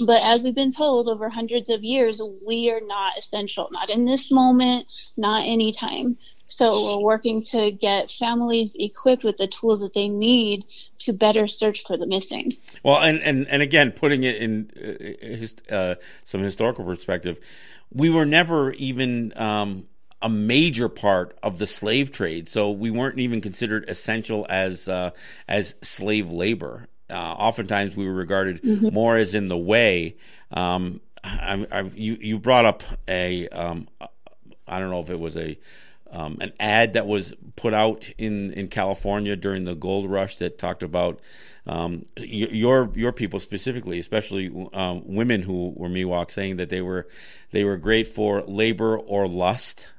But 0.05 0.23
as 0.23 0.45
we've 0.45 0.55
been 0.55 0.71
told 0.71 1.09
over 1.09 1.27
hundreds 1.27 1.69
of 1.69 1.83
years, 1.83 2.21
we 2.47 2.71
are 2.71 2.79
not 2.79 3.17
essential, 3.17 3.67
not 3.69 3.89
in 3.89 4.05
this 4.05 4.31
moment, 4.31 4.87
not 5.17 5.45
anytime. 5.45 6.17
So 6.47 6.85
we're 6.85 7.03
working 7.03 7.43
to 7.47 7.69
get 7.69 8.09
families 8.09 8.77
equipped 8.79 9.25
with 9.25 9.35
the 9.35 9.47
tools 9.47 9.81
that 9.81 9.93
they 9.93 10.07
need 10.07 10.65
to 10.99 11.11
better 11.11 11.47
search 11.47 11.83
for 11.85 11.97
the 11.97 12.07
missing. 12.07 12.53
Well, 12.81 13.01
and, 13.01 13.19
and, 13.19 13.45
and 13.49 13.61
again, 13.61 13.91
putting 13.91 14.23
it 14.23 14.37
in 14.37 14.71
uh, 15.69 15.75
uh 15.75 15.95
some 16.23 16.41
historical 16.41 16.85
perspective, 16.85 17.41
we 17.91 18.09
were 18.09 18.25
never 18.25 18.71
even 18.71 19.33
um, 19.35 19.87
a 20.21 20.29
major 20.29 20.89
part 20.89 21.37
of 21.43 21.59
the 21.59 21.67
slave 21.67 22.11
trade. 22.11 22.49
So 22.49 22.71
we 22.71 22.91
weren't 22.91 23.19
even 23.19 23.41
considered 23.41 23.89
essential 23.89 24.45
as 24.49 24.87
uh, 24.87 25.11
as 25.47 25.75
slave 25.81 26.31
labor. 26.31 26.87
Uh, 27.09 27.13
oftentimes 27.13 27.95
we 27.95 28.05
were 28.05 28.13
regarded 28.13 28.61
mm-hmm. 28.61 28.93
more 28.93 29.17
as 29.17 29.33
in 29.33 29.47
the 29.47 29.57
way. 29.57 30.17
Um, 30.51 31.01
I, 31.23 31.65
I, 31.71 31.81
you 31.93 32.17
you 32.19 32.39
brought 32.39 32.65
up 32.65 32.83
a 33.07 33.47
um, 33.49 33.87
I 34.67 34.79
don't 34.79 34.89
know 34.89 35.01
if 35.01 35.09
it 35.09 35.19
was 35.19 35.37
a 35.37 35.57
um, 36.11 36.37
an 36.39 36.53
ad 36.59 36.93
that 36.93 37.05
was 37.05 37.33
put 37.55 37.73
out 37.73 38.09
in, 38.17 38.53
in 38.53 38.69
California 38.69 39.35
during 39.35 39.65
the 39.65 39.75
gold 39.75 40.09
rush 40.09 40.37
that 40.37 40.57
talked 40.57 40.83
about 40.83 41.19
um, 41.65 42.03
your 42.15 42.89
your 42.95 43.11
people 43.11 43.39
specifically, 43.39 43.99
especially 43.99 44.69
um, 44.73 45.03
women 45.05 45.41
who 45.41 45.73
were 45.75 45.89
Miwok, 45.89 46.31
saying 46.31 46.57
that 46.57 46.69
they 46.69 46.81
were 46.81 47.07
they 47.51 47.65
were 47.65 47.77
great 47.77 48.07
for 48.07 48.41
labor 48.43 48.97
or 48.97 49.27
lust. 49.27 49.89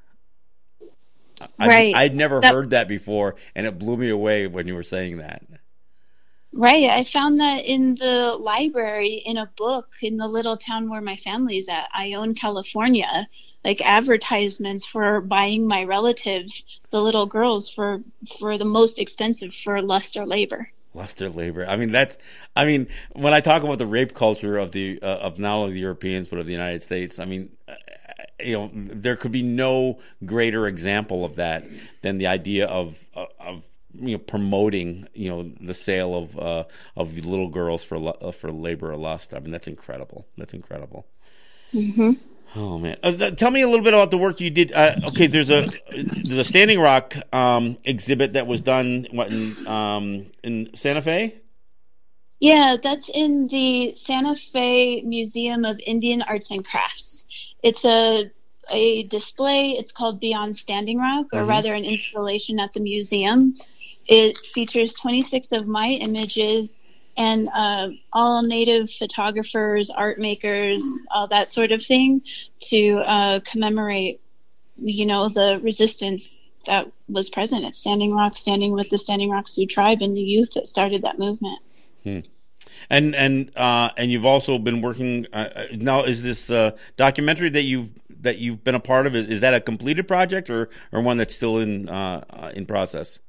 Right. 1.59 1.95
I'd, 1.95 2.11
I'd 2.11 2.15
never 2.15 2.41
that, 2.41 2.53
heard 2.53 2.69
that 2.71 2.87
before, 2.87 3.35
and 3.55 3.65
it 3.65 3.79
blew 3.79 3.97
me 3.97 4.09
away 4.09 4.47
when 4.47 4.67
you 4.67 4.75
were 4.75 4.83
saying 4.83 5.17
that. 5.17 5.43
Right. 6.51 6.89
I 6.89 7.03
found 7.03 7.39
that 7.39 7.65
in 7.65 7.95
the 7.95 8.35
library 8.39 9.21
in 9.25 9.37
a 9.37 9.51
book 9.55 9.87
in 10.01 10.17
the 10.17 10.27
little 10.27 10.57
town 10.57 10.89
where 10.89 11.01
my 11.01 11.15
family's 11.15 11.69
at, 11.69 11.89
Ione, 11.93 12.33
California, 12.33 13.27
like 13.63 13.81
advertisements 13.81 14.85
for 14.85 15.21
buying 15.21 15.67
my 15.67 15.83
relatives, 15.83 16.65
the 16.89 17.01
little 17.01 17.27
girls, 17.27 17.69
for 17.69 18.01
for 18.39 18.57
the 18.57 18.65
most 18.65 18.99
expensive 18.99 19.53
for 19.53 19.81
lust 19.81 20.17
or 20.17 20.25
labor. 20.25 20.69
Lust 20.95 21.21
or 21.21 21.29
labor. 21.29 21.67
I 21.67 21.75
mean, 21.75 21.91
that's. 21.91 22.17
I 22.55 22.65
mean, 22.65 22.87
when 23.13 23.31
I 23.31 23.41
talk 23.41 23.61
about 23.61 23.77
the 23.77 23.85
rape 23.85 24.15
culture 24.15 24.57
of 24.57 24.71
the 24.71 24.99
uh, 25.03 25.05
of 25.05 25.37
not 25.37 25.53
only 25.53 25.73
the 25.73 25.79
Europeans 25.79 26.27
but 26.27 26.39
of 26.39 26.47
the 26.47 26.51
United 26.51 26.81
States, 26.81 27.19
I 27.19 27.25
mean, 27.25 27.51
you 28.39 28.53
know, 28.53 28.69
there 28.73 29.15
could 29.15 29.31
be 29.31 29.41
no 29.43 29.99
greater 30.25 30.67
example 30.67 31.25
of 31.25 31.35
that 31.35 31.65
than 32.01 32.17
the 32.17 32.27
idea 32.27 32.67
of 32.67 33.07
of 33.39 33.65
you 33.93 34.13
know 34.13 34.17
promoting 34.19 35.07
you 35.13 35.29
know 35.29 35.51
the 35.61 35.73
sale 35.73 36.15
of 36.15 36.37
uh, 36.37 36.63
of 36.95 37.15
little 37.25 37.49
girls 37.49 37.83
for 37.83 38.13
uh, 38.21 38.31
for 38.31 38.51
labor 38.51 38.91
or 38.91 38.97
lust. 38.97 39.33
I 39.33 39.39
mean, 39.39 39.51
that's 39.51 39.67
incredible. 39.67 40.27
That's 40.37 40.53
incredible. 40.53 41.07
Mm-hmm. 41.73 42.11
Oh 42.55 42.79
man, 42.79 42.97
uh, 43.03 43.11
tell 43.31 43.51
me 43.51 43.61
a 43.61 43.67
little 43.67 43.83
bit 43.83 43.93
about 43.93 44.09
the 44.11 44.17
work 44.17 44.39
you 44.39 44.49
did. 44.49 44.71
Uh, 44.71 44.95
okay, 45.09 45.27
there's 45.27 45.51
a 45.51 45.67
there's 45.91 46.37
a 46.37 46.43
Standing 46.43 46.79
Rock 46.79 47.15
um, 47.31 47.77
exhibit 47.83 48.33
that 48.33 48.47
was 48.47 48.61
done 48.61 49.07
what 49.11 49.31
in 49.31 49.67
um, 49.67 50.25
in 50.43 50.69
Santa 50.73 51.01
Fe. 51.01 51.35
Yeah, 52.39 52.77
that's 52.81 53.09
in 53.09 53.47
the 53.47 53.95
Santa 53.95 54.35
Fe 54.35 55.01
Museum 55.01 55.65
of 55.65 55.79
Indian 55.85 56.21
Arts 56.21 56.51
and 56.51 56.65
Crafts. 56.65 57.25
It's 57.63 57.83
a 57.85 58.31
a 58.71 59.03
display. 59.03 59.71
It's 59.71 59.91
called 59.91 60.19
Beyond 60.19 60.55
Standing 60.55 60.99
Rock, 60.99 61.27
or 61.33 61.39
mm-hmm. 61.39 61.49
rather, 61.49 61.73
an 61.73 61.85
installation 61.85 62.59
at 62.59 62.71
the 62.73 62.79
museum. 62.79 63.57
It 64.05 64.37
features 64.37 64.93
26 64.93 65.51
of 65.51 65.67
my 65.67 65.87
images 65.87 66.83
and 67.17 67.49
uh, 67.53 67.89
all 68.13 68.41
native 68.41 68.89
photographers, 68.91 69.89
art 69.89 70.19
makers, 70.19 70.83
all 71.11 71.27
that 71.27 71.49
sort 71.49 71.71
of 71.71 71.83
thing 71.83 72.21
to 72.61 72.99
uh, 72.99 73.39
commemorate, 73.41 74.21
you 74.77 75.05
know, 75.05 75.27
the 75.27 75.59
resistance 75.61 76.39
that 76.65 76.89
was 77.09 77.29
present 77.29 77.65
at 77.65 77.75
Standing 77.75 78.13
Rock, 78.13 78.37
standing 78.37 78.71
with 78.71 78.89
the 78.89 78.97
Standing 78.97 79.29
Rock 79.29 79.47
Sioux 79.47 79.65
tribe 79.65 80.01
and 80.01 80.15
the 80.15 80.21
youth 80.21 80.53
that 80.53 80.67
started 80.67 81.01
that 81.01 81.19
movement. 81.19 81.59
Hmm. 82.09 82.19
And 82.89 83.15
and 83.15 83.51
uh, 83.55 83.89
and 83.97 84.11
you've 84.11 84.25
also 84.25 84.57
been 84.57 84.81
working 84.81 85.27
uh, 85.33 85.49
uh, 85.55 85.63
now. 85.73 86.03
Is 86.03 86.23
this 86.23 86.49
uh, 86.49 86.71
documentary 86.97 87.49
that 87.49 87.63
you've 87.63 87.91
that 88.21 88.37
you've 88.37 88.63
been 88.63 88.75
a 88.75 88.79
part 88.79 89.07
of 89.07 89.15
is, 89.15 89.27
is 89.27 89.41
that 89.41 89.53
a 89.53 89.61
completed 89.61 90.07
project 90.07 90.49
or 90.49 90.69
or 90.91 91.01
one 91.01 91.17
that's 91.17 91.35
still 91.35 91.57
in 91.57 91.89
uh, 91.89 92.23
uh, 92.29 92.51
in 92.53 92.65
process? 92.65 93.19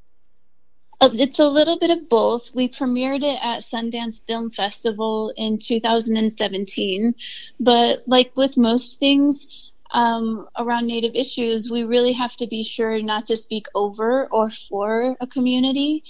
It's 1.02 1.38
a 1.38 1.46
little 1.46 1.78
bit 1.78 1.90
of 1.90 2.10
both. 2.10 2.50
We 2.54 2.68
premiered 2.68 3.22
it 3.22 3.38
at 3.42 3.62
Sundance 3.62 4.20
Film 4.26 4.50
Festival 4.50 5.32
in 5.36 5.58
2017, 5.58 7.14
but 7.58 8.02
like 8.06 8.36
with 8.36 8.58
most 8.58 8.98
things 8.98 9.70
um, 9.92 10.46
around 10.58 10.86
Native 10.86 11.14
issues, 11.14 11.70
we 11.70 11.84
really 11.84 12.12
have 12.12 12.36
to 12.36 12.46
be 12.46 12.62
sure 12.62 13.00
not 13.00 13.26
to 13.26 13.36
speak 13.36 13.66
over 13.74 14.26
or 14.26 14.50
for 14.50 15.16
a 15.20 15.26
community. 15.26 16.04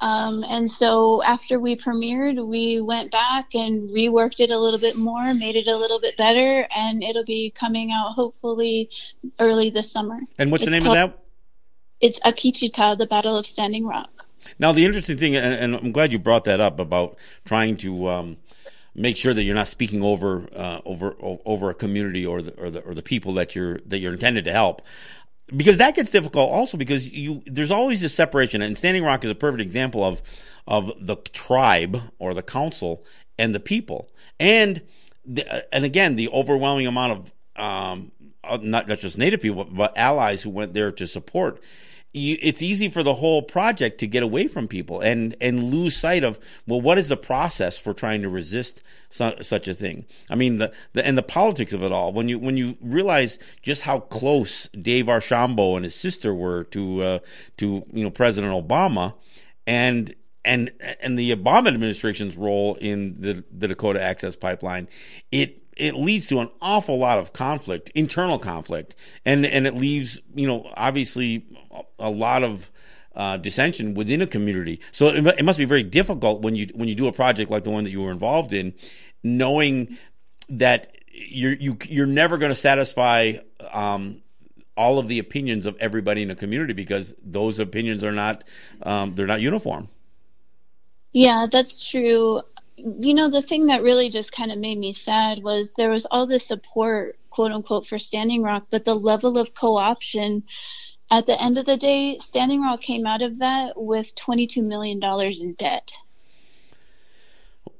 Um, 0.00 0.44
and 0.44 0.70
so 0.70 1.22
after 1.22 1.60
we 1.60 1.76
premiered, 1.76 2.44
we 2.44 2.80
went 2.80 3.10
back 3.10 3.54
and 3.54 3.90
reworked 3.90 4.40
it 4.40 4.50
a 4.50 4.58
little 4.58 4.80
bit 4.80 4.96
more, 4.96 5.32
made 5.34 5.56
it 5.56 5.66
a 5.66 5.76
little 5.76 6.00
bit 6.00 6.16
better, 6.16 6.66
and 6.74 7.02
it'll 7.02 7.24
be 7.24 7.52
coming 7.56 7.92
out 7.92 8.12
hopefully 8.12 8.90
early 9.38 9.70
this 9.70 9.90
summer. 9.90 10.20
And 10.38 10.50
what's 10.50 10.62
it's 10.62 10.66
the 10.66 10.70
name 10.72 10.84
called, 10.84 10.96
of 10.96 11.10
that? 11.10 11.24
It's 12.00 12.18
Akicita, 12.20 12.98
the 12.98 13.06
Battle 13.06 13.36
of 13.36 13.46
Standing 13.46 13.86
Rock. 13.86 14.26
Now, 14.58 14.72
the 14.72 14.84
interesting 14.84 15.16
thing, 15.16 15.36
and, 15.36 15.54
and 15.54 15.76
I'm 15.76 15.92
glad 15.92 16.12
you 16.12 16.18
brought 16.18 16.44
that 16.44 16.60
up 16.60 16.78
about 16.78 17.16
trying 17.44 17.76
to 17.78 18.08
um, 18.08 18.36
make 18.94 19.16
sure 19.16 19.32
that 19.32 19.42
you're 19.42 19.54
not 19.54 19.68
speaking 19.68 20.02
over 20.02 20.48
uh, 20.54 20.80
over 20.84 21.16
over 21.20 21.70
a 21.70 21.74
community 21.74 22.26
or 22.26 22.42
the 22.42 22.52
or 22.52 22.70
the 22.70 22.80
or 22.80 22.94
the 22.94 23.02
people 23.02 23.32
that 23.34 23.54
you're 23.54 23.78
that 23.86 23.98
you're 23.98 24.12
intended 24.12 24.44
to 24.44 24.52
help 24.52 24.82
because 25.54 25.78
that 25.78 25.94
gets 25.94 26.10
difficult 26.10 26.50
also 26.50 26.76
because 26.76 27.12
you 27.12 27.42
there's 27.46 27.70
always 27.70 28.00
this 28.00 28.14
separation 28.14 28.62
and 28.62 28.78
standing 28.78 29.04
rock 29.04 29.24
is 29.24 29.30
a 29.30 29.34
perfect 29.34 29.60
example 29.60 30.04
of 30.04 30.22
of 30.66 30.92
the 31.00 31.16
tribe 31.16 32.00
or 32.18 32.32
the 32.34 32.42
council 32.42 33.04
and 33.38 33.54
the 33.54 33.60
people. 33.60 34.10
And 34.40 34.82
the, 35.26 35.74
and 35.74 35.84
again 35.84 36.16
the 36.16 36.28
overwhelming 36.30 36.86
amount 36.86 37.12
of 37.12 37.32
um, 37.56 38.12
not 38.62 38.88
just 38.88 39.18
native 39.18 39.40
people 39.40 39.64
but 39.64 39.96
allies 39.96 40.42
who 40.42 40.50
went 40.50 40.74
there 40.74 40.92
to 40.92 41.06
support 41.06 41.62
you, 42.14 42.38
it's 42.40 42.62
easy 42.62 42.88
for 42.88 43.02
the 43.02 43.14
whole 43.14 43.42
project 43.42 43.98
to 43.98 44.06
get 44.06 44.22
away 44.22 44.46
from 44.46 44.68
people 44.68 45.00
and 45.00 45.34
and 45.40 45.64
lose 45.64 45.96
sight 45.96 46.22
of 46.22 46.38
well 46.66 46.80
what 46.80 46.96
is 46.96 47.08
the 47.08 47.16
process 47.16 47.76
for 47.76 47.92
trying 47.92 48.22
to 48.22 48.28
resist 48.28 48.82
su- 49.10 49.42
such 49.42 49.68
a 49.68 49.74
thing? 49.74 50.06
I 50.30 50.36
mean 50.36 50.58
the, 50.58 50.72
the 50.92 51.04
and 51.04 51.18
the 51.18 51.22
politics 51.22 51.72
of 51.72 51.82
it 51.82 51.92
all. 51.92 52.12
When 52.12 52.28
you 52.28 52.38
when 52.38 52.56
you 52.56 52.78
realize 52.80 53.38
just 53.62 53.82
how 53.82 53.98
close 53.98 54.68
dave 54.68 55.08
archambault 55.08 55.76
and 55.76 55.84
his 55.84 55.96
sister 55.96 56.32
were 56.32 56.64
to 56.64 57.02
uh, 57.02 57.18
to 57.58 57.84
you 57.92 58.04
know 58.04 58.10
president 58.10 58.52
obama 58.52 59.14
and 59.66 60.14
and 60.44 60.70
and 61.00 61.18
the 61.18 61.34
Obama 61.34 61.68
administration's 61.68 62.36
role 62.36 62.74
in 62.76 63.16
the, 63.18 63.44
the 63.50 63.68
Dakota 63.68 64.02
Access 64.02 64.36
Pipeline, 64.36 64.88
it 65.32 65.63
it 65.76 65.94
leads 65.94 66.26
to 66.26 66.40
an 66.40 66.50
awful 66.60 66.98
lot 66.98 67.18
of 67.18 67.32
conflict, 67.32 67.90
internal 67.94 68.38
conflict, 68.38 68.96
and 69.24 69.44
and 69.46 69.66
it 69.66 69.74
leaves 69.74 70.20
you 70.34 70.46
know 70.46 70.70
obviously 70.76 71.46
a 71.98 72.10
lot 72.10 72.42
of 72.42 72.70
uh, 73.16 73.36
dissension 73.36 73.94
within 73.94 74.22
a 74.22 74.26
community. 74.26 74.80
So 74.90 75.08
it, 75.08 75.26
it, 75.26 75.44
must 75.44 75.58
be 75.58 75.64
very 75.64 75.82
difficult 75.82 76.42
when 76.42 76.56
you 76.56 76.68
when 76.74 76.88
you 76.88 76.94
do 76.94 77.06
a 77.06 77.12
project 77.12 77.50
like 77.50 77.64
the 77.64 77.70
one 77.70 77.84
that 77.84 77.90
you 77.90 78.02
were 78.02 78.10
involved 78.10 78.52
in, 78.52 78.74
knowing 79.22 79.98
that 80.48 80.94
you're 81.12 81.54
you, 81.54 81.78
you're 81.88 82.06
never 82.06 82.38
going 82.38 82.50
to 82.50 82.56
satisfy 82.56 83.34
um, 83.72 84.22
all 84.76 84.98
of 84.98 85.08
the 85.08 85.18
opinions 85.18 85.66
of 85.66 85.76
everybody 85.78 86.22
in 86.22 86.30
a 86.30 86.34
community 86.34 86.72
because 86.72 87.14
those 87.22 87.58
opinions 87.58 88.02
are 88.02 88.12
not 88.12 88.44
um, 88.82 89.14
they're 89.14 89.26
not 89.26 89.40
uniform. 89.40 89.88
Yeah, 91.12 91.46
that's 91.50 91.88
true. 91.88 92.42
You 92.76 93.14
know, 93.14 93.30
the 93.30 93.42
thing 93.42 93.66
that 93.66 93.82
really 93.82 94.10
just 94.10 94.32
kind 94.32 94.50
of 94.50 94.58
made 94.58 94.78
me 94.78 94.92
sad 94.92 95.42
was 95.42 95.74
there 95.74 95.90
was 95.90 96.06
all 96.06 96.26
this 96.26 96.46
support, 96.46 97.18
quote 97.30 97.52
unquote, 97.52 97.86
for 97.86 97.98
Standing 97.98 98.42
Rock, 98.42 98.66
but 98.70 98.84
the 98.84 98.94
level 98.94 99.38
of 99.38 99.54
co 99.54 99.76
option 99.76 100.44
at 101.10 101.26
the 101.26 101.40
end 101.40 101.58
of 101.58 101.66
the 101.66 101.76
day, 101.76 102.18
Standing 102.18 102.62
Rock 102.62 102.80
came 102.80 103.06
out 103.06 103.22
of 103.22 103.38
that 103.38 103.74
with 103.76 104.14
$22 104.16 104.64
million 104.64 105.00
in 105.02 105.54
debt. 105.54 105.92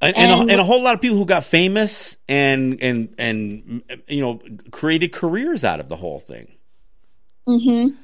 And, 0.00 0.16
and, 0.16 0.30
a, 0.30 0.52
and, 0.52 0.60
a, 0.60 0.64
whole 0.64 0.82
lot 0.82 0.94
of 0.94 1.00
people 1.00 1.16
who 1.16 1.24
got 1.24 1.44
famous 1.44 2.16
and 2.28 2.82
and 2.82 3.14
and 3.16 3.82
you 4.06 4.20
know 4.20 4.40
created 4.70 5.12
careers 5.12 5.64
out 5.64 5.80
of 5.80 5.88
the 5.88 5.96
whole 5.96 6.18
thing. 6.18 6.56
Mhm. 7.48 7.94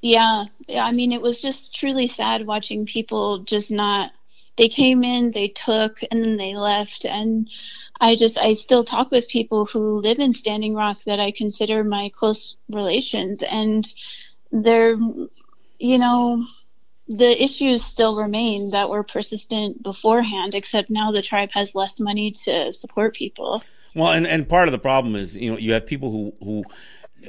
Yeah, 0.00 0.46
yeah. 0.66 0.84
I 0.84 0.92
mean, 0.92 1.12
it 1.12 1.22
was 1.22 1.40
just 1.40 1.74
truly 1.74 2.08
sad 2.08 2.46
watching 2.46 2.86
people 2.86 3.40
just 3.40 3.70
not. 3.70 4.10
They 4.56 4.68
came 4.68 5.04
in, 5.04 5.32
they 5.32 5.48
took, 5.48 5.98
and 6.10 6.24
then 6.24 6.36
they 6.36 6.56
left, 6.56 7.04
and 7.04 7.48
I 8.00 8.14
just 8.14 8.38
I 8.38 8.54
still 8.54 8.84
talk 8.84 9.10
with 9.10 9.28
people 9.28 9.66
who 9.66 9.98
live 9.98 10.18
in 10.18 10.32
Standing 10.32 10.74
Rock 10.74 10.98
that 11.04 11.20
I 11.20 11.30
consider 11.30 11.84
my 11.84 12.10
close 12.14 12.56
relations, 12.70 13.42
and 13.42 13.86
they're, 14.50 14.96
you 15.78 15.98
know, 15.98 16.44
the 17.08 17.42
issues 17.42 17.84
still 17.84 18.16
remain 18.16 18.70
that 18.70 18.88
were 18.88 19.02
persistent 19.02 19.82
beforehand, 19.82 20.54
except 20.54 20.90
now 20.90 21.10
the 21.10 21.22
tribe 21.22 21.50
has 21.52 21.74
less 21.74 22.00
money 22.00 22.30
to 22.32 22.72
support 22.72 23.14
people. 23.14 23.62
Well, 23.94 24.12
and, 24.12 24.26
and 24.26 24.48
part 24.48 24.68
of 24.68 24.72
the 24.72 24.78
problem 24.78 25.14
is, 25.14 25.36
you 25.36 25.50
know, 25.50 25.58
you 25.58 25.72
have 25.72 25.86
people 25.86 26.10
who, 26.10 26.34
who 26.42 26.64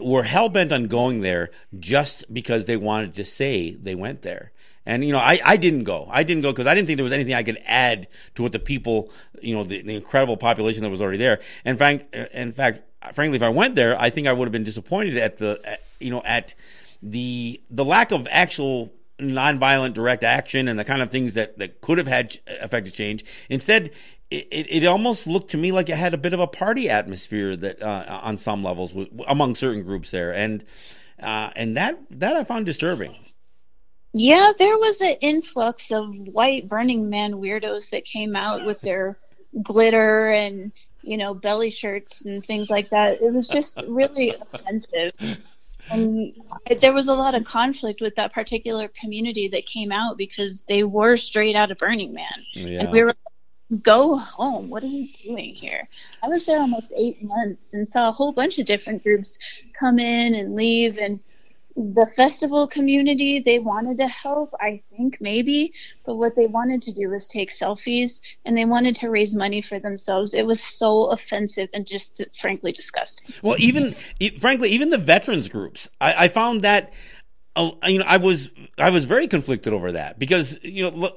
were 0.01 0.23
hell 0.23 0.49
bent 0.49 0.71
on 0.71 0.87
going 0.87 1.21
there 1.21 1.49
just 1.79 2.31
because 2.33 2.65
they 2.65 2.77
wanted 2.77 3.13
to 3.15 3.25
say 3.25 3.75
they 3.75 3.95
went 3.95 4.21
there. 4.21 4.51
And 4.87 5.03
you 5.03 5.11
know, 5.11 5.19
I, 5.19 5.37
I 5.45 5.57
didn't 5.57 5.83
go. 5.83 6.07
I 6.09 6.23
didn't 6.23 6.43
go 6.43 6.51
because 6.51 6.65
I 6.65 6.73
didn't 6.73 6.87
think 6.87 6.95
there 6.95 7.03
was 7.03 7.11
anything 7.11 7.33
I 7.33 7.43
could 7.43 7.61
add 7.65 8.07
to 8.35 8.41
what 8.41 8.53
the 8.53 8.59
people, 8.59 9.11
you 9.41 9.53
know, 9.53 9.65
the, 9.65 9.81
the 9.81 9.95
incredible 9.95 10.37
population 10.37 10.81
that 10.83 10.89
was 10.89 11.01
already 11.01 11.17
there. 11.17 11.41
And 11.65 11.77
frank, 11.77 12.07
in 12.33 12.53
fact, 12.53 12.83
frankly, 13.13 13.35
if 13.35 13.43
I 13.43 13.49
went 13.49 13.75
there, 13.75 13.99
I 13.99 14.09
think 14.09 14.27
I 14.27 14.33
would 14.33 14.45
have 14.47 14.53
been 14.53 14.63
disappointed 14.63 15.17
at 15.17 15.39
the, 15.39 15.59
at, 15.65 15.83
you 15.99 16.09
know, 16.09 16.21
at 16.23 16.55
the 17.03 17.61
the 17.69 17.83
lack 17.83 18.11
of 18.11 18.27
actual 18.31 18.93
nonviolent 19.19 19.93
direct 19.93 20.23
action 20.23 20.69
and 20.69 20.79
the 20.79 20.85
kind 20.85 21.01
of 21.01 21.11
things 21.11 21.33
that, 21.33 21.57
that 21.57 21.81
could 21.81 21.97
have 21.97 22.07
had 22.07 22.39
affected 22.61 22.93
change. 22.93 23.25
Instead, 23.49 23.91
it, 24.31 24.67
it, 24.69 24.85
almost 24.85 25.27
looked 25.27 25.51
to 25.51 25.57
me 25.57 25.71
like 25.71 25.89
it 25.89 25.97
had 25.97 26.13
a 26.13 26.17
bit 26.17 26.33
of 26.33 26.39
a 26.39 26.47
party 26.47 26.89
atmosphere 26.89 27.55
that 27.57 27.81
uh, 27.81 28.21
on 28.23 28.37
some 28.37 28.63
levels 28.63 28.93
among 29.27 29.55
certain 29.55 29.83
groups 29.83 30.11
there, 30.11 30.33
and 30.33 30.63
uh, 31.21 31.51
and 31.57 31.75
that 31.75 31.99
that 32.09 32.37
I 32.37 32.45
found 32.45 32.65
disturbing. 32.65 33.15
Yeah, 34.13 34.51
there 34.57 34.77
was 34.77 35.01
an 35.01 35.15
influx 35.21 35.91
of 35.91 36.17
white 36.17 36.67
Burning 36.67 37.09
Man 37.09 37.33
weirdos 37.33 37.89
that 37.91 38.05
came 38.05 38.35
out 38.35 38.65
with 38.65 38.81
their 38.81 39.17
glitter 39.61 40.31
and 40.31 40.71
you 41.01 41.17
know 41.17 41.33
belly 41.33 41.69
shirts 41.69 42.25
and 42.25 42.43
things 42.43 42.69
like 42.69 42.89
that. 42.89 43.21
It 43.21 43.33
was 43.33 43.47
just 43.47 43.83
really 43.87 44.35
offensive. 44.39 45.11
And 45.89 46.33
there 46.81 46.91
was 46.91 47.07
a 47.07 47.13
lot 47.13 47.33
of 47.33 47.45
conflict 47.45 48.01
with 48.01 48.15
that 48.15 48.33
particular 48.33 48.89
community 48.89 49.47
that 49.47 49.65
came 49.65 49.89
out 49.89 50.17
because 50.17 50.63
they 50.67 50.83
were 50.83 51.15
straight 51.15 51.55
out 51.55 51.71
of 51.71 51.77
Burning 51.77 52.13
Man. 52.13 52.45
Yeah. 52.55 52.81
And 52.81 52.91
we 52.91 53.03
were 53.03 53.15
go 53.81 54.15
home. 54.15 54.69
What 54.69 54.83
are 54.83 54.87
you 54.87 55.07
doing 55.23 55.53
here? 55.53 55.87
I 56.23 56.27
was 56.27 56.45
there 56.45 56.59
almost 56.59 56.93
eight 56.95 57.21
months 57.23 57.73
and 57.73 57.87
saw 57.87 58.09
a 58.09 58.11
whole 58.11 58.31
bunch 58.31 58.59
of 58.59 58.65
different 58.65 59.03
groups 59.03 59.37
come 59.77 59.99
in 59.99 60.35
and 60.35 60.55
leave 60.55 60.97
and 60.97 61.19
the 61.77 62.07
festival 62.15 62.67
community 62.67 63.39
they 63.39 63.59
wanted 63.59 63.97
to 63.97 64.07
help 64.07 64.51
i 64.59 64.81
think 64.95 65.17
maybe. 65.21 65.73
But 66.05 66.15
what 66.15 66.35
they 66.35 66.47
wanted 66.47 66.81
to 66.83 66.91
do 66.91 67.09
was 67.09 67.27
take 67.27 67.51
selfies 67.51 68.19
and 68.45 68.57
they 68.57 68.65
wanted 68.65 68.95
to 68.97 69.09
raise 69.09 69.35
money 69.35 69.61
for 69.61 69.79
themselves. 69.79 70.33
It 70.33 70.45
was 70.45 70.61
so 70.61 71.05
offensive 71.05 71.69
and 71.73 71.85
just 71.85 72.23
frankly 72.39 72.71
disgusting. 72.71 73.33
Well 73.43 73.57
even 73.59 73.95
frankly 74.39 74.69
even 74.69 74.89
the 74.89 74.97
veterans 74.97 75.47
groups 75.49 75.89
i, 76.01 76.25
I 76.25 76.27
found 76.27 76.63
that 76.63 76.93
uh, 77.55 77.71
you 77.87 77.99
know, 77.99 78.05
I 78.07 78.17
was 78.17 78.51
I 78.77 78.89
was 78.91 79.05
very 79.05 79.27
conflicted 79.27 79.73
over 79.73 79.91
that. 79.93 80.19
Because 80.19 80.59
you 80.63 80.83
know, 80.83 81.11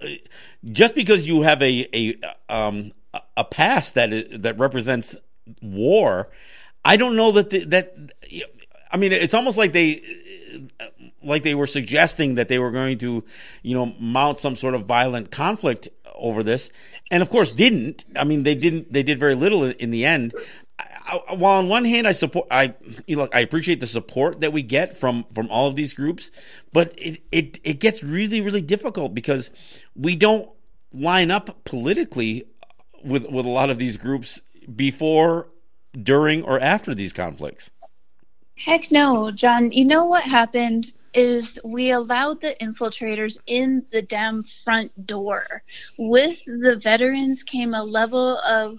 just 0.73 0.95
because 0.95 1.27
you 1.27 1.43
have 1.43 1.63
a 1.63 1.87
a 1.95 2.55
um 2.55 2.93
a 3.37 3.45
past 3.45 3.95
that 3.95 4.43
that 4.43 4.59
represents 4.59 5.17
war, 5.61 6.31
I 6.85 6.97
don't 6.97 7.15
know 7.15 7.33
that 7.33 7.51
the, 7.51 7.65
that 7.67 7.95
I 8.91 8.97
mean, 8.97 9.13
it's 9.13 9.35
almost 9.35 9.59
like 9.59 9.73
they 9.73 10.03
like 11.23 11.43
they 11.43 11.55
were 11.55 11.67
suggesting 11.67 12.37
that 12.37 12.49
they 12.49 12.59
were 12.59 12.71
going 12.71 12.99
to, 12.99 13.25
you 13.63 13.75
know, 13.75 13.95
mount 13.99 14.41
some 14.41 14.57
sort 14.57 14.75
of 14.75 14.87
violent 14.87 15.31
conflict 15.31 15.89
over 16.15 16.43
this, 16.43 16.71
and 17.11 17.23
of 17.23 17.31
course 17.31 17.53
didn't. 17.53 18.05
I 18.17 18.25
mean, 18.25 18.43
they 18.43 18.55
didn't. 18.55 18.93
They 18.93 19.03
did 19.03 19.19
very 19.19 19.35
little 19.35 19.65
in 19.65 19.91
the 19.91 20.05
end. 20.05 20.35
I, 20.79 21.35
while 21.35 21.59
on 21.59 21.69
one 21.69 21.85
hand 21.85 22.07
I 22.07 22.13
support, 22.13 22.47
I 22.51 22.75
you 23.07 23.17
know, 23.17 23.29
I 23.33 23.41
appreciate 23.41 23.81
the 23.81 23.87
support 23.87 24.41
that 24.41 24.53
we 24.53 24.63
get 24.63 24.97
from 24.97 25.25
from 25.33 25.49
all 25.51 25.69
of 25.69 25.77
these 25.77 25.95
groups, 25.95 26.31
but 26.73 26.95
it 26.97 27.23
it 27.33 27.61
it 27.65 27.81
gets 27.81 28.03
really 28.03 28.41
really 28.41 28.63
difficult 28.63 29.15
because 29.15 29.51
we 29.95 30.17
don't 30.17 30.49
line 30.93 31.31
up 31.31 31.65
politically 31.65 32.45
with 33.05 33.27
with 33.27 33.47
a 33.47 33.51
lot 33.51 33.71
of 33.71 33.79
these 33.79 33.97
groups 33.97 34.41
before, 34.75 35.49
during, 36.01 36.43
or 36.43 36.61
after 36.61 36.95
these 36.95 37.13
conflicts. 37.13 37.71
Heck 38.65 38.91
no, 38.93 39.31
John. 39.31 39.73
You 39.73 39.87
know 39.87 40.05
what 40.05 40.25
happened 40.25 40.93
is 41.15 41.59
we 41.65 41.91
allowed 41.91 42.41
the 42.41 42.55
infiltrators 42.61 43.39
in 43.47 43.87
the 43.91 44.03
damn 44.03 44.43
front 44.43 45.07
door. 45.07 45.63
With 45.99 46.45
the 46.45 46.77
veterans 46.77 47.43
came 47.43 47.73
a 47.73 47.83
level 47.83 48.39
of 48.41 48.79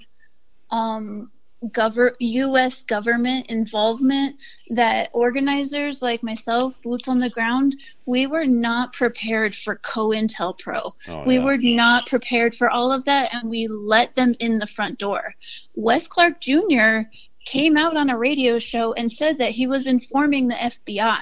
um, 0.70 1.32
gover- 1.70 2.16
U.S. 2.20 2.84
government 2.84 3.48
involvement 3.48 4.36
that 4.70 5.10
organizers 5.14 6.04
like 6.04 6.22
myself, 6.22 6.80
boots 6.84 7.08
on 7.08 7.20
the 7.20 7.32
ground, 7.32 7.76
we 8.06 8.28
were 8.28 8.46
not 8.46 8.94
prepared 8.94 9.56
for 9.56 9.78
COINTELPRO. 9.78 10.94
Oh, 11.08 11.24
we 11.26 11.38
yeah. 11.38 11.44
were 11.44 11.58
not 11.58 12.06
prepared 12.06 12.54
for 12.54 12.70
all 12.70 12.92
of 12.92 13.04
that, 13.06 13.34
and 13.34 13.50
we 13.50 13.68
let 13.68 14.14
them 14.14 14.36
in 14.40 14.60
the 14.60 14.68
front 14.68 15.00
door. 15.00 15.34
Wes 15.76 16.08
Clark 16.08 16.40
Jr 16.40 17.02
came 17.46 17.78
out 17.78 17.98
on 17.98 18.10
a 18.10 18.18
radio 18.18 18.60
show 18.60 18.94
and 18.94 19.12
said 19.12 19.38
that 19.40 19.52
he 19.52 19.68
was 19.68 19.88
informing 19.88 20.48
the 20.48 20.56
FBI. 20.56 21.22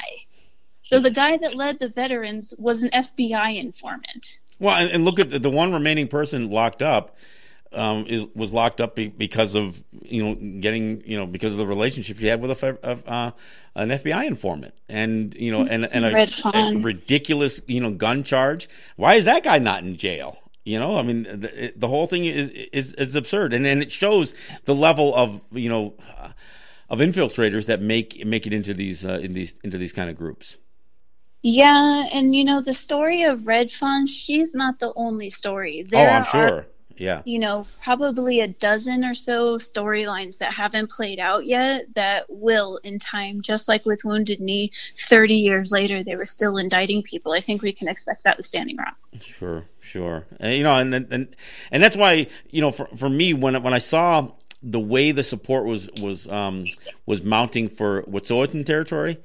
So 0.84 1.00
the 1.00 1.12
guy 1.12 1.38
that 1.38 1.56
led 1.56 1.80
the 1.80 1.90
veterans 1.90 2.54
was 2.58 2.82
an 2.82 2.90
FBI 2.90 3.58
informant. 3.58 4.40
Well, 4.60 4.76
and, 4.76 4.90
and 4.92 5.06
look 5.06 5.20
at 5.20 5.30
the, 5.30 5.40
the, 5.40 5.50
one 5.50 5.72
remaining 5.72 6.08
person 6.08 6.50
locked 6.50 6.82
up. 6.82 7.18
Um, 7.72 8.08
is 8.08 8.26
was 8.34 8.52
locked 8.52 8.82
up 8.82 8.96
be, 8.96 9.10
because 9.10 9.54
of 9.54 9.84
you 10.02 10.24
know 10.24 10.60
getting 10.60 11.04
you 11.06 11.16
know 11.16 11.28
because 11.28 11.52
of 11.52 11.60
the 11.60 11.68
relationship 11.68 12.18
he 12.18 12.26
had 12.26 12.42
with 12.42 12.64
a 12.64 12.80
uh, 12.84 13.32
an 13.76 13.90
FBI 13.90 14.26
informant 14.26 14.74
and 14.90 15.36
you 15.36 15.52
know 15.52 15.68
and 15.68 15.86
and 15.86 16.04
a, 16.04 16.28
a, 16.52 16.78
ridiculous 16.80 17.62
you 17.68 17.80
know 17.80 17.92
gun 17.92 18.24
charge. 18.24 18.68
Why 18.96 19.16
is 19.16 19.26
that 19.26 19.44
guy 19.44 19.60
not 19.60 19.84
in 19.84 19.98
jail? 19.98 20.40
You 20.66 20.80
know, 20.80 20.98
I 20.98 21.04
mean, 21.04 21.24
the, 21.24 21.74
the 21.76 21.88
whole 21.88 22.06
thing 22.06 22.26
is, 22.26 22.50
is 22.50 22.94
is 22.94 23.16
absurd, 23.16 23.54
and 23.54 23.66
and 23.66 23.82
it 23.82 23.92
shows 23.92 24.34
the 24.66 24.76
level 24.76 25.16
of 25.16 25.42
you 25.52 25.70
know 25.70 25.96
of 26.90 27.00
infiltrators 27.00 27.66
that 27.68 27.82
make 27.82 28.26
make 28.26 28.46
it 28.46 28.54
into 28.54 28.74
these 28.74 29.06
uh, 29.06 29.20
in 29.22 29.34
these 29.34 29.60
into 29.64 29.78
these 29.78 29.94
kind 29.94 30.10
of 30.10 30.16
groups. 30.16 30.58
Yeah, 31.42 32.06
and 32.12 32.36
you 32.36 32.44
know 32.44 32.62
the 32.62 32.74
story 32.74 33.24
of 33.24 33.48
Red 33.48 33.72
Fawn, 33.72 34.08
she's 34.08 34.54
not 34.54 34.80
the 34.80 34.92
only 34.96 35.30
story. 35.30 35.88
There 35.90 36.10
oh, 36.10 36.14
I'm 36.14 36.24
sure. 36.26 36.42
Are, 36.42 36.68
yeah. 37.00 37.22
You 37.26 37.40
know, 37.40 37.68
probably 37.84 38.42
a 38.42 38.48
dozen 38.48 39.04
or 39.04 39.14
so 39.14 39.58
storylines 39.58 40.38
that 40.40 40.54
haven't 40.54 40.90
played 40.90 41.20
out 41.20 41.46
yet 41.46 41.86
that 41.96 42.26
will 42.30 42.78
in 42.84 43.00
time, 43.00 43.42
just 43.42 43.68
like 43.68 43.86
with 43.86 44.04
Wounded 44.04 44.40
Knee, 44.40 44.72
30 44.98 45.36
years 45.36 45.72
later, 45.72 46.04
they 46.04 46.16
were 46.16 46.26
still 46.26 46.58
indicting 46.58 47.04
people. 47.04 47.32
I 47.32 47.42
think 47.42 47.62
we 47.62 47.74
can 47.74 47.88
expect 47.88 48.24
that 48.24 48.38
with 48.38 48.46
Standing 48.46 48.78
Rock. 48.78 48.98
Sure, 49.22 49.66
sure. 49.80 50.26
And, 50.40 50.56
you 50.56 50.64
know, 50.64 50.76
and, 50.76 50.94
and, 50.94 51.36
and 51.72 51.84
that's 51.84 51.98
why, 51.98 52.28
you 52.50 52.62
know, 52.62 52.72
for, 52.72 52.88
for 52.96 53.10
me, 53.10 53.34
when, 53.34 53.62
when 53.64 53.74
I 53.74 53.80
saw 53.80 54.32
the 54.62 54.80
way 54.80 55.12
the 55.12 55.24
support 55.24 55.66
was, 55.66 55.90
was, 56.00 56.28
um, 56.28 56.66
was 57.06 57.24
mounting 57.24 57.70
for 57.70 58.04
Wet'suwet'en 58.04 58.66
territory, 58.66 59.18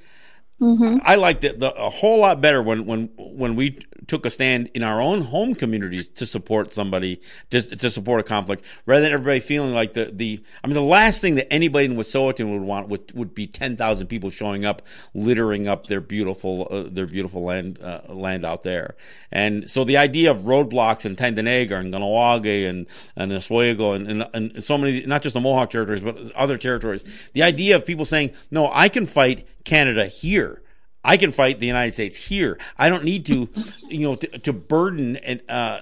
Mm-hmm. 0.61 0.99
I 1.03 1.17
liked 1.17 1.43
it 1.43 1.59
the, 1.59 1.75
a 1.75 1.91
whole 1.91 2.21
lot 2.21 2.41
better 2.41 2.63
when 2.63 2.87
when 2.87 3.11
when 3.17 3.57
we 3.57 3.81
took 4.07 4.25
a 4.25 4.31
stand 4.31 4.71
in 4.73 4.85
our 4.85 5.01
own 5.01 5.23
home 5.23 5.55
communities 5.55 6.07
to 6.09 6.27
support 6.27 6.73
somebody 6.73 7.21
to, 7.51 7.61
to 7.61 7.91
support 7.91 8.21
a 8.21 8.23
conflict 8.23 8.65
rather 8.87 9.03
than 9.03 9.13
everybody 9.13 9.41
feeling 9.41 9.75
like 9.75 9.95
the 9.95 10.13
the 10.13 10.41
I 10.63 10.69
mean 10.69 10.75
the 10.75 10.83
last 10.83 11.21
thing 11.21 11.35
that 11.37 11.53
anybody 11.53 11.87
in 11.87 11.95
Wet'suwet'en 11.95 12.53
would 12.53 12.63
want 12.63 12.89
would, 12.89 13.13
would 13.15 13.35
be 13.35 13.49
10,000 13.49 14.07
people 14.07 14.31
showing 14.31 14.65
up 14.65 14.83
littering 15.13 15.67
up 15.67 15.89
their 15.89 16.01
beautiful 16.01 16.69
uh, 16.71 16.85
their 16.85 17.07
beautiful 17.07 17.43
land 17.43 17.81
uh, 17.83 18.03
land 18.09 18.45
out 18.45 18.63
there 18.63 18.95
and 19.33 19.69
so 19.69 19.83
the 19.83 19.97
idea 19.97 20.31
of 20.31 20.39
roadblocks 20.39 21.05
in 21.05 21.17
Tyendinaga 21.17 21.81
and 21.81 21.93
Kahnawake 21.93 22.69
and 22.69 22.87
and 23.17 23.33
Oswego 23.33 23.93
and, 23.95 24.09
and 24.09 24.25
and 24.33 24.65
so 24.65 24.79
many 24.79 25.05
not 25.05 25.23
just 25.23 25.35
the 25.35 25.41
Mohawk 25.41 25.71
territories 25.71 26.01
but 26.01 26.31
other 26.33 26.57
territories 26.57 27.05
the 27.33 27.43
idea 27.43 27.75
of 27.75 27.85
people 27.85 28.05
saying 28.05 28.31
no 28.53 28.71
I 28.73 28.89
can 28.89 29.05
fight 29.05 29.49
Canada 29.65 30.07
here 30.07 30.63
I 31.05 31.19
can 31.19 31.31
fight 31.31 31.61
the 31.61 31.67
United 31.67 31.93
States 31.93 32.17
here. 32.17 32.59
I 32.79 32.89
don't 32.89 33.05
need 33.05 33.27
to, 33.27 33.49
you 33.89 34.01
know, 34.01 34.17
to, 34.17 34.39
to 34.39 34.53
burden 34.53 35.17
an, 35.17 35.43
uh, 35.49 35.81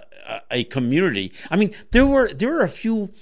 a 0.51 0.65
community. 0.65 1.33
I 1.51 1.57
mean, 1.57 1.73
there 1.93 2.07
were 2.07 2.33
there 2.33 2.51
were 2.51 2.63
a 2.63 2.69
few 2.69 3.13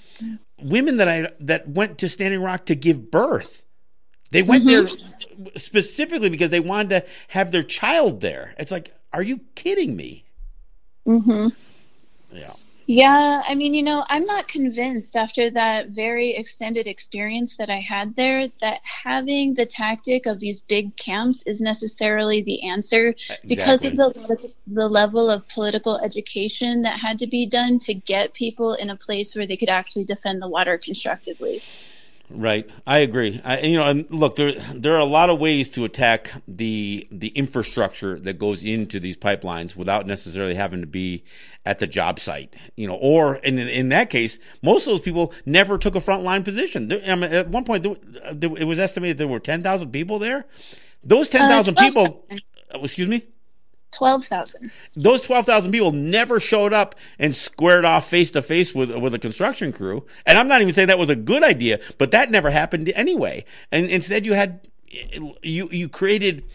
women 0.59 0.97
that 0.97 1.07
I 1.07 1.29
that 1.41 1.69
went 1.69 1.99
to 1.99 2.09
Standing 2.09 2.41
Rock 2.41 2.65
to 2.65 2.75
give 2.75 3.11
birth. 3.11 3.65
They 4.31 4.41
went 4.41 4.65
mm-hmm. 4.65 5.43
there 5.43 5.51
specifically 5.57 6.29
because 6.29 6.49
they 6.49 6.59
wanted 6.59 6.89
to 6.89 7.09
have 7.29 7.51
their 7.51 7.63
child 7.63 8.21
there. 8.21 8.55
It's 8.57 8.71
like, 8.71 8.95
are 9.13 9.21
you 9.21 9.41
kidding 9.55 9.95
me? 9.95 10.25
Mm-hmm. 11.07 11.49
Yeah. 12.35 12.53
Yeah, 12.87 13.41
I 13.45 13.55
mean, 13.55 13.73
you 13.73 13.83
know, 13.83 14.03
I'm 14.09 14.25
not 14.25 14.47
convinced 14.47 15.15
after 15.15 15.49
that 15.51 15.89
very 15.89 16.31
extended 16.31 16.87
experience 16.87 17.55
that 17.57 17.69
I 17.69 17.79
had 17.79 18.15
there 18.15 18.49
that 18.59 18.81
having 18.83 19.53
the 19.53 19.65
tactic 19.65 20.25
of 20.25 20.39
these 20.39 20.61
big 20.61 20.95
camps 20.97 21.43
is 21.45 21.61
necessarily 21.61 22.41
the 22.41 22.67
answer 22.67 23.09
exactly. 23.09 23.47
because 23.47 23.85
of 23.85 23.95
the 23.95 24.53
the 24.67 24.87
level 24.87 25.29
of 25.29 25.47
political 25.49 25.99
education 25.99 26.81
that 26.81 26.99
had 26.99 27.19
to 27.19 27.27
be 27.27 27.45
done 27.45 27.79
to 27.79 27.93
get 27.93 28.33
people 28.33 28.73
in 28.73 28.89
a 28.89 28.97
place 28.97 29.35
where 29.35 29.47
they 29.47 29.57
could 29.57 29.69
actually 29.69 30.03
defend 30.03 30.41
the 30.41 30.49
water 30.49 30.77
constructively. 30.77 31.61
Right, 32.33 32.69
I 32.87 32.99
agree. 32.99 33.41
I, 33.43 33.59
you 33.59 33.77
know, 33.77 33.85
and 33.85 34.09
look, 34.09 34.35
there 34.35 34.53
there 34.73 34.93
are 34.93 34.99
a 34.99 35.05
lot 35.05 35.29
of 35.29 35.39
ways 35.39 35.69
to 35.71 35.83
attack 35.85 36.31
the 36.47 37.07
the 37.11 37.27
infrastructure 37.29 38.19
that 38.19 38.39
goes 38.39 38.63
into 38.63 38.99
these 38.99 39.17
pipelines 39.17 39.75
without 39.75 40.07
necessarily 40.07 40.55
having 40.55 40.81
to 40.81 40.87
be 40.87 41.23
at 41.65 41.79
the 41.79 41.87
job 41.87 42.19
site. 42.19 42.55
You 42.75 42.87
know, 42.87 42.95
or 42.95 43.35
in 43.37 43.59
in 43.59 43.89
that 43.89 44.09
case, 44.09 44.39
most 44.61 44.87
of 44.87 44.93
those 44.93 45.01
people 45.01 45.33
never 45.45 45.77
took 45.77 45.95
a 45.95 45.99
frontline 45.99 46.43
position. 46.43 46.87
There, 46.87 47.01
I 47.05 47.15
mean, 47.15 47.31
at 47.31 47.49
one 47.49 47.65
point, 47.65 47.83
there, 47.83 47.95
it 48.57 48.65
was 48.65 48.79
estimated 48.79 49.17
there 49.17 49.27
were 49.27 49.39
ten 49.39 49.61
thousand 49.61 49.91
people 49.91 50.17
there. 50.17 50.45
Those 51.03 51.27
ten 51.27 51.47
thousand 51.47 51.77
uh, 51.77 51.81
people, 51.81 52.25
excuse 52.73 53.07
me. 53.07 53.25
12,000. 53.91 54.71
Those 54.95 55.21
12,000 55.21 55.71
people 55.71 55.91
never 55.91 56.39
showed 56.39 56.73
up 56.73 56.95
and 57.19 57.35
squared 57.35 57.85
off 57.85 58.09
face 58.09 58.31
to 58.31 58.41
face 58.41 58.73
with 58.73 58.91
with 58.91 59.13
a 59.13 59.19
construction 59.19 59.71
crew. 59.71 60.05
And 60.25 60.37
I'm 60.37 60.47
not 60.47 60.61
even 60.61 60.73
saying 60.73 60.87
that 60.87 60.99
was 60.99 61.09
a 61.09 61.15
good 61.15 61.43
idea, 61.43 61.79
but 61.97 62.11
that 62.11 62.31
never 62.31 62.49
happened 62.49 62.89
anyway. 62.95 63.45
And 63.71 63.89
instead 63.89 64.25
you 64.25 64.33
had 64.33 64.67
you 65.41 65.69
you 65.71 65.89
created 65.89 66.45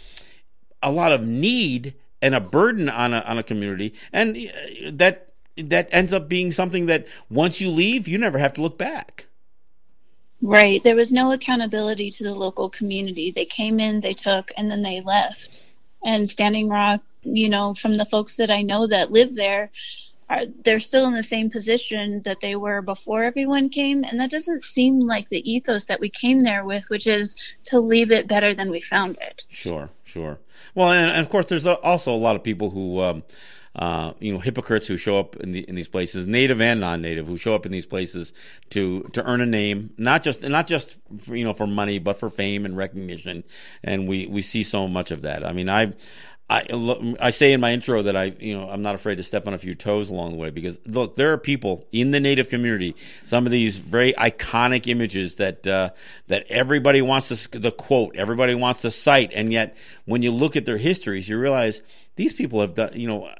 a 0.82 0.90
lot 0.90 1.12
of 1.12 1.26
need 1.26 1.94
and 2.22 2.34
a 2.34 2.40
burden 2.40 2.88
on 2.88 3.12
a 3.14 3.20
on 3.20 3.38
a 3.38 3.42
community 3.42 3.94
and 4.12 4.36
uh, 4.36 4.90
that 4.92 5.26
that 5.56 5.88
ends 5.90 6.12
up 6.12 6.28
being 6.28 6.52
something 6.52 6.86
that 6.86 7.06
once 7.30 7.60
you 7.60 7.70
leave, 7.70 8.06
you 8.06 8.18
never 8.18 8.38
have 8.38 8.52
to 8.54 8.62
look 8.62 8.76
back. 8.76 9.26
Right. 10.42 10.82
There 10.84 10.96
was 10.96 11.12
no 11.12 11.32
accountability 11.32 12.10
to 12.10 12.24
the 12.24 12.34
local 12.34 12.68
community. 12.68 13.30
They 13.30 13.46
came 13.46 13.80
in, 13.80 14.00
they 14.00 14.12
took, 14.12 14.52
and 14.56 14.70
then 14.70 14.82
they 14.82 15.00
left. 15.00 15.64
And 16.04 16.28
Standing 16.28 16.68
Rock 16.68 17.00
you 17.26 17.48
know, 17.48 17.74
from 17.74 17.94
the 17.94 18.06
folks 18.06 18.36
that 18.36 18.50
I 18.50 18.62
know 18.62 18.86
that 18.86 19.10
live 19.10 19.34
there, 19.34 19.70
are, 20.28 20.42
they're 20.64 20.80
still 20.80 21.06
in 21.06 21.14
the 21.14 21.22
same 21.22 21.50
position 21.50 22.22
that 22.24 22.40
they 22.40 22.56
were 22.56 22.82
before 22.82 23.24
everyone 23.24 23.68
came. 23.68 24.04
And 24.04 24.18
that 24.20 24.30
doesn't 24.30 24.64
seem 24.64 25.00
like 25.00 25.28
the 25.28 25.50
ethos 25.50 25.86
that 25.86 26.00
we 26.00 26.10
came 26.10 26.40
there 26.40 26.64
with, 26.64 26.88
which 26.88 27.06
is 27.06 27.36
to 27.64 27.80
leave 27.80 28.10
it 28.10 28.26
better 28.26 28.54
than 28.54 28.70
we 28.70 28.80
found 28.80 29.18
it. 29.20 29.44
Sure, 29.48 29.90
sure. 30.04 30.38
Well, 30.74 30.90
and, 30.90 31.10
and 31.10 31.20
of 31.20 31.28
course, 31.28 31.46
there's 31.46 31.66
also 31.66 32.14
a 32.14 32.16
lot 32.16 32.36
of 32.36 32.42
people 32.42 32.70
who, 32.70 33.00
um, 33.00 33.22
uh, 33.76 34.14
you 34.20 34.32
know, 34.32 34.38
hypocrites 34.38 34.86
who 34.86 34.96
show 34.96 35.20
up 35.20 35.36
in, 35.36 35.52
the, 35.52 35.60
in 35.68 35.74
these 35.74 35.86
places, 35.86 36.26
native 36.26 36.62
and 36.62 36.80
non-native, 36.80 37.26
who 37.26 37.36
show 37.36 37.54
up 37.54 37.66
in 37.66 37.72
these 37.72 37.84
places 37.84 38.32
to 38.70 39.02
to 39.12 39.22
earn 39.24 39.42
a 39.42 39.46
name, 39.46 39.90
not 39.98 40.22
just 40.22 40.42
not 40.42 40.66
just 40.66 40.98
for, 41.18 41.36
you 41.36 41.44
know 41.44 41.52
for 41.52 41.66
money, 41.66 41.98
but 41.98 42.18
for 42.18 42.30
fame 42.30 42.64
and 42.64 42.74
recognition. 42.74 43.44
And 43.84 44.08
we 44.08 44.28
we 44.28 44.40
see 44.40 44.64
so 44.64 44.88
much 44.88 45.10
of 45.10 45.20
that. 45.22 45.44
I 45.44 45.52
mean, 45.52 45.68
I 45.68 45.92
I, 46.48 47.16
I 47.18 47.30
say 47.30 47.52
in 47.52 47.60
my 47.60 47.72
intro 47.72 48.02
that 48.02 48.16
I, 48.16 48.24
you 48.38 48.56
know, 48.56 48.70
I'm 48.70 48.82
not 48.82 48.94
afraid 48.94 49.16
to 49.16 49.24
step 49.24 49.48
on 49.48 49.54
a 49.54 49.58
few 49.58 49.74
toes 49.74 50.10
along 50.10 50.30
the 50.30 50.38
way 50.38 50.50
because 50.50 50.78
look, 50.86 51.16
there 51.16 51.32
are 51.32 51.38
people 51.38 51.84
in 51.90 52.12
the 52.12 52.20
native 52.20 52.48
community, 52.48 52.94
some 53.24 53.46
of 53.46 53.52
these 53.52 53.78
very 53.78 54.12
iconic 54.12 54.86
images 54.86 55.36
that, 55.36 55.66
uh, 55.66 55.90
that 56.28 56.46
everybody 56.48 57.02
wants 57.02 57.48
to, 57.48 57.58
the 57.58 57.72
quote, 57.72 58.14
everybody 58.14 58.54
wants 58.54 58.82
to 58.82 58.92
cite. 58.92 59.32
And 59.34 59.52
yet 59.52 59.76
when 60.04 60.22
you 60.22 60.30
look 60.30 60.54
at 60.54 60.66
their 60.66 60.78
histories, 60.78 61.28
you 61.28 61.36
realize 61.36 61.82
these 62.16 62.32
people 62.32 62.62
have 62.62 62.74
done, 62.74 62.90
you 62.94 63.06
know, 63.06 63.30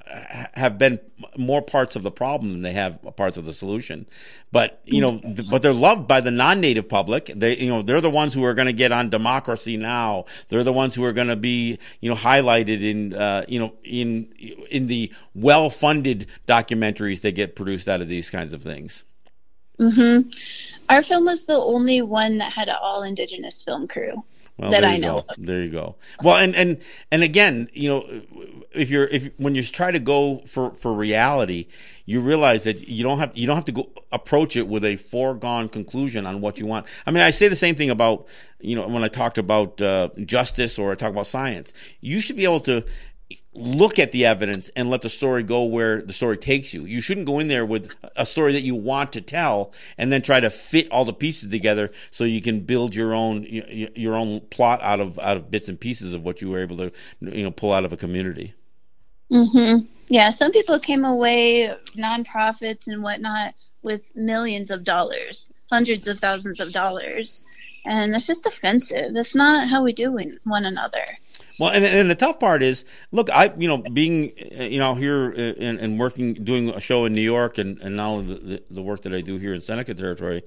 have 0.53 0.77
been 0.79 1.01
more 1.37 1.62
parts 1.62 1.97
of 1.97 2.03
the 2.03 2.11
problem 2.11 2.53
than 2.53 2.62
they 2.62 2.74
have 2.74 2.99
parts 3.16 3.39
of 3.39 3.47
the 3.47 3.55
solution. 3.55 4.07
But 4.53 4.81
you 4.85 5.01
know, 5.01 5.20
but 5.51 5.62
they're 5.62 5.72
loved 5.72 6.07
by 6.07 6.20
the 6.20 6.31
non-native 6.31 6.89
public. 6.89 7.33
They, 7.35 7.57
you 7.57 7.68
know, 7.68 7.81
they're 7.81 8.03
the 8.03 8.11
ones 8.11 8.35
who 8.35 8.45
are 8.45 8.53
going 8.53 8.66
to 8.66 8.74
get 8.74 8.93
on 8.93 9.09
Democracy 9.09 9.79
Now. 9.79 10.27
They're 10.49 10.62
the 10.62 10.74
ones 10.74 10.95
who 10.95 11.05
are 11.05 11.12
going 11.12 11.29
to 11.29 11.37
be, 11.37 11.79
you 12.01 12.11
know, 12.11 12.16
highlighted 12.16 12.83
in, 12.83 13.14
uh, 13.14 13.47
you 13.49 13.59
know, 13.59 13.74
in 13.83 14.33
in 14.70 14.87
the 14.89 15.12
well-funded 15.35 16.27
documentaries 16.47 17.22
that 17.22 17.33
get 17.33 17.57
produced 17.57 17.89
out 17.89 18.03
of 18.03 18.09
these 18.09 18.29
kinds 18.29 18.53
of 18.53 18.62
things. 18.62 19.05
Mm-hmm. 19.81 20.29
Our 20.89 21.03
film 21.03 21.24
was 21.24 21.47
the 21.47 21.57
only 21.57 22.03
one 22.03 22.39
that 22.39 22.53
had 22.53 22.68
an 22.68 22.77
all 22.81 23.03
indigenous 23.03 23.62
film 23.62 23.89
crew. 23.89 24.22
Well, 24.59 24.70
that 24.70 24.84
I 24.84 24.96
know. 24.96 25.20
Go. 25.20 25.34
There 25.36 25.62
you 25.62 25.70
go. 25.70 25.96
Well, 26.22 26.36
and 26.36 26.57
and 26.57 26.78
and 27.11 27.22
again, 27.22 27.68
you 27.74 27.88
know, 27.88 28.22
if 28.72 28.88
you're 28.88 29.07
if 29.09 29.30
when 29.36 29.54
you 29.54 29.62
try 29.62 29.90
to 29.90 29.98
go 29.98 30.38
for 30.46 30.74
for 30.74 30.94
reality, 30.94 31.66
you 32.07 32.22
realize 32.22 32.64
that 32.64 32.88
you 32.88 33.02
don't 33.02 33.18
have 33.18 33.36
you 33.36 33.46
don't 33.46 33.57
have 33.57 33.66
to 33.66 33.72
go 33.72 33.90
approach 34.12 34.57
it 34.57 34.66
with 34.66 34.82
a 34.84 34.96
foregone 34.96 35.68
conclusion 35.68 36.26
on 36.26 36.40
what 36.40 36.59
you 36.59 36.64
want. 36.64 36.86
I 37.04 37.11
mean, 37.11 37.22
I 37.22 37.30
say 37.30 37.48
the 37.48 37.57
same 37.57 37.74
thing 37.74 37.90
about 37.90 38.28
you 38.59 38.74
know 38.74 38.88
when 38.88 39.04
I 39.04 39.09
talked 39.09 39.36
about 39.36 39.82
uh, 39.82 40.09
justice 40.24 40.78
or 40.78 40.92
I 40.92 40.94
talk 40.94 41.11
about 41.11 41.26
science. 41.26 41.74
You 42.00 42.20
should 42.20 42.36
be 42.36 42.44
able 42.44 42.61
to 42.61 42.82
look 43.57 43.98
at 43.98 44.12
the 44.12 44.26
evidence 44.26 44.70
and 44.76 44.90
let 44.90 45.02
the 45.02 45.09
story 45.09 45.42
go 45.42 45.64
where 45.64 46.02
the 46.02 46.12
story 46.12 46.36
takes 46.36 46.74
you. 46.74 46.84
You 46.84 47.00
shouldn't 47.00 47.26
go 47.26 47.38
in 47.38 47.48
there 47.48 47.64
with 47.64 47.90
a 48.14 48.26
story 48.26 48.52
that 48.52 48.62
you 48.62 48.74
want 48.74 49.12
to 49.14 49.20
tell 49.20 49.72
and 49.96 50.12
then 50.12 50.22
try 50.22 50.40
to 50.40 50.50
fit 50.50 50.90
all 50.90 51.04
the 51.04 51.12
pieces 51.12 51.50
together 51.50 51.90
so 52.11 52.24
you 52.24 52.42
can 52.42 52.61
build 52.61 52.94
your 52.94 53.14
own 53.14 53.46
your 53.48 54.14
own 54.14 54.40
plot 54.40 54.82
out 54.82 55.00
of 55.00 55.18
out 55.18 55.36
of 55.36 55.50
bits 55.50 55.68
and 55.68 55.80
pieces 55.80 56.14
of 56.14 56.24
what 56.24 56.40
you 56.40 56.50
were 56.50 56.59
able 56.59 56.76
to 56.76 56.92
you 57.20 57.42
know 57.42 57.50
pull 57.50 57.72
out 57.72 57.84
of 57.84 57.92
a 57.92 57.96
community. 57.96 58.54
Mhm. 59.32 59.86
Yeah, 60.09 60.30
some 60.30 60.52
people 60.52 60.78
came 60.78 61.04
away 61.04 61.74
nonprofits 61.96 62.86
and 62.86 63.02
whatnot 63.02 63.54
with 63.82 64.14
millions 64.14 64.70
of 64.70 64.84
dollars, 64.84 65.50
hundreds 65.72 66.07
of 66.07 66.20
thousands 66.20 66.61
of 66.61 66.70
dollars, 66.70 67.44
and 67.84 68.14
it's 68.14 68.26
just 68.26 68.46
offensive. 68.46 69.14
That's 69.14 69.34
not 69.34 69.68
how 69.68 69.82
we 69.82 69.92
do 69.92 70.12
one 70.44 70.64
another. 70.64 71.04
Well, 71.59 71.70
and, 71.70 71.84
and 71.84 72.11
the 72.11 72.14
tough 72.14 72.38
part 72.38 72.62
is, 72.62 72.84
look, 73.12 73.30
I, 73.30 73.52
you 73.57 73.66
know, 73.66 73.78
being, 73.78 74.32
uh, 74.59 74.64
you 74.64 74.78
know, 74.78 74.94
here 74.94 75.30
and, 75.30 75.78
and 75.78 75.98
working, 75.98 76.34
doing 76.34 76.68
a 76.70 76.80
show 76.80 77.07
in 77.07 77.14
New 77.14 77.22
York 77.22 77.59
and, 77.59 77.78
and 77.80 77.96
now 77.96 78.20
the, 78.20 78.62
the 78.70 78.82
work 78.82 79.02
that 79.02 79.14
I 79.14 79.22
do 79.22 79.38
here 79.38 79.54
in 79.54 79.61
Seneca 79.61 79.94
territory, 79.94 80.42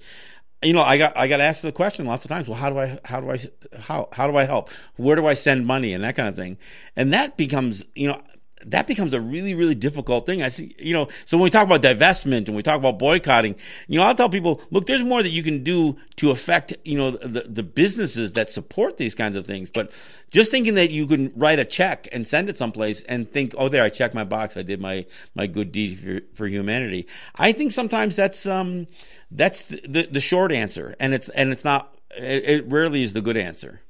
you 0.62 0.74
know, 0.74 0.82
I 0.82 0.98
got, 0.98 1.18
I 1.18 1.28
got 1.28 1.40
asked 1.40 1.62
the 1.62 1.72
question 1.72 2.06
lots 2.06 2.26
of 2.26 2.30
times, 2.30 2.48
well, 2.48 2.58
how 2.58 2.70
do 2.70 2.80
I, 2.80 3.00
how 3.06 3.22
do 3.22 3.32
I, 3.32 3.40
how, 3.80 4.10
how 4.12 4.28
do 4.28 4.36
I 4.36 4.44
help? 4.44 4.70
Where 4.98 5.16
do 5.16 5.26
I 5.26 5.34
send 5.34 5.66
money 5.66 5.94
and 5.94 6.04
that 6.04 6.16
kind 6.16 6.28
of 6.28 6.36
thing? 6.36 6.58
And 6.96 7.14
that 7.14 7.38
becomes, 7.38 7.86
you 7.96 8.10
know, 8.10 8.22
that 8.66 8.88
becomes 8.88 9.14
a 9.14 9.22
really, 9.22 9.54
really 9.54 9.76
difficult 9.76 10.26
thing. 10.26 10.42
I 10.42 10.50
see, 10.50 10.76
you 10.78 10.94
know, 10.94 11.08
so 11.26 11.38
when 11.38 11.46
we 11.46 11.50
talk 11.50 11.66
about 11.66 11.82
divestment 11.82 12.48
and 12.48 12.56
we 12.56 12.62
talk 12.62 12.78
about 12.78 13.00
boycotting, 13.00 13.56
you 13.88 14.00
know, 14.00 14.06
I'll 14.06 14.16
tell 14.16 14.30
people, 14.30 14.62
look, 14.70 14.86
there's 14.86 15.04
more 15.04 15.24
that 15.24 15.30
you 15.30 15.44
can 15.44 15.64
do 15.64 15.98
to 16.18 16.32
affect, 16.32 16.74
you 16.84 16.98
know, 16.98 17.12
the, 17.12 17.42
the 17.42 17.64
businesses 17.64 18.34
that 18.34 18.50
support 18.50 18.98
these 18.98 19.16
kinds 19.16 19.38
of 19.38 19.46
things. 19.46 19.70
But 19.70 19.92
just 20.32 20.52
thinking 20.52 20.76
that 20.76 20.92
you 20.92 21.08
can 21.08 21.32
write 21.36 21.60
a 21.60 21.66
check 21.66 22.08
and 22.12 22.28
send 22.28 22.50
it 22.50 22.58
someplace 22.58 23.04
and 23.04 23.32
think, 23.32 23.56
oh, 23.58 23.70
there, 23.70 23.84
I 23.84 23.90
checked 23.90 24.14
my 24.14 24.26
box. 24.26 24.58
I 24.58 24.64
did 24.64 24.82
my, 24.82 25.06
my 25.36 25.48
good 25.48 25.72
deed 25.72 26.00
for, 26.00 26.22
for 26.36 26.48
humanity. 26.48 27.08
I 27.36 27.54
think 27.54 27.72
sometimes 27.72 28.16
that's, 28.16 28.46
um, 28.46 28.88
that's 29.32 29.64
the, 29.68 30.08
the 30.12 30.20
short 30.20 30.52
answer. 30.52 30.96
And 31.00 31.14
it's, 31.14 31.30
and 31.30 31.52
it's 31.52 31.64
not, 31.64 31.96
it, 32.18 32.44
it 32.44 32.68
rarely 32.68 33.04
is 33.04 33.14
the 33.14 33.22
good 33.22 33.38
answer. 33.38 33.82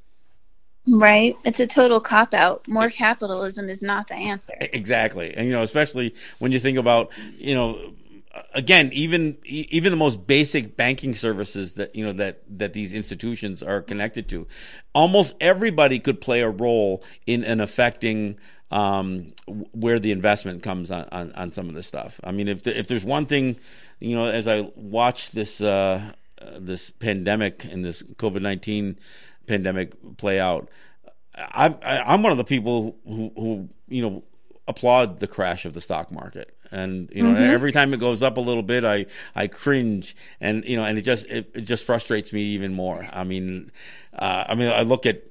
Right. 0.90 1.38
It's 1.44 1.60
a 1.60 1.68
total 1.68 2.00
cop 2.00 2.34
out. 2.34 2.68
More 2.68 2.90
capitalism 2.90 3.70
is 3.70 3.84
not 3.84 4.08
the 4.08 4.16
answer. 4.16 4.54
Exactly. 4.60 5.34
And, 5.36 5.46
you 5.46 5.54
know, 5.54 5.62
especially 5.62 6.16
when 6.40 6.52
you 6.52 6.60
think 6.60 6.78
about, 6.78 7.12
you 7.38 7.54
know, 7.54 7.94
again, 8.54 8.90
even 8.94 9.38
even 9.46 9.92
the 9.92 9.98
most 9.98 10.26
basic 10.26 10.76
banking 10.76 11.14
services 11.14 11.74
that 11.74 11.96
you 11.96 12.06
know 12.06 12.14
that 12.14 12.42
that 12.58 12.74
these 12.74 12.94
institutions 12.94 13.64
are 13.64 13.82
connected 13.82 14.30
to, 14.30 14.48
almost 14.94 15.36
everybody 15.40 16.00
could 16.00 16.22
play 16.22 16.42
a 16.42 16.50
role 16.50 17.04
in 17.26 17.44
in 17.44 17.60
affecting 17.60 18.40
um, 18.72 19.34
where 19.74 20.00
the 20.00 20.12
investment 20.12 20.62
comes 20.62 20.92
on, 20.92 21.08
on, 21.12 21.32
on, 21.32 21.52
some 21.52 21.70
of 21.70 21.76
this 21.76 21.88
stuff. 21.88 22.20
I 22.24 22.32
mean, 22.32 22.48
if 22.48 22.66
if 22.68 22.88
there's 22.88 23.06
one 23.06 23.26
thing, 23.26 23.58
you 24.00 24.16
know, 24.16 24.26
as 24.26 24.48
I 24.48 24.72
watch 24.76 25.32
this 25.32 25.60
uh, 25.60 26.12
uh, 26.42 26.46
this 26.60 26.92
pandemic 26.92 27.66
and 27.66 27.84
this 27.84 28.04
COVID 28.04 28.42
nineteen 28.42 28.98
pandemic 29.50 30.18
play 30.18 30.40
out, 30.40 30.70
I, 31.36 31.76
I, 31.84 32.14
I'm 32.14 32.24
one 32.24 32.32
of 32.32 32.38
the 32.38 32.44
people 32.44 32.96
who, 33.06 33.32
who 33.36 33.70
you 33.88 34.02
know 34.02 34.24
applaud 34.68 35.20
the 35.20 35.28
crash 35.28 35.66
of 35.66 35.74
the 35.74 35.82
stock 35.82 36.12
market. 36.12 36.56
And 36.72 37.10
you 37.12 37.24
know, 37.24 37.30
mm-hmm. 37.30 37.52
every 37.52 37.72
time 37.72 37.94
it 37.96 38.00
goes 38.00 38.22
up 38.22 38.38
a 38.38 38.42
little 38.42 38.62
bit, 38.62 38.86
I 38.86 39.08
I 39.36 39.48
cringe, 39.48 40.16
and 40.40 40.64
you 40.66 40.78
know, 40.78 40.84
and 40.84 41.00
it 41.00 41.02
just 41.02 41.26
it, 41.26 41.50
it 41.56 41.62
just 41.62 41.84
frustrates 41.84 42.32
me 42.32 42.44
even 42.44 42.76
more. 42.76 43.08
I 43.12 43.24
mean, 43.24 43.72
uh, 44.14 44.46
I 44.48 44.54
mean, 44.54 44.70
I 44.70 44.84
look 44.84 45.08
at 45.08 45.24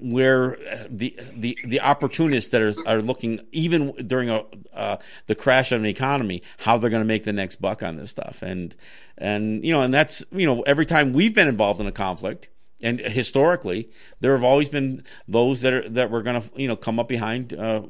where 0.00 0.56
the 0.90 1.16
the 1.34 1.56
the 1.64 1.80
opportunists 1.80 2.50
that 2.50 2.60
are 2.60 2.74
are 2.86 3.00
looking 3.00 3.40
even 3.52 3.92
during 4.08 4.28
a 4.28 4.44
uh, 4.74 4.96
the 5.28 5.36
crash 5.36 5.70
of 5.70 5.80
an 5.80 5.86
economy, 5.86 6.42
how 6.58 6.78
they're 6.78 6.90
going 6.90 7.02
to 7.02 7.06
make 7.06 7.22
the 7.22 7.32
next 7.32 7.60
buck 7.60 7.84
on 7.84 7.94
this 7.96 8.10
stuff, 8.10 8.42
and 8.42 8.74
and 9.16 9.64
you 9.64 9.70
know, 9.70 9.82
and 9.82 9.94
that's 9.94 10.24
you 10.32 10.46
know, 10.46 10.62
every 10.62 10.86
time 10.86 11.12
we've 11.12 11.34
been 11.34 11.48
involved 11.48 11.80
in 11.80 11.86
a 11.86 11.92
conflict 11.92 12.48
and 12.82 13.00
historically 13.00 13.90
there 14.20 14.32
have 14.32 14.44
always 14.44 14.68
been 14.68 15.02
those 15.28 15.60
that 15.60 15.72
are 15.72 15.88
that 15.88 16.10
were 16.10 16.22
going 16.22 16.40
to 16.40 16.50
you 16.56 16.68
know 16.68 16.76
come 16.76 16.98
up 16.98 17.08
behind 17.08 17.54
uh, 17.54 17.82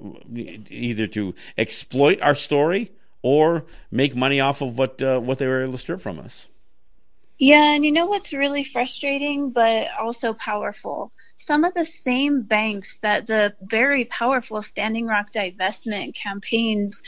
either 0.70 1.07
to 1.07 1.34
exploit 1.57 2.20
our 2.20 2.34
story 2.34 2.93
or 3.22 3.64
make 3.90 4.14
money 4.14 4.40
off 4.40 4.61
of 4.61 4.78
what 4.78 5.01
uh, 5.03 5.18
what 5.20 5.38
they 5.38 5.47
were 5.47 5.62
able 5.62 5.72
to 5.72 5.78
strip 5.78 6.01
from 6.01 6.18
us. 6.18 6.49
Yeah, 7.38 7.74
and 7.74 7.84
you 7.84 7.90
know 7.90 8.07
what's 8.07 8.32
really 8.32 8.62
frustrating 8.62 9.51
but 9.51 9.88
also 9.99 10.32
powerful? 10.32 11.11
Some 11.36 11.64
of 11.64 11.74
the 11.74 11.84
same 11.84 12.43
banks 12.43 12.99
that 12.99 13.26
the 13.26 13.55
very 13.62 14.05
powerful 14.05 14.62
Standing 14.62 15.07
Rock 15.07 15.32
divestment 15.32 16.14
campaigns 16.14 17.03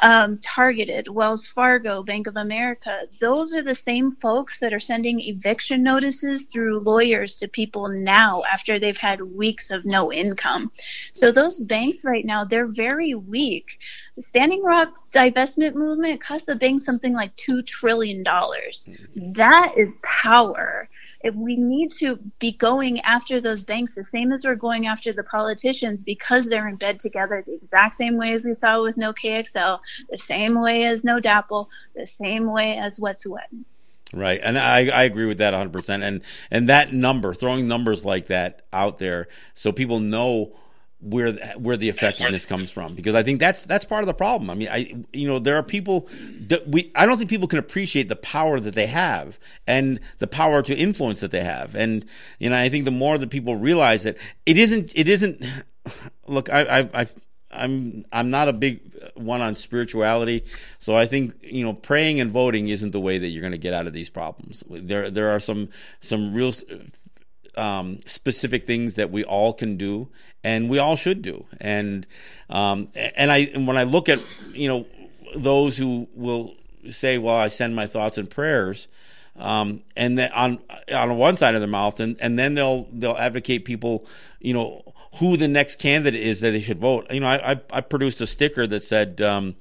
um, 0.00 0.38
targeted 0.38 1.08
Wells 1.08 1.48
Fargo, 1.48 2.02
Bank 2.02 2.26
of 2.26 2.36
America. 2.36 3.08
Those 3.20 3.54
are 3.54 3.62
the 3.62 3.74
same 3.74 4.12
folks 4.12 4.60
that 4.60 4.72
are 4.72 4.80
sending 4.80 5.20
eviction 5.20 5.82
notices 5.82 6.44
through 6.44 6.80
lawyers 6.80 7.36
to 7.38 7.48
people 7.48 7.88
now 7.88 8.42
after 8.52 8.78
they've 8.78 8.96
had 8.96 9.20
weeks 9.20 9.70
of 9.70 9.84
no 9.84 10.12
income. 10.12 10.70
So 11.14 11.32
those 11.32 11.60
banks 11.60 12.04
right 12.04 12.24
now, 12.24 12.44
they're 12.44 12.66
very 12.66 13.14
weak. 13.14 13.78
The 14.16 14.22
Standing 14.22 14.62
Rock 14.62 14.94
divestment 15.12 15.74
movement 15.74 16.20
cost 16.20 16.46
the 16.46 16.56
bank 16.56 16.82
something 16.82 17.12
like 17.12 17.34
$2 17.36 17.64
trillion. 17.66 18.24
Mm-hmm. 18.24 19.32
That 19.32 19.74
is 19.76 19.96
power 20.02 20.88
we 21.34 21.56
need 21.56 21.90
to 21.90 22.18
be 22.38 22.52
going 22.52 23.00
after 23.00 23.40
those 23.40 23.64
banks 23.64 23.94
the 23.94 24.04
same 24.04 24.32
as 24.32 24.44
we're 24.44 24.54
going 24.54 24.86
after 24.86 25.12
the 25.12 25.22
politicians 25.22 26.04
because 26.04 26.48
they're 26.48 26.68
in 26.68 26.76
bed 26.76 27.00
together 27.00 27.42
the 27.46 27.54
exact 27.54 27.94
same 27.94 28.16
way 28.16 28.32
as 28.32 28.44
we 28.44 28.54
saw 28.54 28.82
with 28.82 28.96
no 28.96 29.12
KXL, 29.12 29.80
the 30.10 30.18
same 30.18 30.60
way 30.60 30.84
as 30.84 31.04
no 31.04 31.20
DAPL, 31.20 31.68
the 31.94 32.06
same 32.06 32.50
way 32.50 32.76
as 32.78 33.00
Wet'suwet'en. 33.00 33.64
Right, 34.12 34.40
and 34.42 34.56
I, 34.56 34.86
I 34.88 35.02
agree 35.02 35.26
with 35.26 35.38
that 35.38 35.52
100. 35.52 35.72
percent 35.72 36.02
And 36.04 36.22
and 36.50 36.68
that 36.68 36.92
number, 36.92 37.34
throwing 37.34 37.66
numbers 37.66 38.04
like 38.04 38.28
that 38.28 38.62
out 38.72 38.98
there, 38.98 39.26
so 39.54 39.72
people 39.72 39.98
know 39.98 40.56
where 41.00 41.32
where 41.56 41.76
the 41.76 41.88
effectiveness 41.88 42.46
comes 42.46 42.70
from 42.70 42.94
because 42.94 43.14
I 43.14 43.22
think 43.22 43.38
that's 43.38 43.64
that's 43.66 43.84
part 43.84 44.02
of 44.02 44.06
the 44.06 44.14
problem. 44.14 44.48
I 44.50 44.54
mean, 44.54 44.68
I 44.68 45.04
you 45.12 45.26
know 45.26 45.38
there 45.38 45.56
are 45.56 45.62
people 45.62 46.08
that 46.48 46.66
we 46.68 46.90
I 46.94 47.06
don't 47.06 47.18
think 47.18 47.28
people 47.28 47.48
can 47.48 47.58
appreciate 47.58 48.08
the 48.08 48.16
power 48.16 48.58
that 48.60 48.74
they 48.74 48.86
have 48.86 49.38
and 49.66 50.00
the 50.18 50.26
power 50.26 50.62
to 50.62 50.74
influence 50.74 51.20
that 51.20 51.30
they 51.30 51.44
have. 51.44 51.74
And 51.74 52.06
you 52.38 52.50
know, 52.50 52.56
I 52.56 52.68
think 52.68 52.86
the 52.86 52.90
more 52.90 53.18
that 53.18 53.30
people 53.30 53.56
realize 53.56 54.04
that 54.04 54.16
it 54.46 54.56
isn't 54.56 54.92
it 54.94 55.08
isn't 55.08 55.44
look, 56.26 56.50
I 56.50 56.62
I, 56.62 56.90
I 56.94 57.06
I'm 57.52 58.04
I'm 58.10 58.30
not 58.30 58.48
a 58.48 58.52
big 58.52 58.80
one 59.14 59.40
on 59.40 59.54
spirituality, 59.54 60.44
so 60.78 60.96
I 60.96 61.06
think 61.06 61.34
you 61.42 61.64
know 61.64 61.74
praying 61.74 62.20
and 62.20 62.30
voting 62.30 62.68
isn't 62.68 62.92
the 62.92 63.00
way 63.00 63.18
that 63.18 63.28
you're 63.28 63.42
going 63.42 63.52
to 63.52 63.58
get 63.58 63.74
out 63.74 63.86
of 63.86 63.92
these 63.92 64.08
problems. 64.08 64.64
There 64.68 65.10
there 65.10 65.28
are 65.28 65.40
some 65.40 65.68
some 66.00 66.32
real 66.32 66.52
um, 67.56 67.98
specific 68.06 68.64
things 68.64 68.94
that 68.94 69.10
we 69.10 69.24
all 69.24 69.52
can 69.52 69.76
do 69.76 70.08
and 70.46 70.70
we 70.70 70.78
all 70.78 70.94
should 70.94 71.22
do. 71.22 71.44
And 71.60 72.06
um, 72.48 72.88
and 72.94 73.32
I 73.32 73.38
and 73.52 73.66
when 73.66 73.76
I 73.76 73.82
look 73.82 74.08
at 74.08 74.20
you 74.52 74.68
know 74.68 74.86
those 75.34 75.76
who 75.76 76.08
will 76.14 76.54
say, 76.90 77.18
"Well, 77.18 77.34
I 77.34 77.48
send 77.48 77.74
my 77.74 77.88
thoughts 77.88 78.16
and 78.16 78.30
prayers," 78.30 78.86
um, 79.36 79.82
and 79.96 80.16
then 80.16 80.30
on 80.32 80.60
on 80.94 81.16
one 81.16 81.36
side 81.36 81.56
of 81.56 81.60
their 81.60 81.68
mouth, 81.68 81.98
and, 81.98 82.16
and 82.20 82.38
then 82.38 82.54
they'll 82.54 82.86
they'll 82.92 83.16
advocate 83.16 83.64
people, 83.64 84.06
you 84.38 84.54
know, 84.54 84.94
who 85.16 85.36
the 85.36 85.48
next 85.48 85.80
candidate 85.80 86.20
is 86.20 86.40
that 86.40 86.52
they 86.52 86.60
should 86.60 86.78
vote. 86.78 87.10
You 87.10 87.20
know, 87.20 87.26
I 87.26 87.52
I, 87.52 87.60
I 87.72 87.80
produced 87.80 88.20
a 88.20 88.26
sticker 88.26 88.66
that 88.68 88.84
said. 88.84 89.20
Um, 89.20 89.56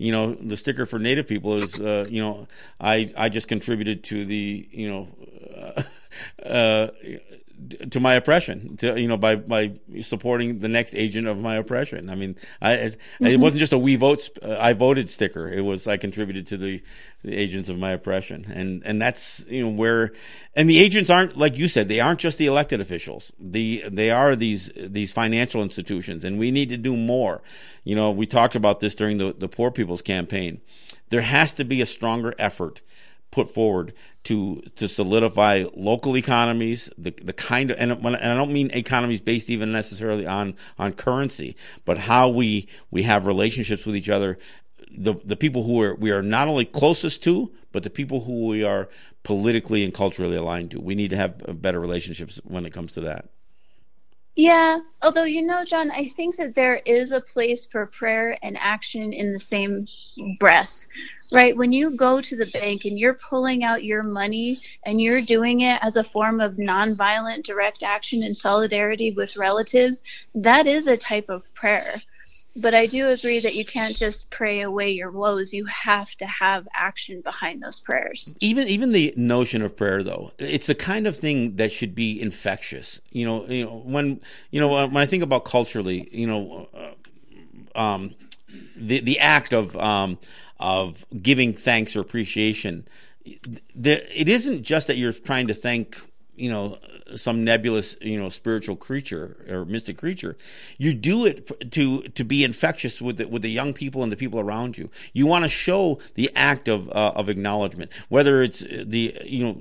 you 0.00 0.12
know, 0.12 0.34
the 0.34 0.56
sticker 0.56 0.86
for 0.86 1.00
Native 1.00 1.26
people 1.26 1.56
is, 1.56 1.80
uh, 1.80 2.06
you 2.08 2.20
know, 2.20 2.46
I 2.80 3.12
I 3.16 3.28
just 3.28 3.48
contributed 3.48 4.04
to 4.04 4.24
the, 4.24 4.68
you 4.70 4.88
know, 4.88 5.08
uh, 6.44 6.88
to 7.90 7.98
my 8.00 8.14
oppression, 8.14 8.76
to, 8.76 8.98
you 9.00 9.08
know, 9.08 9.16
by, 9.16 9.34
by 9.34 9.72
supporting 10.00 10.60
the 10.60 10.68
next 10.68 10.94
agent 10.94 11.26
of 11.26 11.38
my 11.38 11.56
oppression. 11.56 12.08
I 12.08 12.14
mean, 12.14 12.36
I, 12.62 12.76
mm-hmm. 12.76 13.26
it 13.26 13.40
wasn't 13.40 13.60
just 13.60 13.72
a 13.72 13.78
we 13.78 13.96
vote, 13.96 14.28
uh, 14.42 14.56
I 14.58 14.74
voted 14.74 15.10
sticker. 15.10 15.48
It 15.48 15.62
was, 15.62 15.88
I 15.88 15.96
contributed 15.96 16.46
to 16.48 16.56
the, 16.56 16.82
the 17.24 17.34
agents 17.34 17.68
of 17.68 17.76
my 17.76 17.92
oppression. 17.92 18.46
And, 18.48 18.82
and 18.84 19.02
that's, 19.02 19.44
you 19.48 19.64
know, 19.64 19.70
where, 19.70 20.12
and 20.54 20.70
the 20.70 20.78
agents 20.78 21.10
aren't, 21.10 21.36
like 21.36 21.58
you 21.58 21.66
said, 21.66 21.88
they 21.88 22.00
aren't 22.00 22.20
just 22.20 22.38
the 22.38 22.46
elected 22.46 22.80
officials. 22.80 23.32
The, 23.40 23.84
they 23.90 24.10
are 24.10 24.36
these, 24.36 24.70
these 24.76 25.12
financial 25.12 25.62
institutions 25.62 26.24
and 26.24 26.38
we 26.38 26.52
need 26.52 26.68
to 26.68 26.76
do 26.76 26.96
more. 26.96 27.42
You 27.82 27.96
know, 27.96 28.12
we 28.12 28.26
talked 28.26 28.54
about 28.54 28.80
this 28.80 28.94
during 28.94 29.18
the, 29.18 29.34
the 29.36 29.48
poor 29.48 29.72
people's 29.72 30.02
campaign. 30.02 30.60
There 31.08 31.22
has 31.22 31.54
to 31.54 31.64
be 31.64 31.80
a 31.80 31.86
stronger 31.86 32.34
effort 32.38 32.82
put 33.30 33.52
forward 33.52 33.92
to 34.24 34.62
to 34.76 34.88
solidify 34.88 35.64
local 35.74 36.16
economies, 36.16 36.90
the 36.98 37.10
the 37.10 37.32
kind 37.32 37.70
of 37.70 37.78
and, 37.78 37.92
and 37.92 38.16
I 38.16 38.36
don't 38.36 38.52
mean 38.52 38.70
economies 38.72 39.20
based 39.20 39.50
even 39.50 39.72
necessarily 39.72 40.26
on 40.26 40.54
on 40.78 40.92
currency, 40.92 41.56
but 41.84 41.98
how 41.98 42.28
we 42.28 42.68
we 42.90 43.02
have 43.04 43.26
relationships 43.26 43.86
with 43.86 43.96
each 43.96 44.08
other. 44.08 44.38
The 44.90 45.14
the 45.24 45.36
people 45.36 45.64
who 45.64 45.80
are 45.82 45.94
we 45.94 46.10
are 46.10 46.22
not 46.22 46.48
only 46.48 46.64
closest 46.64 47.22
to, 47.24 47.52
but 47.72 47.82
the 47.82 47.90
people 47.90 48.20
who 48.20 48.46
we 48.46 48.64
are 48.64 48.88
politically 49.22 49.84
and 49.84 49.92
culturally 49.92 50.36
aligned 50.36 50.70
to. 50.72 50.80
We 50.80 50.94
need 50.94 51.10
to 51.10 51.16
have 51.16 51.60
better 51.60 51.80
relationships 51.80 52.40
when 52.44 52.64
it 52.64 52.72
comes 52.72 52.92
to 52.92 53.02
that. 53.02 53.28
Yeah, 54.38 54.80
although 55.02 55.24
you 55.24 55.42
know, 55.46 55.64
John, 55.66 55.92
I 55.92 56.08
think 56.08 56.38
that 56.38 56.56
there 56.56 56.78
is 56.86 57.12
a 57.12 57.22
place 57.22 57.68
for 57.72 57.86
prayer 57.88 58.38
and 58.42 58.58
action 58.58 59.12
in 59.14 59.34
the 59.34 59.40
same 59.40 59.88
breath, 60.40 60.86
right? 61.32 61.56
When 61.56 61.72
you 61.72 61.92
go 61.92 62.22
to 62.22 62.36
the 62.36 62.46
bank 62.52 62.86
and 62.86 62.98
you're 62.98 63.18
pulling 63.30 63.64
out 63.64 63.84
your 63.84 64.04
money 64.04 64.62
and 64.86 65.02
you're 65.02 65.22
doing 65.22 65.62
it 65.62 65.80
as 65.82 65.96
a 65.98 66.04
form 66.04 66.40
of 66.40 66.54
nonviolent 66.54 67.44
direct 67.44 67.84
action 67.84 68.24
in 68.24 68.34
solidarity 68.34 69.12
with 69.12 69.36
relatives, 69.36 70.02
that 70.34 70.66
is 70.68 70.88
a 70.88 70.98
type 70.98 71.30
of 71.30 71.54
prayer. 71.54 72.02
But 72.60 72.74
I 72.74 72.86
do 72.86 73.08
agree 73.08 73.40
that 73.40 73.54
you 73.54 73.64
can't 73.64 73.96
just 73.96 74.30
pray 74.30 74.62
away 74.62 74.90
your 74.90 75.10
woes. 75.10 75.52
You 75.52 75.64
have 75.66 76.10
to 76.16 76.26
have 76.26 76.66
action 76.74 77.20
behind 77.20 77.62
those 77.62 77.78
prayers. 77.80 78.32
Even 78.40 78.68
even 78.68 78.92
the 78.92 79.14
notion 79.16 79.62
of 79.62 79.76
prayer, 79.76 80.02
though, 80.02 80.32
it's 80.38 80.66
the 80.66 80.74
kind 80.74 81.06
of 81.06 81.16
thing 81.16 81.56
that 81.56 81.70
should 81.70 81.94
be 81.94 82.20
infectious. 82.20 83.00
You 83.10 83.26
know, 83.26 83.46
you 83.46 83.64
know 83.64 83.78
when 83.78 84.20
you 84.50 84.60
know 84.60 84.86
when 84.86 84.96
I 84.96 85.06
think 85.06 85.22
about 85.22 85.44
culturally, 85.44 86.08
you 86.10 86.26
know, 86.26 86.68
uh, 86.74 87.78
um, 87.78 88.14
the 88.76 89.00
the 89.00 89.20
act 89.20 89.52
of 89.52 89.76
um, 89.76 90.18
of 90.58 91.06
giving 91.22 91.54
thanks 91.54 91.96
or 91.96 92.00
appreciation. 92.00 92.88
It 93.24 94.28
isn't 94.28 94.62
just 94.62 94.86
that 94.86 94.96
you're 94.96 95.12
trying 95.12 95.48
to 95.48 95.54
thank 95.54 96.00
you 96.38 96.50
know 96.50 96.78
some 97.16 97.42
nebulous 97.42 97.96
you 98.00 98.18
know 98.18 98.28
spiritual 98.28 98.76
creature 98.76 99.44
or 99.48 99.64
mystic 99.64 99.96
creature 99.96 100.36
you 100.76 100.92
do 100.92 101.24
it 101.26 101.72
to 101.72 102.02
to 102.02 102.24
be 102.24 102.44
infectious 102.44 103.00
with 103.00 103.18
the, 103.18 103.26
with 103.26 103.42
the 103.42 103.50
young 103.50 103.72
people 103.72 104.02
and 104.02 104.12
the 104.12 104.16
people 104.16 104.40
around 104.40 104.78
you. 104.78 104.90
You 105.12 105.26
want 105.26 105.44
to 105.44 105.48
show 105.48 105.98
the 106.14 106.30
act 106.34 106.68
of 106.68 106.88
uh, 106.88 107.12
of 107.14 107.28
acknowledgement 107.28 107.90
whether 108.08 108.42
it's 108.42 108.60
the 108.60 109.16
you 109.24 109.44
know 109.44 109.52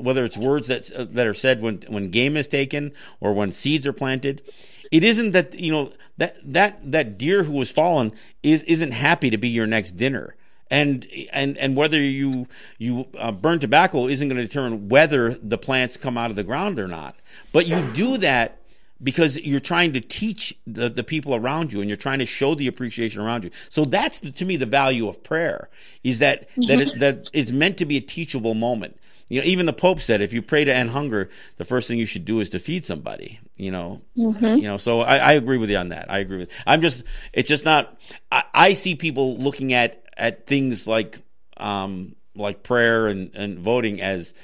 whether 0.00 0.24
it's 0.24 0.36
words 0.36 0.68
that 0.68 0.90
uh, 0.92 1.04
that 1.04 1.26
are 1.26 1.34
said 1.34 1.60
when 1.60 1.82
when 1.88 2.10
game 2.10 2.36
is 2.36 2.48
taken 2.48 2.92
or 3.20 3.32
when 3.32 3.52
seeds 3.52 3.86
are 3.86 3.92
planted. 3.92 4.42
It 4.90 5.02
isn't 5.02 5.32
that 5.32 5.58
you 5.58 5.72
know 5.72 5.92
that 6.16 6.36
that 6.44 6.92
that 6.92 7.18
deer 7.18 7.44
who 7.44 7.52
was 7.52 7.70
fallen 7.70 8.12
is 8.42 8.62
isn't 8.64 8.92
happy 8.92 9.30
to 9.30 9.38
be 9.38 9.48
your 9.48 9.66
next 9.66 9.92
dinner 9.92 10.36
and 10.74 11.06
and 11.32 11.56
and 11.58 11.76
whether 11.76 12.00
you 12.00 12.48
you 12.78 13.06
uh, 13.16 13.30
burn 13.30 13.60
tobacco 13.60 14.08
isn't 14.08 14.28
going 14.28 14.40
to 14.40 14.46
determine 14.46 14.88
whether 14.88 15.34
the 15.34 15.56
plants 15.56 15.96
come 15.96 16.18
out 16.18 16.30
of 16.30 16.36
the 16.36 16.42
ground 16.42 16.78
or 16.80 16.88
not. 16.88 17.14
But 17.52 17.66
you 17.66 17.80
do 17.92 18.18
that 18.18 18.58
because 19.02 19.36
you're 19.38 19.60
trying 19.60 19.92
to 19.92 20.00
teach 20.00 20.56
the, 20.66 20.88
the 20.88 21.04
people 21.04 21.34
around 21.34 21.72
you 21.72 21.80
and 21.80 21.88
you're 21.88 21.96
trying 21.96 22.18
to 22.18 22.26
show 22.26 22.54
the 22.54 22.66
appreciation 22.66 23.20
around 23.20 23.44
you. 23.44 23.50
So 23.68 23.84
that's 23.84 24.20
the, 24.20 24.32
to 24.32 24.44
me 24.44 24.56
the 24.56 24.66
value 24.66 25.06
of 25.08 25.22
prayer 25.22 25.68
is 26.02 26.18
that 26.18 26.48
that 26.56 26.80
it, 26.80 26.98
that 26.98 27.28
it's 27.32 27.52
meant 27.52 27.78
to 27.78 27.84
be 27.84 27.96
a 27.96 28.00
teachable 28.00 28.54
moment. 28.54 28.98
You 29.28 29.40
know, 29.40 29.46
even 29.46 29.66
the 29.66 29.72
Pope 29.72 30.00
said 30.00 30.20
if 30.20 30.32
you 30.32 30.42
pray 30.42 30.64
to 30.64 30.74
end 30.74 30.90
hunger, 30.90 31.30
the 31.56 31.64
first 31.64 31.88
thing 31.88 31.98
you 31.98 32.06
should 32.06 32.24
do 32.24 32.40
is 32.40 32.50
to 32.50 32.58
feed 32.58 32.84
somebody. 32.84 33.40
You 33.56 33.70
know, 33.70 34.02
mm-hmm. 34.16 34.58
you 34.58 34.68
know. 34.68 34.76
So 34.76 35.00
I, 35.00 35.16
I, 35.16 35.32
agree 35.32 35.58
with 35.58 35.70
you 35.70 35.76
on 35.76 35.90
that. 35.90 36.10
I 36.10 36.18
agree 36.18 36.38
with. 36.38 36.50
I'm 36.66 36.80
just. 36.80 37.04
It's 37.32 37.48
just 37.48 37.64
not. 37.64 37.96
I, 38.32 38.44
I 38.52 38.72
see 38.72 38.96
people 38.96 39.38
looking 39.38 39.72
at 39.72 40.02
at 40.16 40.46
things 40.46 40.86
like 40.86 41.20
um 41.56 42.16
like 42.34 42.62
prayer 42.62 43.06
and 43.06 43.30
and 43.34 43.58
voting 43.58 44.00
as 44.00 44.34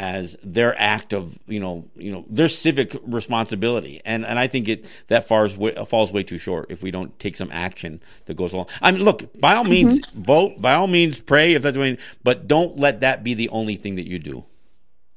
as 0.00 0.34
their 0.42 0.74
act 0.78 1.12
of 1.12 1.38
you 1.46 1.60
know 1.60 1.84
you 1.94 2.10
know 2.10 2.24
their 2.30 2.48
civic 2.48 2.96
responsibility 3.06 4.00
and 4.06 4.24
and 4.24 4.38
I 4.38 4.46
think 4.46 4.66
it 4.66 4.90
that 5.08 5.28
falls 5.28 5.58
way, 5.58 5.74
falls 5.84 6.10
way 6.10 6.22
too 6.22 6.38
short 6.38 6.70
if 6.70 6.82
we 6.82 6.90
don't 6.90 7.16
take 7.18 7.36
some 7.36 7.50
action 7.52 8.00
that 8.24 8.34
goes 8.34 8.54
along. 8.54 8.68
I 8.80 8.92
mean, 8.92 9.04
look, 9.04 9.38
by 9.38 9.54
all 9.54 9.64
means, 9.64 10.00
mm-hmm. 10.00 10.22
vote. 10.22 10.60
By 10.60 10.72
all 10.72 10.86
means, 10.86 11.20
pray 11.20 11.52
if 11.52 11.62
that's 11.62 11.76
what. 11.76 11.98
But 12.24 12.48
don't 12.48 12.78
let 12.78 13.00
that 13.00 13.22
be 13.22 13.34
the 13.34 13.50
only 13.50 13.76
thing 13.76 13.96
that 13.96 14.08
you 14.08 14.18
do. 14.18 14.44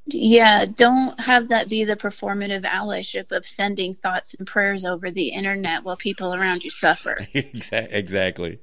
Yeah, 0.06 0.66
don't 0.66 1.18
have 1.18 1.48
that 1.48 1.70
be 1.70 1.86
the 1.86 1.96
performative 1.96 2.66
allyship 2.66 3.32
of 3.32 3.48
sending 3.48 3.94
thoughts 3.94 4.34
and 4.34 4.46
prayers 4.46 4.84
over 4.84 5.12
the 5.12 5.30
internet 5.30 5.86
while 5.86 5.96
people 5.96 6.34
around 6.34 6.66
you 6.66 6.72
suffer. 6.72 7.26
exactly. 7.34 8.60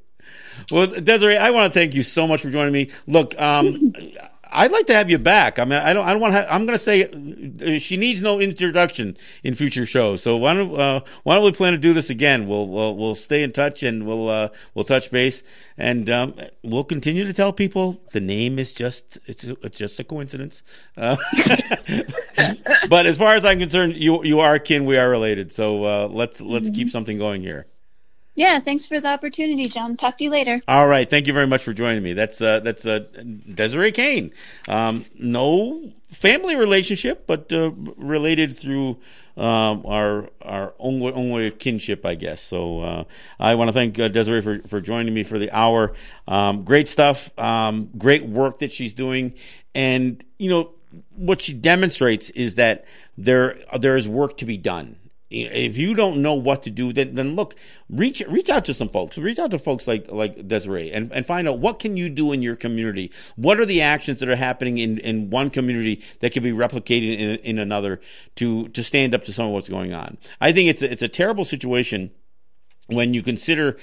Well, 0.71 0.87
Desiree, 0.87 1.39
I 1.39 1.51
want 1.51 1.73
to 1.73 1.81
thank 1.81 1.95
you 1.95 2.03
so 2.03 2.27
much 2.27 2.43
for 2.43 2.51
joining 2.51 2.75
me. 2.75 2.91
Look, 3.07 3.41
um, 3.41 3.95
I'd 4.53 4.73
like 4.73 4.87
to 4.87 4.95
have 4.95 5.11
you 5.11 5.19
back. 5.19 5.59
I 5.59 5.65
mean, 5.65 5.79
I 5.79 5.93
don't, 5.93 6.05
I 6.05 6.13
don't 6.13 6.21
want 6.21 6.35
to. 6.35 6.53
I'm 6.53 6.67
going 6.67 6.79
to 6.79 6.83
say 6.83 7.05
uh, 7.05 7.79
she 7.79 7.97
needs 7.97 8.21
no 8.21 8.41
introduction 8.41 9.17
in 9.43 9.55
future 9.55 9.87
shows. 9.87 10.23
So 10.23 10.37
why 10.37 10.55
don't, 10.55 10.79
uh, 10.79 11.01
why 11.23 11.35
don't 11.35 11.45
we 11.45 11.53
plan 11.53 11.73
to 11.73 11.79
do 11.79 11.93
this 11.93 12.11
again? 12.11 12.47
We'll, 12.47 12.67
we'll, 12.69 12.97
we'll 12.97 13.15
stay 13.15 13.43
in 13.43 13.53
touch 13.53 13.83
and 13.83 14.07
we'll, 14.07 14.29
uh, 14.29 14.49
we'll 14.75 14.85
touch 14.85 15.11
base 15.11 15.43
and 15.77 16.09
um, 16.11 16.35
we'll 16.63 16.85
continue 16.85 17.25
to 17.25 17.33
tell 17.33 17.53
people 17.53 18.03
the 18.13 18.21
name 18.21 18.59
is 18.59 18.73
just, 18.73 19.19
it's, 19.27 19.45
it's 19.45 19.79
just 19.79 19.99
a 20.01 20.05
coincidence. 20.05 20.63
Uh, 20.97 21.17
but 22.89 23.07
as 23.07 23.19
far 23.19 23.35
as 23.35 23.45
I'm 23.45 23.59
concerned, 23.59 23.95
you, 23.97 24.25
you 24.25 24.41
are 24.41 24.59
kin. 24.59 24.85
We 24.85 24.99
are 24.99 25.09
related. 25.09 25.53
So 25.53 25.85
uh, 25.85 26.09
let's, 26.09 26.41
let's 26.41 26.67
mm-hmm. 26.67 26.75
keep 26.75 26.91
something 26.91 27.19
going 27.19 27.43
here. 27.43 27.67
Yeah, 28.41 28.59
thanks 28.59 28.87
for 28.87 28.99
the 28.99 29.09
opportunity, 29.09 29.67
John. 29.67 29.99
Talk 29.99 30.17
to 30.17 30.25
you 30.25 30.31
later. 30.31 30.63
All 30.67 30.87
right, 30.87 31.07
thank 31.07 31.27
you 31.27 31.35
very 31.35 31.47
much 31.47 31.63
for 31.63 31.75
joining 31.75 32.03
me. 32.03 32.15
That's 32.15 32.41
uh, 32.41 32.61
that's 32.61 32.87
uh, 32.87 33.01
Desiree 33.55 33.93
Kane. 33.93 34.33
Um, 34.67 35.05
no 35.15 35.93
family 36.09 36.57
relationship, 36.57 37.27
but 37.27 37.53
uh, 37.53 37.71
related 37.99 38.57
through 38.57 38.97
um, 39.37 39.85
our 39.85 40.31
our 40.41 40.73
only, 40.79 41.13
only 41.13 41.51
kinship, 41.51 42.07
I 42.07 42.15
guess. 42.15 42.41
So 42.41 42.81
uh, 42.81 43.05
I 43.39 43.57
want 43.57 43.69
to 43.69 43.75
thank 43.75 43.99
uh, 43.99 44.09
Desiree 44.09 44.41
for, 44.41 44.67
for 44.67 44.81
joining 44.81 45.13
me 45.13 45.23
for 45.23 45.39
the 45.39 45.51
hour. 45.51 45.93
Um, 46.27 46.65
great 46.65 46.89
stuff, 46.89 47.39
um, 47.39 47.91
great 47.99 48.25
work 48.25 48.61
that 48.61 48.73
she's 48.73 48.95
doing, 48.95 49.35
and 49.75 50.25
you 50.39 50.49
know 50.49 50.71
what 51.15 51.43
she 51.43 51.53
demonstrates 51.53 52.31
is 52.31 52.55
that 52.55 52.87
there 53.19 53.59
there 53.79 53.99
is 53.99 54.09
work 54.09 54.39
to 54.39 54.47
be 54.47 54.57
done 54.57 54.97
if 55.31 55.77
you 55.77 55.95
don't 55.95 56.23
know 56.23 56.35
what 56.35 56.65
to 56.65 56.71
do, 56.71 56.93
then 56.93 57.15
then 57.15 57.37
look, 57.37 57.55
reach 57.89 58.21
reach 58.29 58.51
out 58.51 58.65
to 58.65 58.75
some 58.75 58.89
folks. 58.89 59.17
Reach 59.17 59.39
out 59.39 59.53
to 59.53 59.59
folks 59.59 59.87
like 59.87 60.11
like 60.11 60.49
Desiree 60.49 60.91
and, 60.91 61.13
and 61.13 61.25
find 61.25 61.49
out 61.49 61.61
what 61.61 61.79
can 61.79 61.97
you 61.97 62.09
do 62.09 62.33
in 62.33 62.43
your 62.43 62.57
community. 62.57 63.13
What 63.37 63.61
are 63.61 63.67
the 63.67 63.81
actions 63.81 64.19
that 64.19 64.29
are 64.29 64.37
happening 64.37 64.79
in, 64.79 64.99
in 64.99 65.31
one 65.31 65.51
community 65.51 66.03
that 66.19 66.33
can 66.33 66.43
be 66.43 66.51
replicated 66.51 67.17
in, 67.17 67.37
in 67.37 67.59
another 67.59 68.01
to 68.37 68.69
to 68.69 68.83
stand 68.83 69.15
up 69.15 69.25
to 69.25 69.33
some 69.33 69.47
of 69.47 69.53
what's 69.53 69.69
going 69.69 69.95
on. 69.95 70.19
I 70.41 70.51
think 70.53 70.69
it's 70.69 70.83
a, 70.83 70.91
it's 70.91 71.03
a 71.03 71.09
terrible 71.09 71.45
situation 71.45 72.11
when 72.89 73.15
you 73.15 73.23
consider 73.23 73.77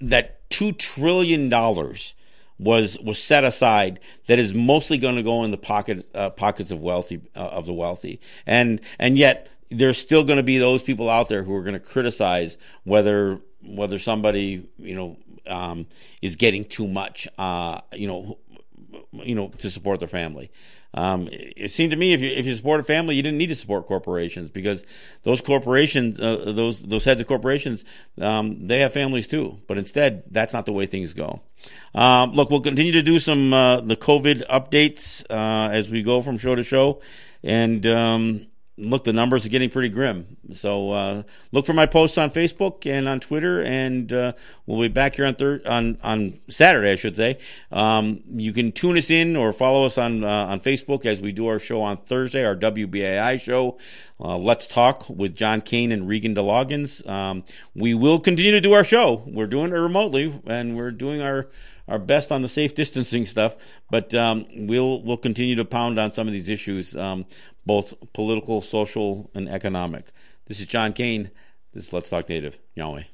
that 0.00 0.48
two 0.50 0.70
trillion 0.70 1.48
dollars 1.48 2.14
was 2.58 2.98
was 3.00 3.22
set 3.22 3.44
aside 3.44 4.00
that 4.26 4.38
is 4.38 4.54
mostly 4.54 4.98
going 4.98 5.16
to 5.16 5.22
go 5.22 5.44
in 5.44 5.50
the 5.50 5.58
pocket 5.58 6.06
uh, 6.14 6.30
pockets 6.30 6.70
of 6.70 6.80
wealthy 6.80 7.20
uh, 7.34 7.40
of 7.40 7.66
the 7.66 7.72
wealthy 7.72 8.20
and 8.46 8.80
and 8.98 9.18
yet 9.18 9.48
there's 9.70 9.98
still 9.98 10.24
going 10.24 10.38
to 10.38 10.42
be 10.42 10.58
those 10.58 10.82
people 10.82 11.10
out 11.10 11.28
there 11.28 11.42
who 11.42 11.54
are 11.54 11.62
going 11.62 11.74
to 11.74 11.80
criticize 11.80 12.58
whether 12.84 13.40
whether 13.62 13.98
somebody 13.98 14.68
you 14.78 14.94
know 14.94 15.16
um, 15.46 15.86
is 16.22 16.36
getting 16.36 16.64
too 16.64 16.86
much 16.86 17.28
uh, 17.38 17.80
you 17.92 18.06
know 18.06 18.38
you 19.12 19.34
know 19.34 19.48
to 19.58 19.70
support 19.70 20.00
their 20.00 20.08
family. 20.08 20.50
Um, 20.94 21.28
it 21.30 21.70
seemed 21.70 21.90
to 21.90 21.96
me 21.96 22.14
if 22.14 22.22
you 22.22 22.30
if 22.30 22.46
you 22.46 22.54
support 22.54 22.80
a 22.80 22.82
family, 22.82 23.16
you 23.16 23.22
didn't 23.22 23.38
need 23.38 23.48
to 23.48 23.54
support 23.54 23.86
corporations 23.86 24.50
because 24.50 24.84
those 25.24 25.42
corporations, 25.42 26.18
uh, 26.18 26.52
those 26.54 26.80
those 26.80 27.04
heads 27.04 27.20
of 27.20 27.26
corporations, 27.26 27.84
um, 28.20 28.66
they 28.66 28.80
have 28.80 28.92
families 28.92 29.26
too. 29.26 29.58
But 29.66 29.76
instead, 29.76 30.22
that's 30.30 30.54
not 30.54 30.64
the 30.64 30.72
way 30.72 30.86
things 30.86 31.12
go. 31.12 31.42
Um, 31.94 32.32
look, 32.32 32.50
we'll 32.50 32.60
continue 32.60 32.92
to 32.92 33.02
do 33.02 33.18
some 33.18 33.52
uh, 33.52 33.80
the 33.80 33.96
COVID 33.96 34.48
updates 34.48 35.24
uh, 35.28 35.70
as 35.70 35.90
we 35.90 36.02
go 36.02 36.22
from 36.22 36.38
show 36.38 36.54
to 36.54 36.62
show, 36.62 37.00
and 37.42 37.86
um, 37.86 38.46
look, 38.78 39.04
the 39.04 39.12
numbers 39.12 39.46
are 39.46 39.48
getting 39.48 39.70
pretty 39.70 39.88
grim. 39.88 40.36
So 40.52 40.92
uh, 40.92 41.22
look 41.52 41.66
for 41.66 41.72
my 41.72 41.86
posts 41.86 42.18
on 42.18 42.30
Facebook 42.30 42.86
and 42.86 43.08
on 43.08 43.20
Twitter, 43.20 43.62
and 43.62 44.12
uh, 44.12 44.32
we'll 44.66 44.80
be 44.80 44.88
back 44.88 45.16
here 45.16 45.26
on 45.26 45.34
thir- 45.34 45.62
on 45.66 45.98
on 46.02 46.40
Saturday, 46.48 46.92
I 46.92 46.96
should 46.96 47.16
say. 47.16 47.38
Um, 47.72 48.22
you 48.34 48.52
can 48.52 48.72
tune 48.72 48.96
us 48.96 49.10
in 49.10 49.36
or 49.36 49.52
follow 49.52 49.84
us 49.84 49.98
on 49.98 50.24
uh, 50.24 50.46
on 50.46 50.60
Facebook 50.60 51.06
as 51.06 51.20
we 51.20 51.32
do 51.32 51.46
our 51.46 51.58
show 51.58 51.82
on 51.82 51.96
Thursday, 51.96 52.44
our 52.44 52.56
WBAI 52.56 53.40
show. 53.40 53.78
Uh, 54.20 54.36
Let's 54.36 54.66
talk 54.66 55.08
with 55.08 55.34
John 55.34 55.60
Kane 55.60 55.92
and 55.92 56.08
Regan 56.08 56.34
DeLoggins. 56.34 57.06
Um, 57.08 57.44
we 57.74 57.94
will 57.94 58.18
continue 58.18 58.52
to 58.52 58.60
do 58.60 58.72
our 58.72 58.84
show. 58.84 59.22
We're 59.26 59.46
doing 59.46 59.72
it 59.72 59.76
remotely, 59.76 60.40
and 60.46 60.76
we're 60.76 60.90
doing 60.90 61.22
our 61.22 61.48
our 61.88 61.98
best 61.98 62.32
on 62.32 62.42
the 62.42 62.48
safe 62.48 62.74
distancing 62.74 63.26
stuff, 63.26 63.56
but 63.90 64.12
um, 64.14 64.46
we'll 64.54 65.02
we'll 65.02 65.16
continue 65.16 65.54
to 65.56 65.64
pound 65.64 65.98
on 65.98 66.10
some 66.10 66.26
of 66.26 66.32
these 66.32 66.48
issues. 66.48 66.96
Um, 66.96 67.26
both 67.66 67.94
political, 68.12 68.62
social, 68.62 69.30
and 69.34 69.48
economic. 69.48 70.12
This 70.46 70.60
is 70.60 70.66
John 70.66 70.92
Kane. 70.92 71.30
This 71.74 71.88
is 71.88 71.92
Let's 71.92 72.08
Talk 72.08 72.28
Native. 72.28 72.58
Nyaweh. 72.76 73.04